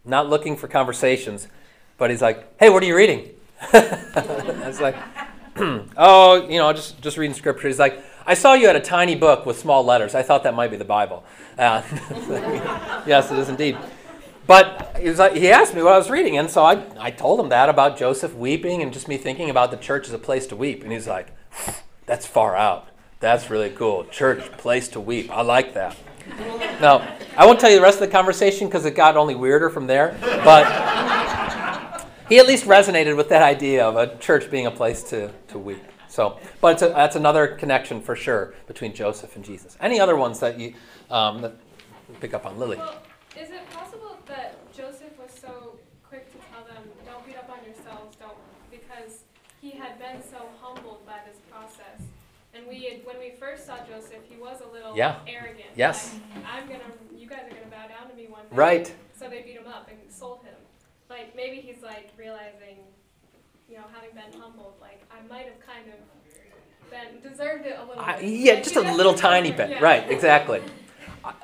not 0.05 0.29
looking 0.29 0.55
for 0.55 0.69
conversations, 0.69 1.49
but 1.97 2.11
he's 2.11 2.21
like, 2.21 2.47
"Hey, 2.61 2.69
what 2.69 2.83
are 2.83 2.87
you 2.87 2.95
reading?" 2.95 3.31
I 3.73 4.65
was 4.67 4.83
like, 4.83 4.97
"Oh, 5.97 6.47
you 6.47 6.59
know, 6.59 6.71
just 6.75 7.01
just 7.01 7.17
reading 7.17 7.35
scripture." 7.35 7.69
He's 7.69 7.79
like, 7.79 8.05
"I 8.27 8.35
saw 8.35 8.53
you 8.53 8.67
had 8.67 8.77
a 8.77 8.81
tiny 8.81 9.15
book 9.15 9.47
with 9.47 9.59
small 9.59 9.83
letters. 9.83 10.15
I 10.15 10.23
thought 10.23 10.43
that 10.43 10.53
might 10.53 10.71
be 10.71 10.77
the 10.77 10.85
Bible." 10.85 11.25
Uh, 11.59 11.81
yes, 13.07 13.33
it 13.33 13.39
is 13.39 13.49
indeed. 13.49 13.79
But 14.47 14.99
he, 15.01 15.09
was 15.09 15.19
like, 15.19 15.37
he 15.37 15.51
asked 15.51 15.75
me 15.75 15.83
what 15.83 15.95
I 15.95 15.97
was 15.97 16.11
reading, 16.11 16.37
and 16.37 16.51
so 16.51 16.63
I, 16.63 16.85
I 17.01 17.11
told 17.11 17.41
him 17.41 17.49
that 17.49 17.71
about 17.71 17.97
Joseph 17.97 18.35
weeping 18.35 18.83
and 18.83 18.93
just 18.93 19.09
me 19.09 19.17
thinking 19.17 19.49
about 19.49 19.71
the 19.71 19.79
church 19.79 20.07
as 20.07 20.13
a 20.13 20.19
place 20.19 20.47
to 20.49 20.57
weep. 20.57 20.83
And 20.83 20.93
he's 20.93 21.09
like, 21.09 21.29
"That's 22.05 22.27
far 22.27 22.55
out." 22.57 22.89
That's 23.21 23.51
really 23.51 23.71
cool. 23.71 24.05
Church, 24.05 24.41
place 24.53 24.89
to 24.89 25.01
weep. 25.01 25.31
I 25.31 25.43
like 25.43 25.75
that. 25.75 25.97
Now, 26.81 27.17
I 27.37 27.47
won't 27.47 27.61
tell 27.61 27.71
you 27.71 27.77
the 27.77 27.83
rest 27.83 28.01
of 28.01 28.09
the 28.09 28.13
conversation 28.13 28.69
because 28.69 28.85
it 28.85 28.95
got 28.95 29.17
only 29.17 29.35
weirder 29.35 29.71
from 29.71 29.87
there, 29.87 30.17
but 30.45 30.65
he 32.29 32.39
at 32.39 32.47
least 32.47 32.65
resonated 32.65 33.17
with 33.17 33.29
that 33.29 33.43
idea 33.43 33.87
of 33.87 33.97
a 33.97 34.17
church 34.19 34.51
being 34.51 34.67
a 34.67 34.71
place 34.71 35.03
to, 35.05 35.31
to 35.49 35.59
weep. 35.59 35.83
So, 36.09 36.39
but 36.61 36.81
a, 36.81 36.89
that's 36.89 37.17
another 37.17 37.49
connection 37.49 38.01
for 38.01 38.15
sure 38.15 38.55
between 38.67 38.95
Joseph 38.95 39.37
and 39.37 39.45
Jesus. 39.45 39.77
Any 39.81 39.99
other 40.01 40.17
ones 40.17 40.39
that 40.41 40.59
you 40.59 40.75
um, 41.11 41.43
that 41.43 41.57
pick 42.21 42.35
up 42.35 42.47
on, 42.47 42.59
Lily? 42.59 42.77
Well, 42.77 43.03
is 43.37 43.51
it 43.51 43.69
possible 43.71 44.17
that 44.27 44.55
Joseph 44.73 45.19
was 45.19 45.33
so 45.33 45.77
quick 46.03 46.31
to 46.33 46.39
tell 46.53 46.65
them, 46.65 46.85
don't 47.05 47.27
beat 47.27 47.37
up 47.37 47.51
on 47.51 47.65
yourselves, 47.65 48.17
don't, 48.17 48.37
because 48.71 49.25
he 49.61 49.71
had 49.73 49.99
been 49.99 50.23
so 50.23 50.47
humbled 50.61 51.05
by 51.05 51.19
this 51.27 51.39
process. 51.51 52.07
And 52.55 52.67
we 52.69 52.85
had, 52.85 53.05
when 53.05 53.19
we 53.19 53.31
first 53.31 53.67
saw 53.67 53.79
Joseph, 53.95 54.23
he 54.29 54.37
was 54.37 54.61
a 54.61 54.73
little 54.73 54.97
Yeah. 54.97 55.17
arrogant. 55.27 55.67
Yes. 55.77 56.15
Like, 56.35 56.45
I'm 56.53 56.67
gonna, 56.67 56.81
you 57.17 57.29
guys 57.29 57.41
are 57.47 57.55
gonna 57.55 57.67
bow 57.71 57.87
down 57.89 58.11
to 58.11 58.17
me 58.17 58.27
one 58.27 58.43
day. 58.43 58.49
Right. 58.57 58.95
So 59.19 59.29
they 59.29 59.43
beat 59.43 59.57
him 59.57 59.67
up 59.69 59.89
and 59.89 59.99
sold 60.13 60.43
him. 60.45 60.55
Like 61.09 61.37
maybe 61.37 61.57
he's 61.61 61.83
like 61.83 62.11
realizing, 62.19 62.79
you 63.69 63.77
know, 63.77 63.85
having 63.93 64.11
been 64.15 64.41
humbled, 64.41 64.75
like 64.81 65.03
I 65.11 65.27
might 65.29 65.47
have 65.47 65.61
kind 65.61 65.87
of 65.89 66.91
been 66.91 67.31
deserved 67.31 67.67
it 67.67 67.77
a 67.79 67.85
little 67.85 68.03
I, 68.03 68.21
bit. 68.21 68.25
yeah, 68.31 68.55
Like, 68.55 68.65
just 68.65 68.77
a 68.77 68.81
little 68.81 69.15
tiny 69.15 69.53
bit. 69.53 69.71
Yeah. 69.71 69.81
Right, 69.81 70.11
exactly. 70.11 70.63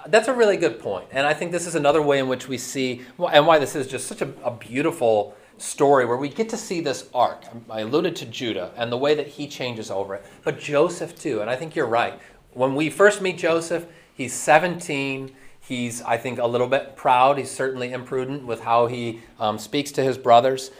That's 0.09 0.29
a 0.29 0.35
really 0.35 0.57
good 0.59 0.79
point. 0.81 1.07
And 1.11 1.27
I 1.27 1.33
think 1.33 1.53
this 1.53 1.67
is 1.67 1.75
another 1.75 2.03
way 2.03 2.19
in 2.19 2.29
which 2.29 2.49
we 2.49 2.59
see, 2.59 3.03
and 3.33 3.47
why 3.47 3.59
this 3.59 3.75
is 3.75 3.87
just 3.87 4.07
such 4.07 4.21
a, 4.21 4.31
a 4.45 4.51
beautiful 4.51 5.35
story 5.57 6.05
where 6.07 6.17
we 6.17 6.29
get 6.29 6.49
to 6.51 6.57
see 6.57 6.81
this 6.81 7.09
arc. 7.15 7.45
I 7.71 7.81
alluded 7.81 8.17
to 8.17 8.27
Judah 8.27 8.73
and 8.77 8.91
the 8.93 8.97
way 8.97 9.15
that 9.15 9.27
he 9.27 9.47
changes 9.47 9.91
over 9.91 10.15
it, 10.15 10.25
but 10.45 10.59
Joseph 10.59 11.19
too. 11.19 11.41
And 11.41 11.49
I 11.51 11.57
think 11.57 11.75
you're 11.77 11.87
right. 11.87 12.19
When 12.53 12.75
we 12.75 12.91
first 12.91 13.21
meet 13.21 13.39
Joseph, 13.39 13.87
he's 14.15 14.33
17. 14.33 15.35
He's, 15.61 16.03
I 16.03 16.17
think, 16.17 16.39
a 16.39 16.47
little 16.47 16.67
bit 16.67 16.97
proud. 16.97 17.39
He's 17.39 17.51
certainly 17.51 17.93
imprudent 17.93 18.45
with 18.45 18.63
how 18.63 18.87
he 18.87 19.21
um, 19.39 19.59
speaks 19.59 19.93
to 19.93 20.03
his 20.03 20.19
brothers. 20.19 20.71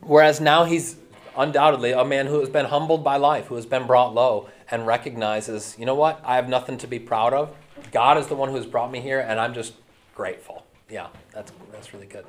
Whereas 0.00 0.40
now 0.40 0.64
he's 0.64 0.96
undoubtedly 1.36 1.92
a 1.92 2.04
man 2.04 2.26
who 2.26 2.40
has 2.40 2.48
been 2.48 2.66
humbled 2.66 3.02
by 3.02 3.16
life, 3.16 3.46
who 3.46 3.56
has 3.56 3.66
been 3.66 3.86
brought 3.86 4.14
low, 4.14 4.48
and 4.70 4.86
recognizes, 4.86 5.76
you 5.78 5.84
know 5.84 5.94
what, 5.94 6.20
I 6.24 6.36
have 6.36 6.48
nothing 6.48 6.78
to 6.78 6.86
be 6.86 6.98
proud 6.98 7.34
of. 7.34 7.54
God 7.92 8.18
is 8.18 8.26
the 8.26 8.34
one 8.34 8.48
who 8.48 8.56
has 8.56 8.66
brought 8.66 8.90
me 8.90 9.00
here, 9.00 9.20
and 9.20 9.38
I'm 9.38 9.54
just 9.54 9.74
grateful. 10.14 10.64
Yeah, 10.88 11.08
that's, 11.32 11.52
that's 11.72 11.92
really 11.92 12.06
good. 12.06 12.24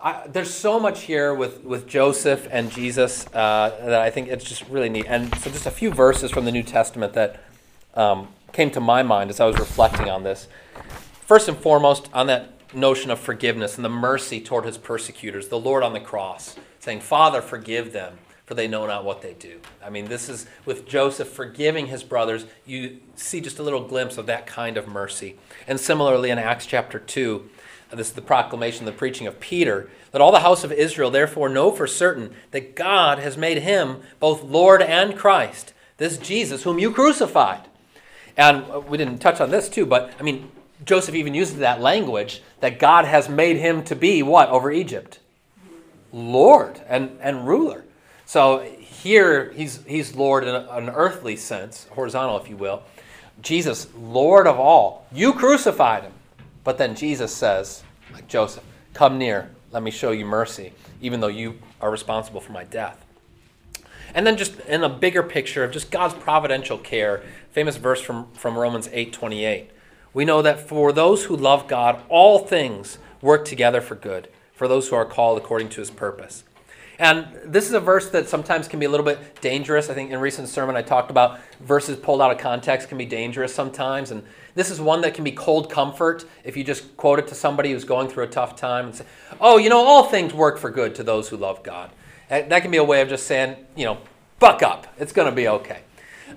I, 0.00 0.26
there's 0.26 0.52
so 0.52 0.80
much 0.80 1.02
here 1.02 1.32
with, 1.32 1.62
with 1.62 1.86
Joseph 1.86 2.48
and 2.50 2.70
Jesus 2.70 3.26
uh, 3.28 3.76
that 3.84 4.00
I 4.00 4.10
think 4.10 4.28
it's 4.28 4.44
just 4.44 4.68
really 4.68 4.88
neat. 4.88 5.06
And 5.08 5.32
so, 5.38 5.50
just 5.50 5.66
a 5.66 5.70
few 5.70 5.92
verses 5.92 6.32
from 6.32 6.44
the 6.44 6.50
New 6.50 6.64
Testament 6.64 7.12
that 7.12 7.40
um, 7.94 8.28
came 8.52 8.70
to 8.70 8.80
my 8.80 9.02
mind 9.02 9.30
as 9.30 9.40
I 9.40 9.46
was 9.46 9.58
reflecting 9.58 10.08
on 10.08 10.22
this. 10.22 10.48
First 11.26 11.48
and 11.48 11.56
foremost, 11.56 12.08
on 12.12 12.26
that 12.26 12.52
notion 12.74 13.10
of 13.10 13.18
forgiveness 13.18 13.76
and 13.76 13.84
the 13.84 13.90
mercy 13.90 14.40
toward 14.40 14.64
his 14.64 14.78
persecutors, 14.78 15.48
the 15.48 15.58
Lord 15.58 15.82
on 15.82 15.92
the 15.92 16.00
cross 16.00 16.56
saying, 16.78 17.00
Father, 17.00 17.40
forgive 17.40 17.92
them, 17.92 18.18
for 18.44 18.54
they 18.54 18.66
know 18.66 18.86
not 18.86 19.04
what 19.04 19.22
they 19.22 19.34
do. 19.34 19.60
I 19.84 19.90
mean, 19.90 20.06
this 20.06 20.28
is 20.28 20.46
with 20.64 20.86
Joseph 20.86 21.28
forgiving 21.28 21.86
his 21.86 22.02
brothers, 22.02 22.44
you 22.66 22.98
see 23.14 23.40
just 23.40 23.58
a 23.58 23.62
little 23.62 23.86
glimpse 23.86 24.18
of 24.18 24.26
that 24.26 24.46
kind 24.46 24.76
of 24.76 24.88
mercy. 24.88 25.36
And 25.66 25.78
similarly, 25.78 26.30
in 26.30 26.38
Acts 26.38 26.66
chapter 26.66 26.98
2, 26.98 27.48
uh, 27.92 27.96
this 27.96 28.08
is 28.08 28.14
the 28.14 28.22
proclamation, 28.22 28.84
the 28.84 28.92
preaching 28.92 29.26
of 29.26 29.38
Peter. 29.38 29.88
Let 30.12 30.20
all 30.20 30.32
the 30.32 30.40
house 30.40 30.64
of 30.64 30.72
Israel 30.72 31.10
therefore 31.10 31.48
know 31.48 31.70
for 31.70 31.86
certain 31.86 32.34
that 32.50 32.74
God 32.74 33.18
has 33.18 33.36
made 33.36 33.58
him 33.58 34.00
both 34.18 34.42
Lord 34.42 34.82
and 34.82 35.16
Christ, 35.16 35.72
this 35.98 36.18
Jesus 36.18 36.64
whom 36.64 36.78
you 36.78 36.90
crucified. 36.90 37.68
And 38.36 38.86
we 38.86 38.98
didn't 38.98 39.18
touch 39.18 39.40
on 39.40 39.50
this 39.50 39.68
too, 39.68 39.86
but 39.86 40.12
I 40.18 40.22
mean, 40.22 40.50
Joseph 40.84 41.14
even 41.14 41.34
uses 41.34 41.58
that 41.58 41.80
language 41.80 42.42
that 42.60 42.78
God 42.78 43.04
has 43.04 43.28
made 43.28 43.56
him 43.56 43.84
to 43.84 43.96
be 43.96 44.22
what 44.22 44.48
over 44.48 44.70
Egypt? 44.70 45.20
Lord 46.12 46.80
and, 46.88 47.18
and 47.20 47.46
ruler. 47.46 47.84
So 48.26 48.60
here 48.60 49.52
he's, 49.52 49.84
he's 49.84 50.14
Lord 50.14 50.44
in 50.44 50.54
an 50.54 50.90
earthly 50.90 51.36
sense, 51.36 51.86
horizontal, 51.90 52.38
if 52.38 52.48
you 52.48 52.56
will. 52.56 52.82
Jesus, 53.40 53.88
Lord 53.96 54.46
of 54.46 54.58
all. 54.58 55.06
You 55.12 55.32
crucified 55.32 56.04
him. 56.04 56.12
But 56.64 56.78
then 56.78 56.94
Jesus 56.94 57.34
says, 57.34 57.82
like 58.12 58.28
Joseph, 58.28 58.64
come 58.94 59.18
near, 59.18 59.50
let 59.72 59.82
me 59.82 59.90
show 59.90 60.12
you 60.12 60.24
mercy, 60.24 60.72
even 61.00 61.20
though 61.20 61.28
you 61.28 61.58
are 61.80 61.90
responsible 61.90 62.40
for 62.40 62.52
my 62.52 62.64
death. 62.64 63.04
And 64.14 64.26
then 64.26 64.36
just 64.36 64.60
in 64.60 64.84
a 64.84 64.88
bigger 64.88 65.22
picture 65.22 65.64
of 65.64 65.72
just 65.72 65.90
God's 65.90 66.14
providential 66.14 66.78
care, 66.78 67.22
famous 67.52 67.76
verse 67.76 68.00
from, 68.00 68.30
from 68.32 68.58
Romans 68.58 68.88
8:28. 68.88 69.66
We 70.14 70.24
know 70.24 70.42
that 70.42 70.60
for 70.60 70.92
those 70.92 71.24
who 71.24 71.36
love 71.36 71.68
God, 71.68 72.02
all 72.08 72.40
things 72.40 72.98
work 73.20 73.44
together 73.44 73.80
for 73.80 73.94
good, 73.94 74.28
for 74.52 74.68
those 74.68 74.88
who 74.88 74.96
are 74.96 75.06
called 75.06 75.38
according 75.38 75.68
to 75.70 75.80
his 75.80 75.90
purpose. 75.90 76.44
And 76.98 77.26
this 77.44 77.66
is 77.66 77.72
a 77.72 77.80
verse 77.80 78.10
that 78.10 78.28
sometimes 78.28 78.68
can 78.68 78.78
be 78.78 78.86
a 78.86 78.90
little 78.90 79.06
bit 79.06 79.40
dangerous. 79.40 79.88
I 79.88 79.94
think 79.94 80.10
in 80.10 80.16
a 80.16 80.20
recent 80.20 80.48
sermon 80.48 80.76
I 80.76 80.82
talked 80.82 81.10
about 81.10 81.40
verses 81.60 81.96
pulled 81.96 82.20
out 82.20 82.30
of 82.30 82.38
context 82.38 82.88
can 82.88 82.98
be 82.98 83.06
dangerous 83.06 83.54
sometimes. 83.54 84.10
And 84.10 84.22
this 84.54 84.70
is 84.70 84.80
one 84.80 85.00
that 85.00 85.14
can 85.14 85.24
be 85.24 85.32
cold 85.32 85.70
comfort 85.70 86.24
if 86.44 86.56
you 86.56 86.62
just 86.62 86.96
quote 86.96 87.18
it 87.18 87.26
to 87.28 87.34
somebody 87.34 87.72
who's 87.72 87.84
going 87.84 88.08
through 88.08 88.24
a 88.24 88.28
tough 88.28 88.54
time 88.54 88.86
and 88.86 88.94
say, 88.94 89.04
oh, 89.40 89.56
you 89.56 89.70
know, 89.70 89.78
all 89.78 90.04
things 90.04 90.32
work 90.34 90.58
for 90.58 90.70
good 90.70 90.94
to 90.96 91.02
those 91.02 91.28
who 91.28 91.36
love 91.36 91.62
God. 91.62 91.90
That 92.28 92.50
that 92.50 92.62
can 92.62 92.70
be 92.70 92.76
a 92.76 92.84
way 92.84 93.00
of 93.00 93.08
just 93.08 93.26
saying, 93.26 93.56
you 93.74 93.86
know, 93.86 93.98
buck 94.38 94.62
up. 94.62 94.86
It's 94.98 95.12
going 95.12 95.28
to 95.28 95.34
be 95.34 95.48
okay. 95.48 95.80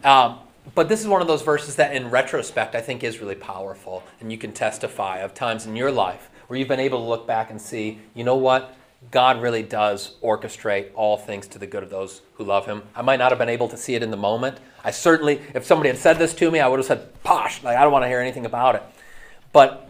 Um, 0.04 0.40
but 0.74 0.90
this 0.90 1.02
is 1.02 1.08
one 1.08 1.22
of 1.22 1.28
those 1.28 1.42
verses 1.42 1.76
that, 1.76 1.96
in 1.96 2.10
retrospect, 2.10 2.74
I 2.76 2.82
think 2.82 3.04
is 3.04 3.20
really 3.20 3.36
powerful. 3.36 4.04
And 4.20 4.32
you 4.32 4.38
can 4.38 4.52
testify 4.52 5.20
of 5.20 5.34
times 5.34 5.66
in 5.66 5.76
your 5.76 5.92
life 5.92 6.30
where 6.48 6.58
you've 6.58 6.68
been 6.68 6.80
able 6.80 7.00
to 7.00 7.06
look 7.06 7.28
back 7.28 7.52
and 7.52 7.62
see, 7.62 8.00
you 8.14 8.24
know 8.24 8.36
what? 8.36 8.76
God 9.12 9.42
really 9.42 9.62
does 9.62 10.16
orchestrate 10.24 10.90
all 10.96 11.18
things 11.18 11.48
to 11.50 11.60
the 11.60 11.68
good 11.68 11.84
of 11.84 11.90
those 11.90 12.22
who 12.36 12.44
love 12.44 12.66
Him. 12.66 12.82
I 12.96 13.02
might 13.02 13.18
not 13.18 13.32
have 13.32 13.38
been 13.38 13.50
able 13.50 13.68
to 13.70 13.78
see 13.78 13.94
it 13.96 14.02
in 14.02 14.10
the 14.10 14.18
moment. 14.18 14.58
I 14.84 14.92
certainly, 14.92 15.42
if 15.54 15.66
somebody 15.66 15.90
had 15.90 16.00
said 16.00 16.18
this 16.18 16.34
to 16.36 16.50
me, 16.50 16.60
I 16.60 16.68
would 16.68 16.80
have 16.80 16.86
said, 16.86 17.24
posh, 17.24 17.64
like 17.64 17.78
I 17.78 17.84
don't 17.84 17.92
want 17.92 18.04
to 18.04 18.08
hear 18.08 18.20
anything 18.20 18.46
about 18.46 18.76
it. 18.76 18.84
But 19.52 19.90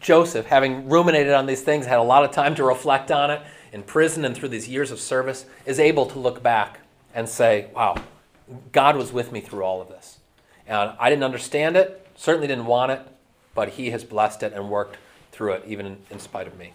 Joseph, 0.00 0.46
having 0.46 0.88
ruminated 0.88 1.32
on 1.32 1.46
these 1.46 1.62
things, 1.62 1.86
had 1.86 1.98
a 1.98 2.02
lot 2.02 2.24
of 2.24 2.30
time 2.30 2.54
to 2.56 2.64
reflect 2.64 3.10
on 3.10 3.30
it 3.30 3.42
in 3.72 3.82
prison 3.82 4.24
and 4.24 4.36
through 4.36 4.50
these 4.50 4.68
years 4.68 4.90
of 4.90 5.00
service, 5.00 5.46
is 5.66 5.80
able 5.80 6.06
to 6.06 6.18
look 6.18 6.42
back 6.42 6.80
and 7.14 7.28
say, 7.28 7.66
wow, 7.74 7.96
God 8.70 8.96
was 8.96 9.12
with 9.12 9.32
me 9.32 9.40
through 9.40 9.64
all 9.64 9.80
of 9.80 9.88
this. 9.88 10.01
And 10.66 10.92
I 10.98 11.10
didn't 11.10 11.24
understand 11.24 11.76
it, 11.76 12.06
certainly 12.16 12.46
didn't 12.46 12.66
want 12.66 12.92
it, 12.92 13.00
but 13.54 13.70
He 13.70 13.90
has 13.90 14.04
blessed 14.04 14.42
it 14.42 14.52
and 14.52 14.70
worked 14.70 14.96
through 15.32 15.52
it, 15.54 15.64
even 15.66 15.98
in, 16.10 16.18
spite 16.18 16.46
of 16.46 16.58
me. 16.58 16.72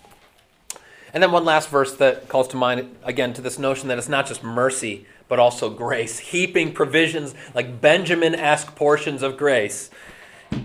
And 1.14 1.24
then 1.24 1.32
one 1.32 1.46
last 1.46 1.70
verse 1.70 1.96
that 1.98 2.28
calls 2.28 2.48
to 2.50 2.58
mind, 2.58 2.96
again, 3.04 3.34
to 3.34 3.42
this 3.42 3.58
notion 3.58 3.88
that 3.88 3.98
it's 3.98 4.10
not 4.10 4.28
just 4.28 4.44
mercy, 4.44 5.06
but 5.28 5.40
also 5.40 5.70
grace, 5.70 6.20
heaping 6.34 6.74
provisions 6.74 7.34
like 7.54 7.82
Benjamin 7.82 8.36
esque 8.36 8.76
portions 8.76 9.24
of 9.24 9.38
grace. 9.38 9.90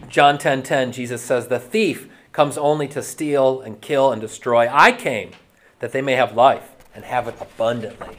John 0.09 0.39
10:10, 0.39 0.93
Jesus 0.93 1.23
says, 1.23 1.49
The 1.49 1.59
thief 1.59 2.09
comes 2.33 2.57
only 2.57 2.89
to 2.89 3.03
steal 3.03 3.61
and 3.61 3.81
kill 3.81 4.11
and 4.11 4.20
destroy. 4.20 4.68
I 4.73 4.93
came 4.93 5.33
that 5.81 5.93
they 5.93 6.03
may 6.03 6.14
have 6.14 6.35
life 6.35 6.70
and 6.95 7.05
have 7.05 7.29
it 7.29 7.35
abundantly. 7.41 8.16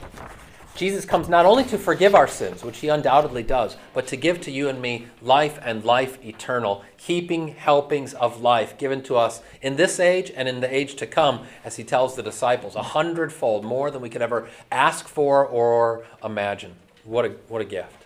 Jesus 0.76 1.05
comes 1.05 1.30
not 1.30 1.45
only 1.45 1.63
to 1.65 1.78
forgive 1.78 2.15
our 2.15 2.28
sins, 2.28 2.63
which 2.63 2.80
he 2.80 2.88
undoubtedly 2.88 3.43
does, 3.43 3.78
but 3.93 4.07
to 4.07 4.15
give 4.15 4.41
to 4.41 4.51
you 4.51 4.69
and 4.69 4.82
me 4.82 5.07
life 5.21 5.59
and 5.63 5.84
life 5.84 6.24
eternal, 6.26 6.84
heaping 6.97 7.49
helpings 7.49 8.15
of 8.15 8.41
life 8.41 8.76
given 8.80 9.03
to 9.03 9.15
us 9.15 9.41
in 9.61 9.76
this 9.76 9.99
age 9.99 10.32
and 10.36 10.47
in 10.47 10.61
the 10.61 10.76
age 10.76 10.95
to 10.95 11.05
come, 11.05 11.45
as 11.63 11.76
he 11.76 11.84
tells 11.84 12.15
the 12.15 12.24
disciples, 12.24 12.76
a 12.76 12.82
hundredfold 12.82 13.63
more 13.63 13.91
than 13.91 14.01
we 14.01 14.09
could 14.09 14.24
ever 14.24 14.49
ask 14.71 15.07
for 15.07 15.45
or 15.45 16.05
imagine. 16.24 16.74
What 17.03 17.26
a, 17.26 17.30
what 17.49 17.61
a 17.61 17.65
gift. 17.65 18.05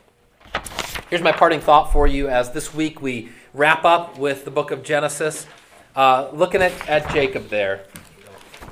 Here's 1.10 1.22
my 1.22 1.32
parting 1.32 1.62
thought 1.62 1.94
for 1.94 2.06
you 2.06 2.28
as 2.28 2.52
this 2.52 2.74
week 2.74 3.02
we 3.02 3.30
wrap 3.54 3.86
up 3.86 4.18
with 4.18 4.44
the 4.44 4.52
book 4.52 4.72
of 4.72 4.84
Genesis, 4.84 5.48
uh, 5.96 6.30
looking 6.34 6.62
at, 6.62 6.90
at 6.90 7.10
Jacob 7.14 7.48
there, 7.48 7.86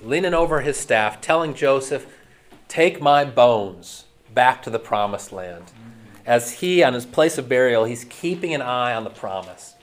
leaning 0.04 0.34
over 0.34 0.60
his 0.60 0.76
staff, 0.76 1.22
telling 1.22 1.54
Joseph, 1.54 2.06
Take 2.68 3.02
my 3.02 3.26
bones 3.26 4.06
back 4.34 4.62
to 4.64 4.70
the 4.70 4.80
promised 4.80 5.32
land. 5.32 5.66
Mm. 5.66 5.72
As 6.26 6.54
he, 6.54 6.84
on 6.84 6.94
his 6.94 7.06
place 7.06 7.38
of 7.38 7.48
burial, 7.48 7.86
he's 7.86 8.06
keeping 8.06 8.54
an 8.54 8.62
eye 8.62 8.94
on 8.94 9.04
the 9.04 9.10
promise. 9.10 9.76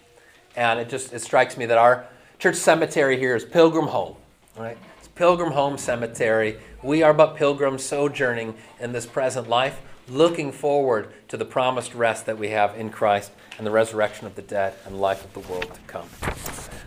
And 0.56 0.78
it 0.78 0.88
just 0.88 1.12
it 1.12 1.20
strikes 1.20 1.56
me 1.56 1.66
that 1.66 1.78
our 1.78 2.06
church 2.38 2.56
cemetery 2.56 3.18
here 3.18 3.34
is 3.34 3.44
Pilgrim 3.44 3.86
Home, 3.86 4.16
right? 4.58 4.76
It's 4.98 5.08
Pilgrim 5.08 5.52
Home 5.52 5.78
Cemetery. 5.78 6.58
We 6.82 7.02
are 7.02 7.14
but 7.14 7.36
pilgrims 7.36 7.84
sojourning 7.84 8.54
in 8.80 8.92
this 8.92 9.06
present 9.06 9.48
life, 9.48 9.80
looking 10.08 10.52
forward 10.52 11.12
to 11.28 11.36
the 11.36 11.44
promised 11.44 11.94
rest 11.94 12.26
that 12.26 12.38
we 12.38 12.48
have 12.48 12.76
in 12.76 12.90
Christ 12.90 13.30
and 13.56 13.66
the 13.66 13.70
resurrection 13.70 14.26
of 14.26 14.34
the 14.34 14.42
dead 14.42 14.74
and 14.84 15.00
life 15.00 15.24
of 15.24 15.32
the 15.32 15.52
world 15.52 15.72
to 15.72 15.80
come. 15.86 16.08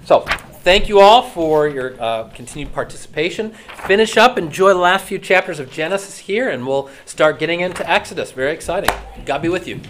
So, 0.05 0.19
thank 0.61 0.87
you 0.87 0.99
all 0.99 1.23
for 1.23 1.67
your 1.67 1.99
uh, 1.99 2.29
continued 2.29 2.71
participation. 2.73 3.55
Finish 3.87 4.17
up, 4.17 4.37
enjoy 4.37 4.69
the 4.69 4.79
last 4.79 5.05
few 5.05 5.17
chapters 5.17 5.59
of 5.59 5.71
Genesis 5.71 6.19
here, 6.19 6.47
and 6.47 6.67
we'll 6.67 6.91
start 7.05 7.39
getting 7.39 7.61
into 7.61 7.89
Exodus. 7.89 8.31
Very 8.31 8.53
exciting. 8.53 8.95
God 9.25 9.41
be 9.41 9.49
with 9.49 9.67
you. 9.67 9.81